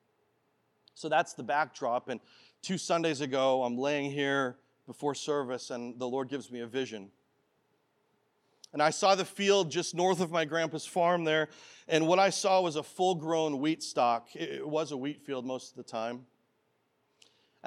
So 0.95 1.09
that's 1.09 1.33
the 1.33 1.43
backdrop. 1.43 2.09
And 2.09 2.19
two 2.61 2.77
Sundays 2.77 3.21
ago, 3.21 3.63
I'm 3.63 3.77
laying 3.77 4.11
here 4.11 4.57
before 4.87 5.13
service, 5.13 5.69
and 5.69 5.99
the 5.99 6.07
Lord 6.07 6.29
gives 6.29 6.51
me 6.51 6.61
a 6.61 6.67
vision. 6.67 7.09
And 8.73 8.81
I 8.81 8.89
saw 8.89 9.15
the 9.15 9.25
field 9.25 9.69
just 9.71 9.95
north 9.95 10.19
of 10.19 10.31
my 10.31 10.45
grandpa's 10.45 10.85
farm 10.85 11.23
there, 11.23 11.49
and 11.87 12.07
what 12.07 12.19
I 12.19 12.29
saw 12.29 12.61
was 12.61 12.75
a 12.75 12.83
full 12.83 13.15
grown 13.15 13.59
wheat 13.59 13.81
stalk. 13.81 14.35
It 14.35 14.67
was 14.67 14.91
a 14.91 14.97
wheat 14.97 15.21
field 15.21 15.45
most 15.45 15.71
of 15.71 15.77
the 15.77 15.89
time 15.89 16.25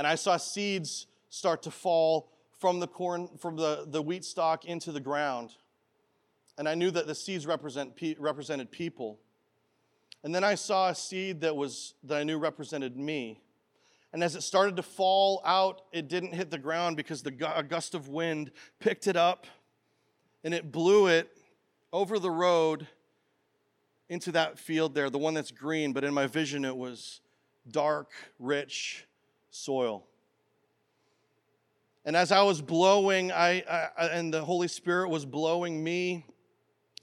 and 0.00 0.06
I 0.06 0.14
saw 0.14 0.38
seeds 0.38 1.08
start 1.28 1.62
to 1.64 1.70
fall 1.70 2.32
from 2.58 2.80
the 2.80 2.86
corn, 2.86 3.28
from 3.38 3.56
the, 3.56 3.84
the 3.86 4.00
wheat 4.00 4.24
stalk 4.24 4.64
into 4.64 4.92
the 4.92 5.00
ground. 5.00 5.50
And 6.56 6.66
I 6.66 6.74
knew 6.74 6.90
that 6.92 7.06
the 7.06 7.14
seeds 7.14 7.46
represent, 7.46 7.92
represented 8.18 8.70
people. 8.70 9.18
And 10.24 10.34
then 10.34 10.42
I 10.42 10.54
saw 10.54 10.88
a 10.88 10.94
seed 10.94 11.42
that 11.42 11.54
was 11.54 11.92
that 12.04 12.16
I 12.16 12.22
knew 12.22 12.38
represented 12.38 12.96
me. 12.96 13.42
And 14.14 14.24
as 14.24 14.36
it 14.36 14.40
started 14.40 14.76
to 14.76 14.82
fall 14.82 15.42
out, 15.44 15.82
it 15.92 16.08
didn't 16.08 16.32
hit 16.32 16.50
the 16.50 16.56
ground 16.56 16.96
because 16.96 17.22
the 17.22 17.52
a 17.54 17.62
gust 17.62 17.94
of 17.94 18.08
wind 18.08 18.52
picked 18.78 19.06
it 19.06 19.16
up 19.16 19.46
and 20.42 20.54
it 20.54 20.72
blew 20.72 21.08
it 21.08 21.30
over 21.92 22.18
the 22.18 22.30
road 22.30 22.86
into 24.08 24.32
that 24.32 24.58
field 24.58 24.94
there, 24.94 25.10
the 25.10 25.18
one 25.18 25.34
that's 25.34 25.50
green, 25.50 25.92
but 25.92 26.04
in 26.04 26.14
my 26.14 26.26
vision 26.26 26.64
it 26.64 26.74
was 26.74 27.20
dark, 27.70 28.12
rich, 28.38 29.04
soil. 29.50 30.06
And 32.04 32.16
as 32.16 32.32
I 32.32 32.42
was 32.42 32.62
blowing, 32.62 33.30
I, 33.30 33.62
I, 33.96 34.06
and 34.06 34.32
the 34.32 34.44
Holy 34.44 34.68
Spirit 34.68 35.10
was 35.10 35.24
blowing 35.26 35.82
me 35.84 36.24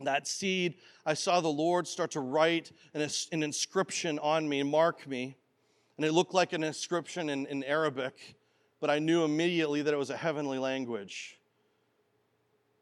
that 0.02 0.28
seed, 0.28 0.76
I 1.06 1.14
saw 1.14 1.42
the 1.42 1.48
Lord 1.48 1.88
start 1.88 2.12
to 2.12 2.20
write 2.20 2.72
an, 2.94 3.08
an 3.32 3.44
inscription 3.44 4.20
on 4.20 4.48
me, 4.48 4.64
mark 4.64 5.08
me. 5.08 5.38
And 5.98 6.06
it 6.06 6.12
looked 6.12 6.34
like 6.34 6.54
an 6.54 6.64
inscription 6.64 7.30
in, 7.30 7.48
in 7.48 7.64
Arabic, 7.64 8.36
but 8.80 8.90
I 8.90 9.00
knew 9.00 9.24
immediately 9.24 9.82
that 9.82 9.94
it 9.94 9.98
was 9.98 10.12
a 10.12 10.18
heavenly 10.18 10.60
language. 10.60 11.40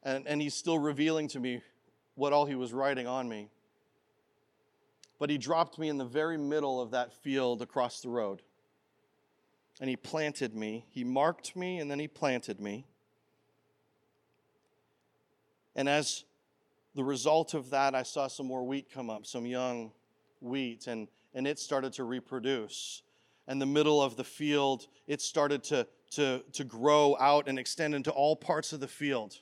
And, 0.04 0.28
and 0.28 0.42
he's 0.42 0.54
still 0.54 0.78
revealing 0.78 1.30
to 1.30 1.40
me 1.40 1.62
what 2.16 2.34
all 2.34 2.46
he 2.46 2.56
was 2.56 2.74
writing 2.74 3.08
on 3.08 3.30
me. 3.30 3.50
But 5.18 5.30
he 5.30 5.38
dropped 5.38 5.80
me 5.80 5.88
in 5.88 5.98
the 5.98 6.06
very 6.06 6.38
middle 6.38 6.82
of 6.82 6.92
that 6.92 7.14
field 7.14 7.62
across 7.62 8.02
the 8.02 8.10
road 8.10 8.42
and 9.80 9.90
he 9.90 9.96
planted 9.96 10.56
me. 10.56 10.86
He 10.90 11.04
marked 11.04 11.56
me 11.56 11.80
and 11.80 11.90
then 11.90 12.00
he 12.00 12.08
planted 12.08 12.60
me. 12.60 12.86
And 15.76 15.90
as 15.90 16.24
the 16.96 17.04
result 17.04 17.54
of 17.54 17.70
that, 17.72 17.94
I 17.94 18.04
saw 18.04 18.28
some 18.28 18.46
more 18.46 18.64
wheat 18.64 18.90
come 18.92 19.10
up, 19.10 19.26
some 19.26 19.46
young 19.46 19.92
wheat, 20.40 20.88
and, 20.88 21.10
and 21.34 21.46
it 21.46 21.60
started 21.60 21.92
to 21.94 22.06
reproduce. 22.06 23.04
And 23.48 23.62
the 23.62 23.66
middle 23.66 24.02
of 24.02 24.16
the 24.16 24.24
field, 24.24 24.88
it 25.06 25.22
started 25.22 25.64
to, 25.66 25.86
to, 26.12 26.44
to 26.54 26.64
grow 26.64 27.18
out 27.20 27.48
and 27.48 27.60
extend 27.60 27.94
into 27.94 28.12
all 28.12 28.36
parts 28.36 28.72
of 28.72 28.80
the 28.80 28.88
field. 28.88 29.40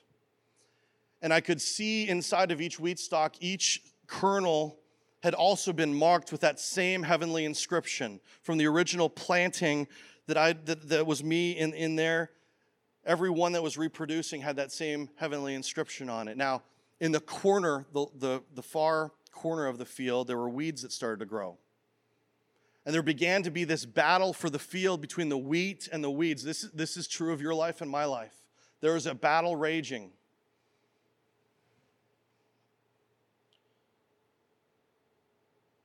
And 1.22 1.32
I 1.32 1.40
could 1.40 1.62
see 1.62 2.08
inside 2.08 2.50
of 2.50 2.60
each 2.60 2.80
wheat 2.80 2.98
stalk, 2.98 3.36
each 3.40 3.82
kernel 4.08 4.78
had 5.22 5.32
also 5.32 5.72
been 5.72 5.94
marked 5.94 6.32
with 6.32 6.42
that 6.42 6.60
same 6.60 7.02
heavenly 7.02 7.46
inscription 7.46 8.20
from 8.42 8.58
the 8.58 8.66
original 8.66 9.08
planting 9.08 9.88
that 10.26 10.36
I 10.36 10.52
that, 10.52 10.88
that 10.88 11.06
was 11.06 11.22
me 11.22 11.52
in, 11.52 11.74
in 11.74 11.96
there, 11.96 12.30
every 13.04 13.30
one 13.30 13.52
that 13.52 13.62
was 13.62 13.76
reproducing 13.76 14.40
had 14.40 14.56
that 14.56 14.72
same 14.72 15.08
heavenly 15.16 15.54
inscription 15.54 16.08
on 16.08 16.28
it. 16.28 16.36
Now, 16.36 16.62
in 17.00 17.12
the 17.12 17.20
corner, 17.20 17.86
the, 17.92 18.06
the, 18.18 18.42
the 18.54 18.62
far 18.62 19.12
corner 19.30 19.66
of 19.66 19.78
the 19.78 19.84
field, 19.84 20.28
there 20.28 20.38
were 20.38 20.48
weeds 20.48 20.82
that 20.82 20.92
started 20.92 21.18
to 21.20 21.26
grow. 21.26 21.58
And 22.86 22.94
there 22.94 23.02
began 23.02 23.42
to 23.42 23.50
be 23.50 23.64
this 23.64 23.86
battle 23.86 24.32
for 24.32 24.50
the 24.50 24.58
field 24.58 25.00
between 25.00 25.28
the 25.28 25.38
wheat 25.38 25.88
and 25.90 26.04
the 26.04 26.10
weeds. 26.10 26.42
This, 26.42 26.62
this 26.74 26.96
is 26.96 27.08
true 27.08 27.32
of 27.32 27.40
your 27.40 27.54
life 27.54 27.80
and 27.80 27.90
my 27.90 28.04
life. 28.04 28.34
There 28.80 28.92
was 28.92 29.06
a 29.06 29.14
battle 29.14 29.56
raging. 29.56 30.10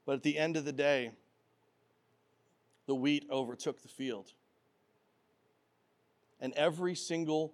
But 0.06 0.16
at 0.16 0.24
the 0.24 0.38
end 0.38 0.58
of 0.58 0.66
the 0.66 0.74
day, 0.74 1.12
the 2.90 2.96
wheat 2.96 3.28
overtook 3.30 3.84
the 3.84 3.88
field. 3.88 4.34
And 6.42 6.52
every 6.54 6.96
single 6.96 7.54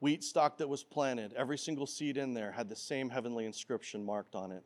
wheat 0.00 0.22
stalk 0.22 0.58
that 0.58 0.68
was 0.68 0.84
planted, 0.84 1.32
every 1.32 1.56
single 1.56 1.86
seed 1.86 2.18
in 2.18 2.34
there 2.34 2.52
had 2.52 2.68
the 2.68 2.76
same 2.76 3.08
heavenly 3.08 3.46
inscription 3.46 4.04
marked 4.04 4.34
on 4.34 4.52
it. 4.52 4.62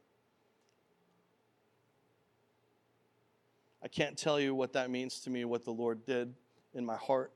I 3.84 3.86
can't 3.86 4.18
tell 4.18 4.40
you 4.40 4.52
what 4.52 4.72
that 4.72 4.90
means 4.90 5.20
to 5.20 5.30
me, 5.30 5.44
what 5.44 5.64
the 5.64 5.70
Lord 5.70 6.04
did 6.04 6.34
in 6.74 6.84
my 6.84 6.96
heart, 6.96 7.30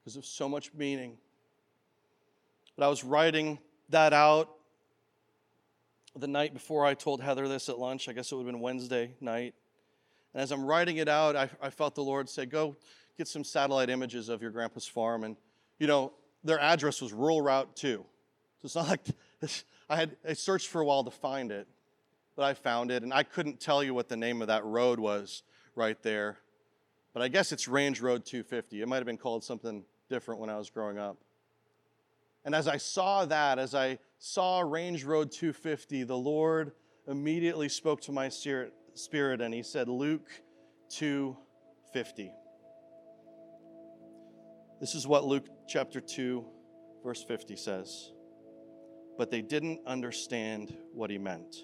because 0.00 0.16
of 0.16 0.24
so 0.24 0.48
much 0.48 0.72
meaning. 0.72 1.18
But 2.74 2.86
I 2.86 2.88
was 2.88 3.04
writing 3.04 3.58
that 3.90 4.14
out 4.14 4.48
the 6.16 6.28
night 6.28 6.54
before 6.54 6.86
I 6.86 6.94
told 6.94 7.20
Heather 7.20 7.48
this 7.48 7.68
at 7.68 7.78
lunch. 7.78 8.08
I 8.08 8.14
guess 8.14 8.32
it 8.32 8.36
would 8.36 8.46
have 8.46 8.50
been 8.50 8.62
Wednesday 8.62 9.14
night. 9.20 9.54
And 10.34 10.42
as 10.42 10.50
I'm 10.50 10.64
writing 10.64 10.96
it 10.96 11.08
out, 11.08 11.36
I, 11.36 11.48
I 11.62 11.70
felt 11.70 11.94
the 11.94 12.02
Lord 12.02 12.28
say, 12.28 12.44
go, 12.44 12.76
get 13.16 13.28
some 13.28 13.44
satellite 13.44 13.88
images 13.88 14.28
of 14.28 14.42
your 14.42 14.50
grandpa's 14.50 14.86
farm. 14.86 15.24
And, 15.24 15.36
you 15.78 15.86
know, 15.86 16.12
their 16.42 16.58
address 16.58 17.00
was 17.00 17.12
Rural 17.12 17.40
Route 17.40 17.74
2. 17.76 18.04
So 18.62 18.66
it's 18.66 18.74
not 18.74 18.88
like 18.88 19.06
I 19.88 19.96
had 19.96 20.16
I 20.28 20.32
searched 20.32 20.68
for 20.68 20.80
a 20.80 20.84
while 20.84 21.04
to 21.04 21.10
find 21.10 21.52
it, 21.52 21.68
but 22.36 22.44
I 22.44 22.54
found 22.54 22.90
it. 22.90 23.02
And 23.02 23.14
I 23.14 23.22
couldn't 23.22 23.60
tell 23.60 23.82
you 23.82 23.94
what 23.94 24.08
the 24.08 24.16
name 24.16 24.42
of 24.42 24.48
that 24.48 24.64
road 24.64 24.98
was 24.98 25.42
right 25.76 26.00
there. 26.02 26.38
But 27.12 27.22
I 27.22 27.28
guess 27.28 27.52
it's 27.52 27.68
Range 27.68 28.00
Road 28.00 28.24
250. 28.24 28.82
It 28.82 28.88
might 28.88 28.96
have 28.96 29.06
been 29.06 29.16
called 29.16 29.44
something 29.44 29.84
different 30.08 30.40
when 30.40 30.50
I 30.50 30.58
was 30.58 30.68
growing 30.68 30.98
up. 30.98 31.16
And 32.44 32.54
as 32.54 32.66
I 32.66 32.76
saw 32.76 33.24
that, 33.26 33.58
as 33.58 33.74
I 33.74 33.98
saw 34.18 34.60
Range 34.60 35.02
Road 35.04 35.30
250, 35.30 36.02
the 36.02 36.16
Lord 36.16 36.72
immediately 37.06 37.68
spoke 37.68 38.00
to 38.02 38.12
my 38.12 38.28
spirit 38.28 38.74
and 39.40 39.52
he 39.52 39.62
said, 39.62 39.88
Luke 39.88 40.28
250. 40.90 42.30
This 44.80 44.94
is 44.94 45.06
what 45.06 45.24
Luke 45.24 45.46
chapter 45.68 46.00
2, 46.00 46.44
verse 47.02 47.22
50 47.22 47.56
says. 47.56 48.12
But 49.16 49.30
they 49.30 49.42
didn't 49.42 49.80
understand 49.86 50.76
what 50.92 51.10
he 51.10 51.18
meant. 51.18 51.56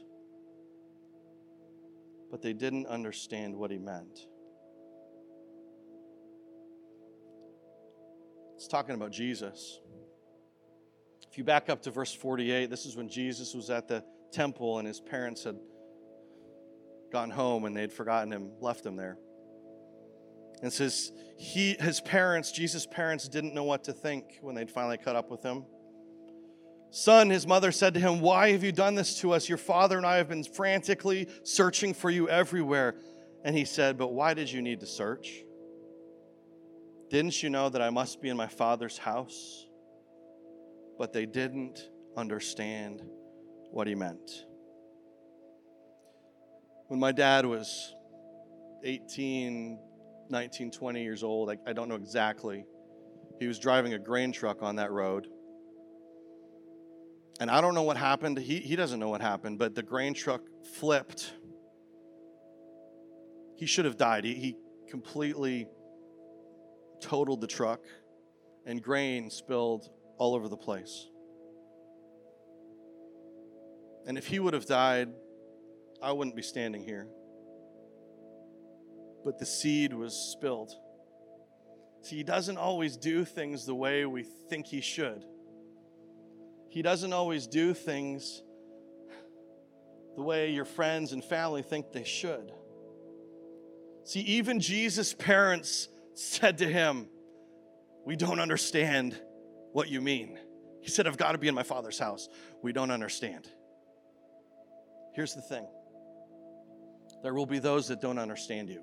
But 2.30 2.42
they 2.42 2.52
didn't 2.52 2.86
understand 2.86 3.56
what 3.56 3.70
he 3.70 3.78
meant. 3.78 4.26
It's 8.54 8.68
talking 8.68 8.94
about 8.94 9.10
Jesus. 9.10 9.80
If 11.30 11.38
you 11.38 11.44
back 11.44 11.68
up 11.68 11.82
to 11.82 11.90
verse 11.90 12.12
48, 12.12 12.70
this 12.70 12.86
is 12.86 12.96
when 12.96 13.08
Jesus 13.08 13.54
was 13.54 13.70
at 13.70 13.88
the 13.88 14.04
temple 14.32 14.78
and 14.78 14.86
his 14.86 15.00
parents 15.00 15.44
had 15.44 15.56
gone 17.10 17.30
home 17.30 17.64
and 17.64 17.76
they'd 17.76 17.92
forgotten 17.92 18.32
him, 18.32 18.52
left 18.60 18.84
him 18.84 18.96
there. 18.96 19.18
And 20.62 20.72
says 20.72 21.12
he 21.38 21.74
his 21.80 22.00
parents, 22.00 22.52
Jesus' 22.52 22.86
parents 22.86 23.28
didn't 23.28 23.54
know 23.54 23.64
what 23.64 23.84
to 23.84 23.92
think 23.92 24.38
when 24.42 24.54
they'd 24.54 24.70
finally 24.70 24.98
cut 24.98 25.16
up 25.16 25.30
with 25.30 25.42
him. 25.42 25.64
Son, 26.90 27.30
his 27.30 27.46
mother 27.46 27.70
said 27.70 27.94
to 27.94 28.00
him, 28.00 28.20
Why 28.20 28.50
have 28.52 28.64
you 28.64 28.72
done 28.72 28.94
this 28.94 29.20
to 29.20 29.32
us? 29.32 29.48
Your 29.48 29.58
father 29.58 29.96
and 29.96 30.04
I 30.04 30.16
have 30.16 30.28
been 30.28 30.44
frantically 30.44 31.28
searching 31.44 31.94
for 31.94 32.10
you 32.10 32.28
everywhere. 32.28 32.96
And 33.44 33.56
he 33.56 33.64
said, 33.64 33.96
But 33.96 34.12
why 34.12 34.34
did 34.34 34.50
you 34.50 34.60
need 34.60 34.80
to 34.80 34.86
search? 34.86 35.44
Didn't 37.08 37.42
you 37.42 37.50
know 37.50 37.68
that 37.68 37.80
I 37.80 37.90
must 37.90 38.20
be 38.20 38.28
in 38.28 38.36
my 38.36 38.48
father's 38.48 38.98
house? 38.98 39.66
But 40.98 41.12
they 41.12 41.26
didn't 41.26 41.88
understand 42.16 43.02
what 43.70 43.86
he 43.86 43.94
meant. 43.94 44.44
When 46.90 46.98
my 46.98 47.12
dad 47.12 47.46
was 47.46 47.94
18, 48.82 49.78
19, 50.28 50.70
20 50.72 51.02
years 51.04 51.22
old, 51.22 51.48
I, 51.48 51.56
I 51.64 51.72
don't 51.72 51.88
know 51.88 51.94
exactly, 51.94 52.64
he 53.38 53.46
was 53.46 53.60
driving 53.60 53.94
a 53.94 53.98
grain 54.00 54.32
truck 54.32 54.60
on 54.64 54.74
that 54.74 54.90
road. 54.90 55.28
And 57.38 57.48
I 57.48 57.60
don't 57.60 57.76
know 57.76 57.84
what 57.84 57.96
happened. 57.96 58.38
He, 58.38 58.58
he 58.58 58.74
doesn't 58.74 58.98
know 58.98 59.08
what 59.08 59.20
happened, 59.20 59.56
but 59.56 59.76
the 59.76 59.84
grain 59.84 60.14
truck 60.14 60.40
flipped. 60.80 61.32
He 63.54 63.66
should 63.66 63.84
have 63.84 63.96
died. 63.96 64.24
He, 64.24 64.34
he 64.34 64.56
completely 64.88 65.68
totaled 67.00 67.40
the 67.40 67.46
truck, 67.46 67.82
and 68.66 68.82
grain 68.82 69.30
spilled 69.30 69.88
all 70.18 70.34
over 70.34 70.48
the 70.48 70.56
place. 70.56 71.06
And 74.08 74.18
if 74.18 74.26
he 74.26 74.40
would 74.40 74.54
have 74.54 74.66
died, 74.66 75.10
I 76.02 76.12
wouldn't 76.12 76.36
be 76.36 76.42
standing 76.42 76.82
here. 76.82 77.06
But 79.24 79.38
the 79.38 79.46
seed 79.46 79.92
was 79.92 80.14
spilled. 80.14 80.72
See, 82.02 82.16
he 82.16 82.22
doesn't 82.22 82.56
always 82.56 82.96
do 82.96 83.24
things 83.24 83.66
the 83.66 83.74
way 83.74 84.06
we 84.06 84.22
think 84.22 84.66
he 84.66 84.80
should. 84.80 85.24
He 86.70 86.82
doesn't 86.82 87.12
always 87.12 87.46
do 87.46 87.74
things 87.74 88.42
the 90.16 90.22
way 90.22 90.50
your 90.50 90.64
friends 90.64 91.12
and 91.12 91.22
family 91.22 91.62
think 91.62 91.92
they 91.92 92.04
should. 92.04 92.52
See, 94.04 94.20
even 94.20 94.60
Jesus' 94.60 95.12
parents 95.12 95.88
said 96.14 96.58
to 96.58 96.66
him, 96.66 97.08
We 98.06 98.16
don't 98.16 98.40
understand 98.40 99.20
what 99.72 99.88
you 99.88 100.00
mean. 100.00 100.38
He 100.80 100.88
said, 100.88 101.06
I've 101.06 101.18
got 101.18 101.32
to 101.32 101.38
be 101.38 101.48
in 101.48 101.54
my 101.54 101.62
father's 101.62 101.98
house. 101.98 102.28
We 102.62 102.72
don't 102.72 102.90
understand. 102.90 103.48
Here's 105.14 105.34
the 105.34 105.42
thing 105.42 105.66
there 107.22 107.34
will 107.34 107.46
be 107.46 107.58
those 107.58 107.88
that 107.88 108.00
don't 108.00 108.18
understand 108.18 108.68
you, 108.68 108.82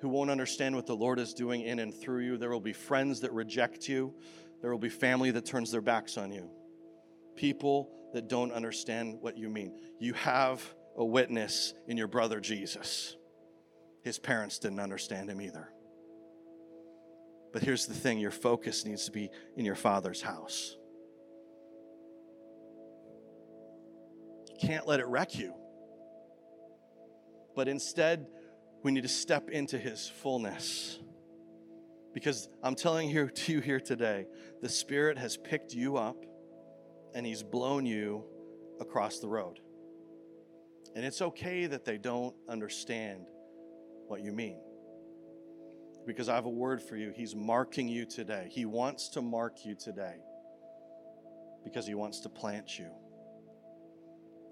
who 0.00 0.08
won't 0.08 0.30
understand 0.30 0.74
what 0.74 0.86
the 0.86 0.96
Lord 0.96 1.18
is 1.18 1.34
doing 1.34 1.62
in 1.62 1.78
and 1.78 1.94
through 1.94 2.20
you. 2.24 2.36
There 2.36 2.50
will 2.50 2.60
be 2.60 2.72
friends 2.72 3.20
that 3.20 3.32
reject 3.32 3.88
you, 3.88 4.14
there 4.60 4.70
will 4.70 4.78
be 4.78 4.88
family 4.88 5.30
that 5.30 5.44
turns 5.44 5.70
their 5.70 5.80
backs 5.80 6.16
on 6.16 6.32
you, 6.32 6.50
people 7.36 7.90
that 8.12 8.28
don't 8.28 8.52
understand 8.52 9.18
what 9.20 9.36
you 9.36 9.48
mean. 9.48 9.78
You 9.98 10.14
have 10.14 10.62
a 10.96 11.04
witness 11.04 11.74
in 11.86 11.96
your 11.96 12.08
brother 12.08 12.40
Jesus. 12.40 13.16
His 14.02 14.18
parents 14.18 14.58
didn't 14.58 14.80
understand 14.80 15.28
him 15.28 15.40
either. 15.40 15.68
But 17.52 17.62
here's 17.62 17.86
the 17.86 17.94
thing 17.94 18.18
your 18.18 18.30
focus 18.30 18.84
needs 18.84 19.04
to 19.06 19.12
be 19.12 19.30
in 19.56 19.64
your 19.64 19.74
father's 19.74 20.22
house. 20.22 20.77
Can't 24.60 24.86
let 24.86 25.00
it 25.00 25.06
wreck 25.06 25.38
you. 25.38 25.54
But 27.54 27.68
instead, 27.68 28.26
we 28.82 28.92
need 28.92 29.02
to 29.02 29.08
step 29.08 29.50
into 29.50 29.78
his 29.78 30.08
fullness. 30.08 30.98
Because 32.14 32.48
I'm 32.62 32.74
telling 32.74 33.10
you 33.10 33.28
to 33.34 33.52
you 33.52 33.60
here 33.60 33.80
today, 33.80 34.26
the 34.62 34.68
Spirit 34.68 35.18
has 35.18 35.36
picked 35.36 35.72
you 35.72 35.96
up 35.96 36.16
and 37.14 37.26
he's 37.26 37.42
blown 37.42 37.86
you 37.86 38.24
across 38.80 39.18
the 39.18 39.28
road. 39.28 39.60
And 40.94 41.04
it's 41.04 41.20
okay 41.20 41.66
that 41.66 41.84
they 41.84 41.98
don't 41.98 42.34
understand 42.48 43.26
what 44.06 44.22
you 44.22 44.32
mean. 44.32 44.60
Because 46.06 46.28
I 46.28 46.34
have 46.34 46.46
a 46.46 46.50
word 46.50 46.82
for 46.82 46.96
you. 46.96 47.12
He's 47.14 47.36
marking 47.36 47.88
you 47.88 48.06
today. 48.06 48.48
He 48.50 48.64
wants 48.64 49.10
to 49.10 49.22
mark 49.22 49.64
you 49.64 49.74
today 49.74 50.16
because 51.64 51.86
he 51.86 51.94
wants 51.94 52.20
to 52.20 52.28
plant 52.28 52.78
you. 52.78 52.88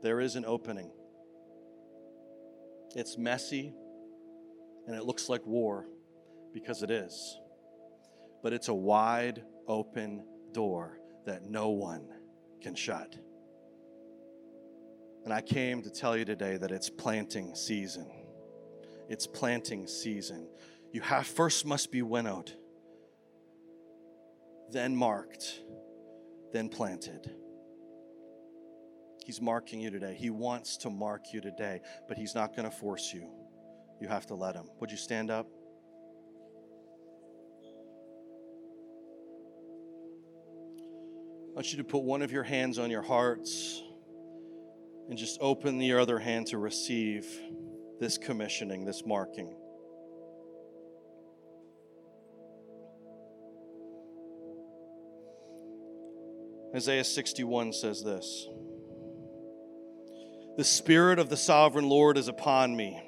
There 0.02 0.20
is 0.20 0.36
an 0.36 0.44
opening. 0.44 0.90
It's 2.94 3.18
messy 3.18 3.74
and 4.86 4.94
it 4.94 5.04
looks 5.04 5.28
like 5.28 5.44
war 5.46 5.86
because 6.52 6.82
it 6.82 6.90
is. 6.90 7.38
But 8.42 8.52
it's 8.52 8.68
a 8.68 8.74
wide 8.74 9.42
open 9.66 10.24
door 10.52 10.98
that 11.24 11.44
no 11.44 11.70
one 11.70 12.08
can 12.62 12.74
shut. 12.74 13.16
And 15.24 15.32
I 15.32 15.40
came 15.40 15.82
to 15.82 15.90
tell 15.90 16.16
you 16.16 16.24
today 16.24 16.56
that 16.56 16.70
it's 16.70 16.88
planting 16.88 17.54
season 17.56 18.06
it's 19.08 19.26
planting 19.26 19.86
season. 19.86 20.48
You 20.92 21.00
have 21.02 21.26
first 21.26 21.64
must 21.64 21.92
be 21.92 22.02
winnowed, 22.02 22.52
then 24.70 24.96
marked, 24.96 25.60
then 26.52 26.68
planted. 26.68 27.30
He's 29.26 29.40
marking 29.40 29.80
you 29.80 29.90
today. 29.90 30.14
He 30.16 30.30
wants 30.30 30.76
to 30.78 30.88
mark 30.88 31.32
you 31.32 31.40
today, 31.40 31.80
but 32.06 32.16
he's 32.16 32.36
not 32.36 32.54
going 32.54 32.70
to 32.70 32.70
force 32.70 33.12
you. 33.12 33.28
You 34.00 34.06
have 34.06 34.24
to 34.26 34.36
let 34.36 34.54
him. 34.54 34.68
Would 34.78 34.92
you 34.92 34.96
stand 34.96 35.32
up? 35.32 35.48
I 41.50 41.54
want 41.56 41.72
you 41.72 41.78
to 41.78 41.84
put 41.84 42.04
one 42.04 42.22
of 42.22 42.30
your 42.30 42.44
hands 42.44 42.78
on 42.78 42.88
your 42.88 43.02
hearts 43.02 43.82
and 45.08 45.18
just 45.18 45.38
open 45.40 45.78
the 45.78 45.94
other 45.94 46.20
hand 46.20 46.46
to 46.48 46.58
receive 46.58 47.26
this 47.98 48.18
commissioning, 48.18 48.84
this 48.84 49.04
marking. 49.04 49.52
Isaiah 56.76 57.02
61 57.02 57.72
says 57.72 58.04
this 58.04 58.46
The 60.56 60.64
Spirit 60.64 61.18
of 61.18 61.28
the 61.28 61.36
sovereign 61.36 61.88
Lord 61.88 62.16
is 62.16 62.28
upon 62.28 62.74
me 62.74 63.02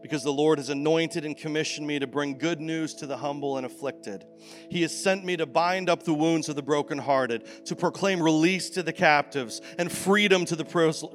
because 0.00 0.22
the 0.22 0.32
Lord 0.32 0.58
has 0.58 0.68
anointed 0.68 1.24
and 1.24 1.34
commissioned 1.34 1.86
me 1.86 1.98
to 1.98 2.06
bring 2.06 2.36
good 2.36 2.60
news 2.60 2.94
to 2.96 3.06
the 3.06 3.16
humble 3.16 3.56
and 3.56 3.64
afflicted. 3.64 4.26
He 4.68 4.82
has 4.82 4.94
sent 4.94 5.24
me 5.24 5.36
to 5.38 5.46
bind 5.46 5.88
up 5.88 6.02
the 6.02 6.12
wounds 6.12 6.50
of 6.50 6.56
the 6.56 6.62
brokenhearted, 6.62 7.64
to 7.64 7.74
proclaim 7.74 8.22
release 8.22 8.68
to 8.70 8.82
the 8.82 8.92
captives 8.92 9.62
and 9.78 9.90
freedom 9.90 10.44
to 10.44 10.54
the 10.54 10.64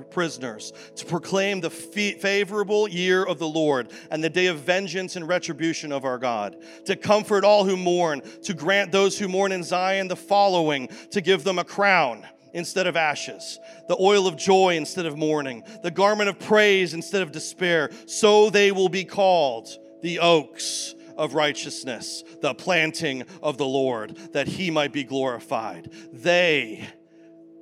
prisoners, 0.10 0.74
to 0.96 1.06
proclaim 1.06 1.62
the 1.62 1.70
favorable 1.70 2.90
year 2.90 3.24
of 3.24 3.38
the 3.38 3.48
Lord 3.48 3.92
and 4.10 4.24
the 4.24 4.30
day 4.30 4.48
of 4.48 4.62
vengeance 4.62 5.16
and 5.16 5.28
retribution 5.28 5.92
of 5.92 6.04
our 6.04 6.18
God, 6.18 6.58
to 6.86 6.96
comfort 6.96 7.46
all 7.46 7.64
who 7.64 7.78
mourn, 7.78 8.22
to 8.44 8.56
grant 8.56 8.92
those 8.92 9.20
who 9.20 9.28
mourn 9.28 9.52
in 9.52 9.64
Zion 9.64 10.08
the 10.08 10.16
following, 10.16 10.88
to 11.12 11.22
give 11.22 11.44
them 11.44 11.60
a 11.60 11.64
crown 11.64 12.26
instead 12.54 12.88
of 12.88 12.96
ashes, 12.96 13.60
the 13.88 13.98
oil 14.00 14.28
of 14.28 14.36
joy 14.36 14.76
instead 14.76 15.06
of 15.06 15.18
mourning, 15.18 15.64
the 15.84 15.92
garment 15.92 16.30
of 16.30 16.40
praise 16.40 16.94
instead 16.94 17.22
of 17.22 17.32
despair. 17.32 17.90
So 18.06 18.50
they 18.50 18.72
will 18.72 18.90
be 18.90 19.06
called 19.06 19.70
the 20.02 20.20
oaks 20.20 20.96
of 21.18 21.34
righteousness, 21.34 22.24
the 22.42 22.54
planting 22.54 23.24
of 23.44 23.58
the 23.58 23.66
Lord, 23.66 24.16
that 24.34 24.48
he 24.48 24.72
might 24.72 24.94
be 24.94 25.04
glorified. 25.04 25.92
They, 26.14 26.88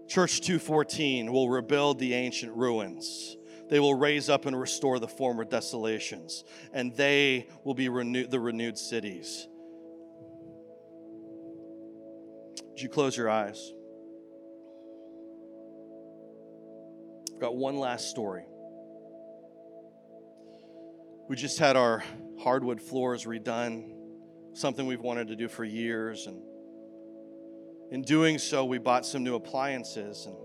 Church 0.08 0.42
214, 0.42 1.32
will 1.32 1.50
rebuild 1.50 1.98
the 1.98 2.14
ancient 2.14 2.56
ruins. 2.56 3.36
They 3.70 3.80
will 3.80 3.96
raise 3.96 4.30
up 4.30 4.46
and 4.46 4.58
restore 4.58 5.00
the 5.00 5.08
former 5.08 5.44
desolations, 5.44 6.44
and 6.72 6.96
they 6.96 7.48
will 7.64 7.74
be 7.74 7.90
renew- 7.90 8.28
the 8.28 8.40
renewed 8.40 8.78
cities. 8.78 9.48
Would 12.70 12.82
you 12.82 12.90
close 12.90 13.18
your 13.18 13.30
eyes? 13.30 13.74
I've 17.38 17.42
got 17.42 17.56
one 17.56 17.78
last 17.78 18.10
story. 18.10 18.46
We 21.30 21.36
just 21.36 21.60
had 21.60 21.78
our 21.78 22.04
hardwood 22.40 22.82
floors 22.82 23.26
redone, 23.26 23.92
something 24.54 24.88
we've 24.88 25.02
wanted 25.02 25.28
to 25.28 25.36
do 25.36 25.48
for 25.48 25.64
years. 25.64 26.26
And 26.26 26.42
in 27.92 28.02
doing 28.02 28.40
so, 28.40 28.66
we 28.66 28.80
bought 28.80 29.06
some 29.06 29.24
new 29.24 29.36
appliances. 29.36 30.26
And 30.26 30.36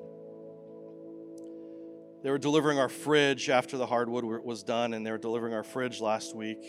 they 2.22 2.28
were 2.28 2.36
delivering 2.36 2.78
our 2.78 2.90
fridge 2.90 3.48
after 3.48 3.78
the 3.78 3.86
hardwood 3.86 4.26
was 4.44 4.62
done, 4.62 4.92
and 4.92 5.06
they 5.06 5.12
were 5.12 5.16
delivering 5.16 5.54
our 5.54 5.64
fridge 5.64 5.98
last 5.98 6.36
week. 6.36 6.62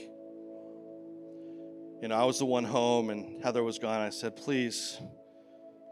You 2.01 2.07
know, 2.07 2.15
I 2.15 2.23
was 2.23 2.39
the 2.39 2.45
one 2.45 2.63
home, 2.63 3.09
and 3.09 3.43
Heather 3.43 3.61
was 3.61 3.77
gone. 3.77 3.99
I 3.99 4.09
said, 4.09 4.37
Please, 4.37 4.97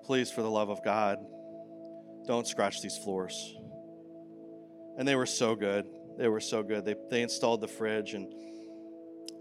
please, 0.06 0.32
for 0.32 0.42
the 0.42 0.50
love 0.50 0.70
of 0.70 0.82
God, 0.86 1.18
don't 2.28 2.48
scratch 2.48 2.82
these 2.82 2.98
floors. 2.98 3.58
And 4.98 5.08
they 5.08 5.16
were 5.16 5.26
so 5.26 5.56
good. 5.56 5.86
They 6.18 6.28
were 6.28 6.40
so 6.40 6.64
good. 6.64 6.86
They, 6.86 6.96
they 7.10 7.22
installed 7.22 7.62
the 7.62 7.68
fridge. 7.68 8.14
And 8.14 8.34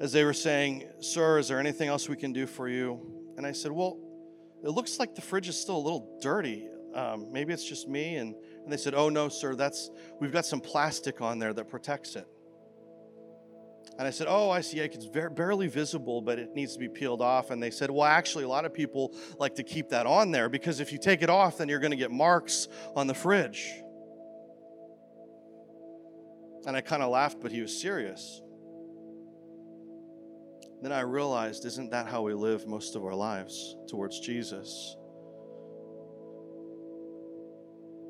as 0.00 0.12
they 0.12 0.24
were 0.24 0.32
saying, 0.32 0.88
Sir, 1.00 1.38
is 1.38 1.48
there 1.48 1.58
anything 1.58 1.88
else 1.88 2.08
we 2.08 2.16
can 2.16 2.32
do 2.32 2.46
for 2.46 2.68
you? 2.68 3.34
And 3.36 3.46
I 3.46 3.52
said, 3.52 3.72
Well, 3.72 3.98
it 4.62 4.70
looks 4.70 4.98
like 4.98 5.14
the 5.14 5.20
fridge 5.20 5.48
is 5.48 5.60
still 5.60 5.76
a 5.76 5.84
little 5.84 6.18
dirty. 6.20 6.68
Um, 6.94 7.30
maybe 7.32 7.52
it's 7.52 7.64
just 7.64 7.88
me. 7.88 8.16
And, 8.16 8.34
and 8.64 8.72
they 8.72 8.76
said, 8.76 8.94
Oh, 8.94 9.08
no, 9.08 9.28
sir, 9.28 9.54
that's, 9.54 9.90
we've 10.20 10.32
got 10.32 10.46
some 10.46 10.60
plastic 10.60 11.20
on 11.20 11.38
there 11.38 11.52
that 11.52 11.68
protects 11.68 12.16
it. 12.16 12.26
And 13.98 14.06
I 14.06 14.10
said, 14.10 14.28
Oh, 14.30 14.48
I 14.48 14.62
see. 14.62 14.78
It's 14.78 15.04
very, 15.04 15.30
barely 15.30 15.66
visible, 15.66 16.22
but 16.22 16.38
it 16.38 16.54
needs 16.54 16.72
to 16.72 16.78
be 16.78 16.88
peeled 16.88 17.20
off. 17.20 17.50
And 17.50 17.62
they 17.62 17.70
said, 17.70 17.90
Well, 17.90 18.06
actually, 18.06 18.44
a 18.44 18.48
lot 18.48 18.64
of 18.64 18.72
people 18.72 19.14
like 19.38 19.56
to 19.56 19.62
keep 19.62 19.90
that 19.90 20.06
on 20.06 20.30
there 20.30 20.48
because 20.48 20.80
if 20.80 20.92
you 20.92 20.98
take 20.98 21.22
it 21.22 21.28
off, 21.28 21.58
then 21.58 21.68
you're 21.68 21.80
going 21.80 21.90
to 21.90 21.96
get 21.96 22.10
marks 22.10 22.68
on 22.96 23.06
the 23.06 23.14
fridge. 23.14 23.70
And 26.66 26.76
I 26.76 26.80
kind 26.80 27.02
of 27.02 27.10
laughed, 27.10 27.38
but 27.40 27.52
he 27.52 27.60
was 27.60 27.80
serious. 27.80 28.42
Then 30.82 30.92
I 30.92 31.00
realized, 31.00 31.64
isn't 31.66 31.90
that 31.90 32.06
how 32.06 32.22
we 32.22 32.34
live 32.34 32.66
most 32.66 32.96
of 32.96 33.04
our 33.04 33.14
lives 33.14 33.76
towards 33.88 34.20
Jesus? 34.20 34.96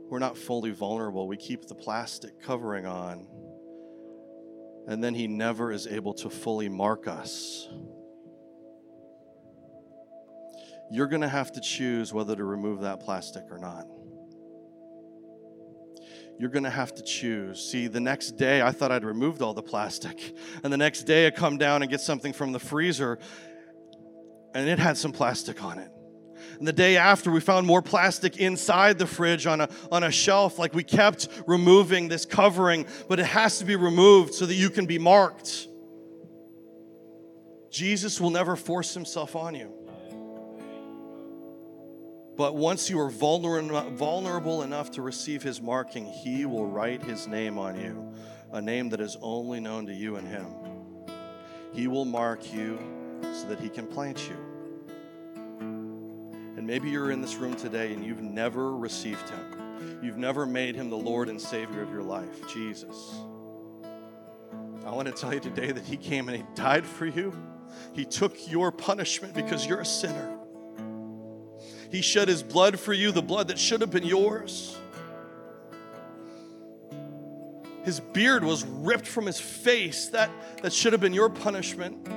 We're 0.08 0.18
not 0.18 0.36
fully 0.36 0.70
vulnerable. 0.70 1.28
We 1.28 1.36
keep 1.36 1.66
the 1.66 1.74
plastic 1.74 2.40
covering 2.40 2.86
on. 2.86 3.26
And 4.88 5.02
then 5.02 5.14
he 5.14 5.28
never 5.28 5.70
is 5.70 5.86
able 5.86 6.14
to 6.14 6.30
fully 6.30 6.68
mark 6.68 7.06
us. 7.06 7.68
You're 10.90 11.06
going 11.06 11.22
to 11.22 11.28
have 11.28 11.52
to 11.52 11.60
choose 11.60 12.12
whether 12.12 12.34
to 12.34 12.44
remove 12.44 12.80
that 12.80 12.98
plastic 13.00 13.44
or 13.50 13.58
not 13.58 13.86
you're 16.40 16.48
going 16.48 16.64
to 16.64 16.70
have 16.70 16.94
to 16.94 17.02
choose. 17.02 17.62
See, 17.62 17.86
the 17.86 18.00
next 18.00 18.38
day 18.38 18.62
I 18.62 18.72
thought 18.72 18.90
I'd 18.90 19.04
removed 19.04 19.42
all 19.42 19.52
the 19.52 19.62
plastic. 19.62 20.34
And 20.64 20.72
the 20.72 20.78
next 20.78 21.02
day 21.02 21.26
I 21.26 21.30
come 21.30 21.58
down 21.58 21.82
and 21.82 21.90
get 21.90 22.00
something 22.00 22.32
from 22.32 22.52
the 22.52 22.58
freezer 22.58 23.18
and 24.54 24.68
it 24.68 24.78
had 24.78 24.96
some 24.96 25.12
plastic 25.12 25.62
on 25.62 25.78
it. 25.78 25.90
And 26.58 26.66
the 26.66 26.72
day 26.72 26.96
after, 26.96 27.30
we 27.30 27.40
found 27.40 27.66
more 27.66 27.82
plastic 27.82 28.38
inside 28.38 28.98
the 28.98 29.06
fridge 29.06 29.46
on 29.46 29.60
a, 29.60 29.68
on 29.92 30.02
a 30.02 30.10
shelf. 30.10 30.58
Like 30.58 30.74
we 30.74 30.82
kept 30.82 31.28
removing 31.46 32.08
this 32.08 32.24
covering, 32.26 32.86
but 33.08 33.20
it 33.20 33.26
has 33.26 33.58
to 33.58 33.64
be 33.64 33.76
removed 33.76 34.34
so 34.34 34.46
that 34.46 34.54
you 34.54 34.70
can 34.70 34.86
be 34.86 34.98
marked. 34.98 35.68
Jesus 37.70 38.20
will 38.20 38.30
never 38.30 38.56
force 38.56 38.92
himself 38.92 39.36
on 39.36 39.54
you. 39.54 39.72
But 42.40 42.56
once 42.56 42.88
you 42.88 42.98
are 42.98 43.10
vulnerable 43.10 44.62
enough 44.62 44.90
to 44.92 45.02
receive 45.02 45.42
his 45.42 45.60
marking, 45.60 46.06
he 46.06 46.46
will 46.46 46.66
write 46.66 47.02
his 47.02 47.28
name 47.28 47.58
on 47.58 47.78
you, 47.78 48.14
a 48.50 48.62
name 48.62 48.88
that 48.88 49.00
is 49.02 49.18
only 49.20 49.60
known 49.60 49.84
to 49.84 49.92
you 49.92 50.16
and 50.16 50.26
him. 50.26 50.46
He 51.74 51.86
will 51.86 52.06
mark 52.06 52.50
you 52.50 52.78
so 53.34 53.46
that 53.48 53.60
he 53.60 53.68
can 53.68 53.86
plant 53.86 54.26
you. 54.26 54.36
And 55.60 56.66
maybe 56.66 56.88
you're 56.88 57.10
in 57.10 57.20
this 57.20 57.34
room 57.34 57.56
today 57.56 57.92
and 57.92 58.02
you've 58.02 58.22
never 58.22 58.74
received 58.74 59.28
him. 59.28 60.00
You've 60.02 60.16
never 60.16 60.46
made 60.46 60.74
him 60.74 60.88
the 60.88 60.96
Lord 60.96 61.28
and 61.28 61.38
Savior 61.38 61.82
of 61.82 61.90
your 61.90 62.02
life, 62.02 62.48
Jesus. 62.48 63.16
I 64.86 64.92
want 64.92 65.08
to 65.08 65.12
tell 65.12 65.34
you 65.34 65.40
today 65.40 65.72
that 65.72 65.84
he 65.84 65.98
came 65.98 66.30
and 66.30 66.38
he 66.38 66.44
died 66.54 66.86
for 66.86 67.04
you. 67.04 67.36
He 67.92 68.06
took 68.06 68.50
your 68.50 68.72
punishment 68.72 69.34
because 69.34 69.66
you're 69.66 69.80
a 69.80 69.84
sinner. 69.84 70.38
He 71.90 72.02
shed 72.02 72.28
his 72.28 72.42
blood 72.42 72.78
for 72.78 72.92
you, 72.92 73.10
the 73.10 73.22
blood 73.22 73.48
that 73.48 73.58
should 73.58 73.80
have 73.80 73.90
been 73.90 74.06
yours. 74.06 74.76
His 77.84 77.98
beard 77.98 78.44
was 78.44 78.64
ripped 78.64 79.06
from 79.06 79.26
his 79.26 79.40
face, 79.40 80.06
that, 80.08 80.30
that 80.62 80.72
should 80.72 80.92
have 80.92 81.00
been 81.00 81.14
your 81.14 81.28
punishment. 81.28 82.08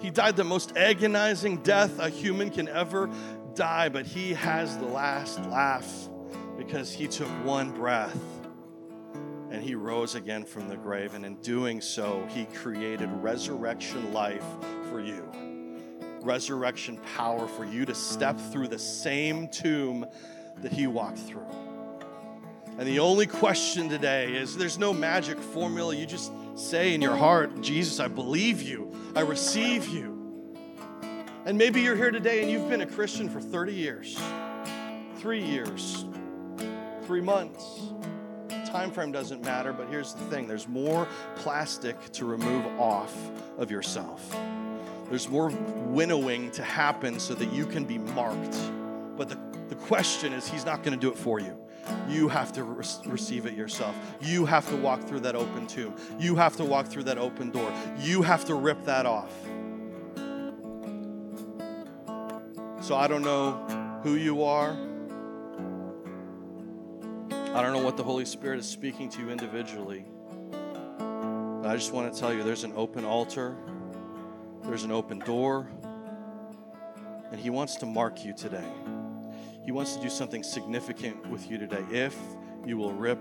He 0.00 0.10
died 0.10 0.36
the 0.36 0.44
most 0.44 0.76
agonizing 0.76 1.58
death 1.58 1.98
a 1.98 2.08
human 2.08 2.50
can 2.50 2.68
ever 2.68 3.10
die, 3.54 3.88
but 3.88 4.06
he 4.06 4.32
has 4.34 4.76
the 4.78 4.86
last 4.86 5.40
laugh 5.46 6.08
because 6.56 6.92
he 6.92 7.08
took 7.08 7.28
one 7.44 7.72
breath 7.72 8.18
and 9.50 9.62
he 9.62 9.74
rose 9.74 10.14
again 10.14 10.44
from 10.44 10.68
the 10.68 10.76
grave. 10.76 11.14
And 11.14 11.26
in 11.26 11.36
doing 11.36 11.80
so, 11.80 12.26
he 12.30 12.44
created 12.46 13.10
resurrection 13.10 14.12
life 14.12 14.44
for 14.90 15.00
you 15.00 15.45
resurrection 16.22 16.98
power 17.16 17.46
for 17.46 17.64
you 17.64 17.84
to 17.84 17.94
step 17.94 18.38
through 18.52 18.68
the 18.68 18.78
same 18.78 19.48
tomb 19.48 20.06
that 20.62 20.72
he 20.72 20.86
walked 20.86 21.18
through. 21.18 21.46
And 22.78 22.86
the 22.86 22.98
only 22.98 23.26
question 23.26 23.88
today 23.88 24.34
is 24.34 24.56
there's 24.56 24.78
no 24.78 24.92
magic 24.92 25.38
formula. 25.38 25.94
You 25.94 26.04
just 26.04 26.30
say 26.54 26.94
in 26.94 27.00
your 27.00 27.16
heart, 27.16 27.62
Jesus, 27.62 28.00
I 28.00 28.08
believe 28.08 28.60
you, 28.60 28.92
I 29.14 29.20
receive 29.20 29.88
you. 29.88 30.14
And 31.46 31.56
maybe 31.56 31.80
you're 31.80 31.96
here 31.96 32.10
today 32.10 32.42
and 32.42 32.50
you've 32.50 32.68
been 32.68 32.82
a 32.82 32.86
Christian 32.86 33.28
for 33.30 33.40
30 33.40 33.72
years, 33.72 34.18
three 35.18 35.42
years, 35.42 36.04
three 37.04 37.20
months. 37.20 37.92
Time 38.66 38.90
frame 38.90 39.12
doesn't 39.12 39.42
matter, 39.42 39.72
but 39.72 39.88
here's 39.88 40.12
the 40.12 40.24
thing 40.24 40.46
there's 40.46 40.68
more 40.68 41.08
plastic 41.36 41.96
to 42.12 42.26
remove 42.26 42.66
off 42.78 43.16
of 43.56 43.70
yourself. 43.70 44.36
There's 45.08 45.28
more 45.28 45.50
winnowing 45.50 46.50
to 46.52 46.62
happen 46.62 47.20
so 47.20 47.34
that 47.34 47.52
you 47.52 47.66
can 47.66 47.84
be 47.84 47.98
marked. 47.98 48.56
But 49.16 49.28
the, 49.28 49.38
the 49.68 49.76
question 49.76 50.32
is, 50.32 50.48
He's 50.48 50.64
not 50.64 50.82
going 50.82 50.98
to 50.98 51.00
do 51.00 51.10
it 51.10 51.18
for 51.18 51.40
you. 51.40 51.56
You 52.08 52.28
have 52.28 52.52
to 52.54 52.64
re- 52.64 52.84
receive 53.04 53.46
it 53.46 53.54
yourself. 53.54 53.94
You 54.20 54.44
have 54.44 54.68
to 54.70 54.76
walk 54.76 55.04
through 55.04 55.20
that 55.20 55.36
open 55.36 55.66
tomb. 55.66 55.94
You 56.18 56.34
have 56.36 56.56
to 56.56 56.64
walk 56.64 56.88
through 56.88 57.04
that 57.04 57.18
open 57.18 57.50
door. 57.50 57.72
You 57.98 58.22
have 58.22 58.44
to 58.46 58.54
rip 58.54 58.84
that 58.84 59.06
off. 59.06 59.32
So 62.80 62.96
I 62.96 63.06
don't 63.08 63.22
know 63.22 64.00
who 64.02 64.14
you 64.14 64.44
are. 64.44 64.76
I 67.30 67.62
don't 67.62 67.72
know 67.72 67.82
what 67.82 67.96
the 67.96 68.04
Holy 68.04 68.24
Spirit 68.24 68.58
is 68.58 68.68
speaking 68.68 69.08
to 69.10 69.20
you 69.20 69.30
individually. 69.30 70.04
But 70.46 71.66
I 71.70 71.74
just 71.76 71.92
want 71.92 72.12
to 72.12 72.20
tell 72.20 72.32
you 72.32 72.42
there's 72.42 72.64
an 72.64 72.74
open 72.76 73.04
altar. 73.04 73.56
There's 74.64 74.84
an 74.84 74.92
open 74.92 75.20
door, 75.20 75.68
and 77.30 77.40
He 77.40 77.50
wants 77.50 77.76
to 77.76 77.86
mark 77.86 78.24
you 78.24 78.34
today. 78.34 78.66
He 79.64 79.72
wants 79.72 79.96
to 79.96 80.02
do 80.02 80.08
something 80.08 80.42
significant 80.42 81.26
with 81.28 81.50
you 81.50 81.58
today 81.58 81.84
if 81.90 82.16
you 82.64 82.76
will 82.76 82.92
rip 82.92 83.18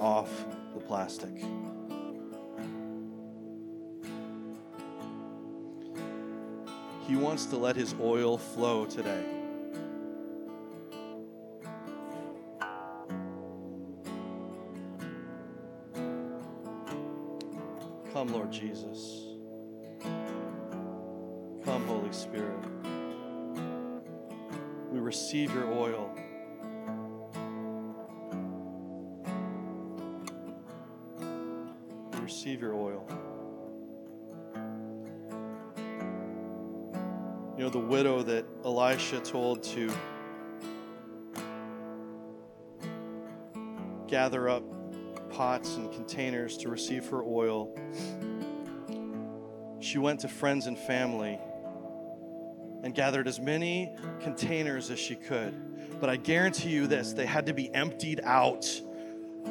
off 0.00 0.30
the 0.74 0.80
plastic. 0.80 1.34
He 7.06 7.16
wants 7.16 7.46
to 7.46 7.56
let 7.56 7.76
His 7.76 7.94
oil 8.00 8.38
flow 8.38 8.86
today. 8.86 9.24
Come, 18.12 18.28
Lord 18.28 18.52
Jesus. 18.52 19.21
Spirit. 22.22 22.64
We 24.92 25.00
receive 25.00 25.52
your 25.52 25.66
oil. 25.66 26.14
We 32.12 32.20
receive 32.20 32.60
your 32.60 32.74
oil. 32.74 33.04
You 37.56 37.64
know, 37.64 37.70
the 37.70 37.80
widow 37.80 38.22
that 38.22 38.46
Elisha 38.64 39.18
told 39.18 39.64
to 39.64 39.90
gather 44.06 44.48
up 44.48 44.62
pots 45.28 45.74
and 45.74 45.92
containers 45.92 46.56
to 46.58 46.68
receive 46.68 47.08
her 47.08 47.24
oil. 47.24 47.74
She 49.80 49.98
went 49.98 50.20
to 50.20 50.28
friends 50.28 50.68
and 50.68 50.78
family 50.78 51.40
and 52.82 52.94
gathered 52.94 53.28
as 53.28 53.38
many 53.38 53.96
containers 54.20 54.90
as 54.90 54.98
she 54.98 55.14
could. 55.14 56.00
But 56.00 56.10
I 56.10 56.16
guarantee 56.16 56.70
you 56.70 56.86
this 56.86 57.12
they 57.12 57.26
had 57.26 57.46
to 57.46 57.54
be 57.54 57.72
emptied 57.72 58.20
out. 58.24 58.66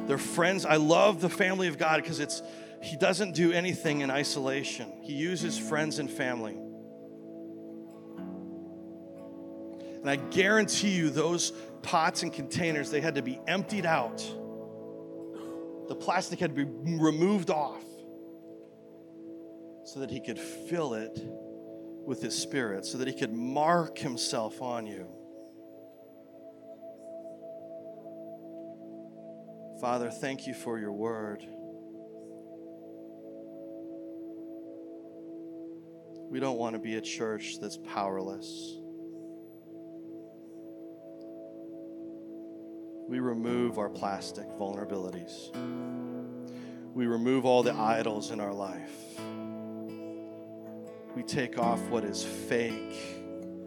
Their 0.08 0.18
friends, 0.18 0.66
I 0.66 0.76
love 0.76 1.22
the 1.22 1.30
family 1.30 1.68
of 1.68 1.78
God 1.78 2.02
because 2.02 2.20
it's 2.20 2.42
he 2.82 2.98
doesn't 2.98 3.34
do 3.34 3.52
anything 3.52 4.02
in 4.02 4.10
isolation. 4.10 4.92
He 5.02 5.14
uses 5.14 5.58
friends 5.58 6.00
and 6.00 6.10
family. 6.10 6.58
And 10.02 10.10
I 10.10 10.16
guarantee 10.16 10.90
you 10.90 11.12
those 11.12 11.52
pots 11.84 12.24
and 12.24 12.34
containers 12.34 12.90
they 12.90 13.02
had 13.02 13.16
to 13.16 13.22
be 13.22 13.40
emptied 13.48 13.86
out. 13.86 14.18
The 15.88 15.96
plastic 15.96 16.40
had 16.40 16.56
to 16.56 16.66
be 16.66 16.98
removed 16.98 17.52
off 17.52 17.84
so 19.86 20.00
that 20.00 20.10
he 20.10 20.20
could 20.20 20.40
fill 20.40 20.96
it 20.96 21.22
with 22.06 22.22
his 22.22 22.38
spirit, 22.38 22.86
so 22.86 22.98
that 22.98 23.08
he 23.08 23.14
could 23.14 23.34
mark 23.34 23.98
himself 23.98 24.62
on 24.62 24.86
you. 24.88 25.08
Father, 29.80 30.10
thank 30.10 30.46
you 30.46 30.54
for 30.54 30.78
your 30.78 30.92
word. 30.92 31.44
We 36.30 36.40
don't 36.40 36.58
want 36.58 36.76
to 36.76 36.80
be 36.80 36.96
a 36.96 37.02
church 37.02 37.60
that's 37.60 37.78
powerless. 37.78 38.78
We 43.10 43.20
remove 43.20 43.78
our 43.78 43.90
plastic 43.90 44.48
vulnerabilities. 44.52 45.54
We 46.94 47.08
remove 47.08 47.46
all 47.46 47.64
the 47.64 47.74
idols 47.74 48.32
in 48.32 48.40
our 48.40 48.54
life. 48.54 49.20
We 51.16 51.24
take 51.24 51.58
off 51.58 51.80
what 51.90 52.04
is 52.04 52.24
fake. 52.24 52.98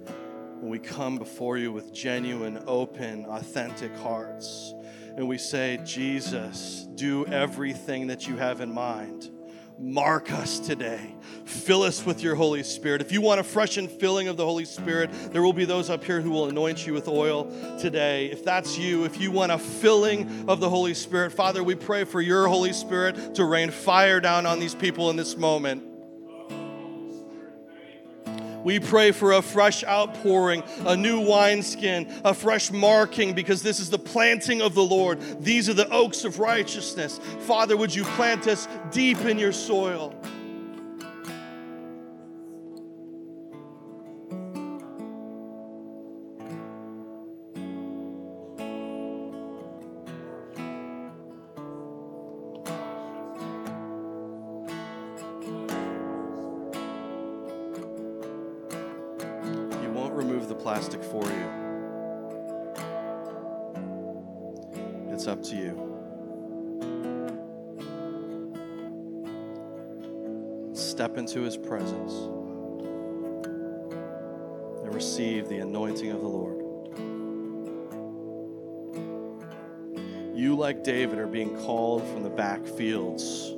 And 0.06 0.70
we 0.70 0.78
come 0.78 1.18
before 1.18 1.58
you 1.58 1.72
with 1.72 1.92
genuine, 1.92 2.62
open, 2.66 3.26
authentic 3.26 3.96
hearts. 3.98 4.72
And 5.16 5.28
we 5.28 5.38
say, 5.38 5.78
Jesus, 5.84 6.86
do 6.94 7.26
everything 7.26 8.06
that 8.08 8.26
you 8.26 8.36
have 8.36 8.60
in 8.60 8.72
mind 8.72 9.30
mark 9.78 10.30
us 10.32 10.60
today. 10.60 11.14
Fill 11.44 11.82
us 11.82 12.04
with 12.06 12.22
your 12.22 12.34
Holy 12.34 12.62
Spirit. 12.62 13.00
If 13.00 13.12
you 13.12 13.20
want 13.20 13.40
a 13.40 13.44
fresh 13.44 13.76
and 13.76 13.90
filling 13.90 14.28
of 14.28 14.36
the 14.36 14.44
Holy 14.44 14.64
Spirit, 14.64 15.10
there 15.32 15.42
will 15.42 15.52
be 15.52 15.64
those 15.64 15.90
up 15.90 16.04
here 16.04 16.20
who 16.20 16.30
will 16.30 16.48
anoint 16.48 16.86
you 16.86 16.92
with 16.92 17.08
oil 17.08 17.50
today. 17.78 18.26
If 18.26 18.44
that's 18.44 18.78
you, 18.78 19.04
if 19.04 19.20
you 19.20 19.30
want 19.30 19.52
a 19.52 19.58
filling 19.58 20.48
of 20.48 20.60
the 20.60 20.70
Holy 20.70 20.94
Spirit, 20.94 21.32
Father, 21.32 21.62
we 21.62 21.74
pray 21.74 22.04
for 22.04 22.20
your 22.20 22.46
Holy 22.48 22.72
Spirit 22.72 23.34
to 23.34 23.44
rain 23.44 23.70
fire 23.70 24.20
down 24.20 24.46
on 24.46 24.60
these 24.60 24.74
people 24.74 25.10
in 25.10 25.16
this 25.16 25.36
moment. 25.36 25.93
We 28.64 28.80
pray 28.80 29.12
for 29.12 29.32
a 29.32 29.42
fresh 29.42 29.84
outpouring, 29.84 30.62
a 30.86 30.96
new 30.96 31.20
wineskin, 31.20 32.12
a 32.24 32.32
fresh 32.32 32.72
marking, 32.72 33.34
because 33.34 33.62
this 33.62 33.78
is 33.78 33.90
the 33.90 33.98
planting 33.98 34.62
of 34.62 34.74
the 34.74 34.82
Lord. 34.82 35.20
These 35.44 35.68
are 35.68 35.74
the 35.74 35.88
oaks 35.90 36.24
of 36.24 36.38
righteousness. 36.38 37.20
Father, 37.40 37.76
would 37.76 37.94
you 37.94 38.04
plant 38.04 38.48
us 38.48 38.66
deep 38.90 39.20
in 39.20 39.38
your 39.38 39.52
soil? 39.52 40.14
David, 80.84 81.18
are 81.18 81.26
being 81.26 81.56
called 81.64 82.06
from 82.06 82.22
the 82.22 82.30
back 82.30 82.64
fields. 82.66 83.52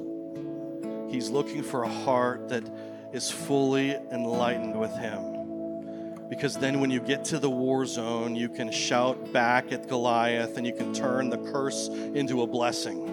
He's 1.11 1.29
looking 1.29 1.63
for 1.63 1.83
a 1.83 1.89
heart 1.89 2.49
that 2.49 2.65
is 3.13 3.31
fully 3.31 3.97
enlightened 4.13 4.79
with 4.79 4.97
him 4.97 5.37
because 6.29 6.57
then 6.57 6.81
when 6.81 6.91
you 6.91 7.01
get 7.01 7.25
to 7.27 7.39
the 7.39 7.51
war 7.51 7.87
zone, 7.87 8.35
you 8.35 8.49
can 8.49 8.71
shout 8.71 9.33
back 9.33 9.73
at 9.73 9.89
Goliath 9.89 10.57
and 10.57 10.67
you 10.67 10.73
can 10.73 10.93
turn 10.93 11.31
the 11.31 11.39
curse 11.39 11.89
into 11.89 12.43
a 12.43 12.47
blessing. 12.47 13.13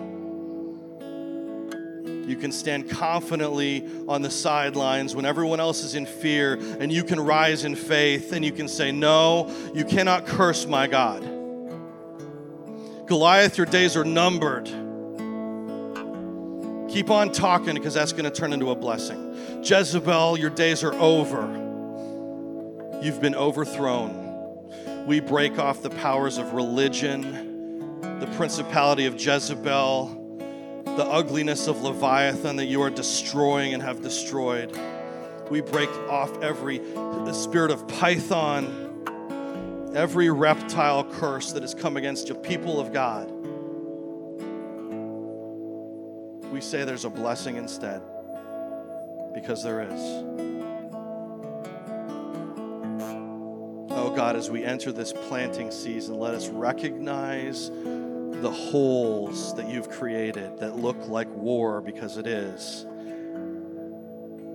You 2.27 2.35
can 2.37 2.51
stand 2.51 2.89
confidently 2.89 3.87
on 4.07 4.21
the 4.21 4.31
sidelines 4.31 5.15
when 5.15 5.25
everyone 5.25 5.59
else 5.59 5.83
is 5.83 5.93
in 5.93 6.05
fear, 6.05 6.55
and 6.79 6.91
you 6.91 7.03
can 7.03 7.19
rise 7.19 7.65
in 7.65 7.75
faith 7.75 8.31
and 8.31 8.45
you 8.45 8.51
can 8.51 8.67
say, 8.67 8.91
No, 8.91 9.53
you 9.75 9.83
cannot 9.83 10.25
curse 10.25 10.65
my 10.65 10.87
God. 10.87 11.32
Goliath, 13.05 13.57
your 13.57 13.65
days 13.65 13.97
are 13.97 14.05
numbered. 14.05 14.65
Keep 16.89 17.09
on 17.09 17.31
talking 17.31 17.73
because 17.73 17.93
that's 17.95 18.11
going 18.11 18.25
to 18.25 18.31
turn 18.31 18.53
into 18.53 18.69
a 18.69 18.75
blessing. 18.75 19.35
Jezebel, 19.63 20.37
your 20.37 20.49
days 20.49 20.83
are 20.83 20.93
over. 20.93 21.41
You've 23.01 23.19
been 23.19 23.35
overthrown. 23.35 25.05
We 25.05 25.19
break 25.19 25.59
off 25.59 25.81
the 25.81 25.89
powers 25.89 26.37
of 26.37 26.53
religion, 26.53 27.99
the 28.19 28.27
principality 28.37 29.05
of 29.05 29.19
Jezebel, 29.19 30.83
the 30.85 31.05
ugliness 31.05 31.67
of 31.67 31.81
Leviathan 31.81 32.55
that 32.57 32.65
you 32.65 32.81
are 32.83 32.89
destroying 32.89 33.73
and 33.73 33.81
have 33.81 34.01
destroyed. 34.01 34.77
We 35.49 35.61
break 35.61 35.89
off 36.09 36.41
every 36.41 36.79
spirit 37.33 37.71
of 37.71 37.87
Python, 37.87 38.82
every 39.95 40.29
reptile 40.29 41.03
curse 41.03 41.51
that 41.51 41.61
has 41.61 41.73
come 41.73 41.97
against 41.97 42.29
you, 42.29 42.35
people 42.35 42.79
of 42.79 42.91
God. 42.91 43.29
We 46.51 46.61
say 46.61 46.83
there's 46.83 47.05
a 47.05 47.09
blessing 47.09 47.57
instead 47.57 48.01
because 49.33 49.63
there 49.63 49.81
is. 49.81 49.99
Oh 53.95 54.13
God, 54.15 54.35
as 54.35 54.49
we 54.49 54.63
enter 54.63 54.91
this 54.91 55.13
planting 55.13 55.71
season, 55.71 56.19
let 56.19 56.33
us 56.33 56.47
recognize 56.49 57.69
the 57.69 58.51
holes 58.51 59.55
that 59.55 59.69
you've 59.69 59.89
created 59.89 60.59
that 60.59 60.75
look 60.75 61.07
like 61.07 61.29
war 61.29 61.81
because 61.81 62.17
it 62.17 62.27
is. 62.27 62.85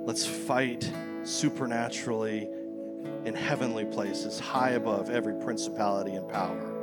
Let's 0.05 0.26
fight 0.26 0.91
supernaturally 1.24 2.49
in 3.25 3.35
heavenly 3.35 3.85
places, 3.85 4.39
high 4.39 4.71
above 4.71 5.11
every 5.11 5.35
principality 5.35 6.13
and 6.13 6.29
power. 6.29 6.75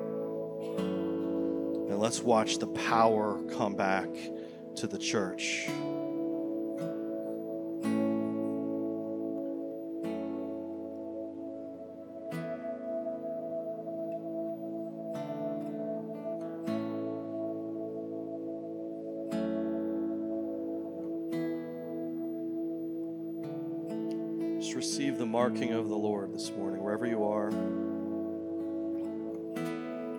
And 1.90 2.00
let's 2.00 2.22
watch 2.22 2.58
the 2.58 2.68
power 2.68 3.42
come 3.52 3.76
back 3.76 4.10
to 4.76 4.88
the 4.88 4.98
church. 4.98 5.70
Marking 25.48 25.74
of 25.74 25.90
the 25.90 25.96
Lord 25.96 26.34
this 26.34 26.50
morning, 26.54 26.82
wherever 26.82 27.06
you 27.06 27.24
are. 27.24 27.52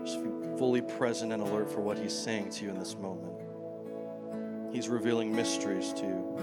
Just 0.05 0.22
be 0.22 0.31
fully 0.57 0.81
present 0.81 1.33
and 1.33 1.43
alert 1.43 1.68
for 1.68 1.81
what 1.81 1.99
He's 1.99 2.16
saying 2.16 2.51
to 2.51 2.64
you 2.64 2.70
in 2.70 2.79
this 2.79 2.95
moment. 2.95 3.33
He's 4.72 4.89
revealing 4.89 5.35
mysteries 5.35 5.93
to 5.95 6.05
you. 6.05 6.39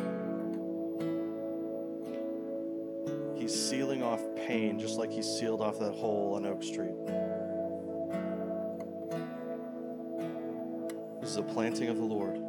He's 3.38 3.58
sealing 3.58 4.04
off 4.04 4.20
pain 4.36 4.78
just 4.78 4.98
like 4.98 5.12
He 5.12 5.22
sealed 5.22 5.62
off 5.62 5.80
that 5.80 5.94
hole 5.94 6.34
on 6.36 6.46
Oak 6.46 6.62
Street. 6.62 6.92
This 11.22 11.30
is 11.30 11.38
the 11.38 11.44
planting 11.44 11.88
of 11.88 11.96
the 11.96 12.04
Lord. 12.04 12.43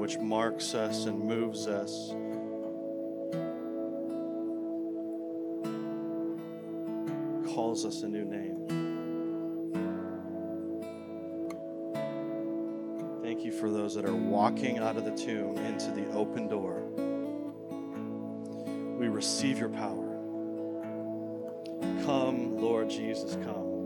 Which 0.00 0.18
marks 0.18 0.72
us 0.74 1.04
and 1.04 1.22
moves 1.22 1.66
us. 1.66 2.08
Calls 7.54 7.84
us 7.84 8.02
a 8.02 8.08
new 8.08 8.24
name. 8.24 8.56
Thank 13.22 13.44
you 13.44 13.52
for 13.52 13.70
those 13.70 13.94
that 13.94 14.06
are 14.06 14.16
walking 14.16 14.78
out 14.78 14.96
of 14.96 15.04
the 15.04 15.14
tomb 15.14 15.58
into 15.58 15.90
the 15.90 16.10
open 16.12 16.48
door. 16.48 16.82
We 18.98 19.08
receive 19.08 19.58
your 19.58 19.68
power. 19.68 20.16
Come, 22.06 22.56
Lord 22.56 22.88
Jesus, 22.88 23.36
come. 23.44 23.79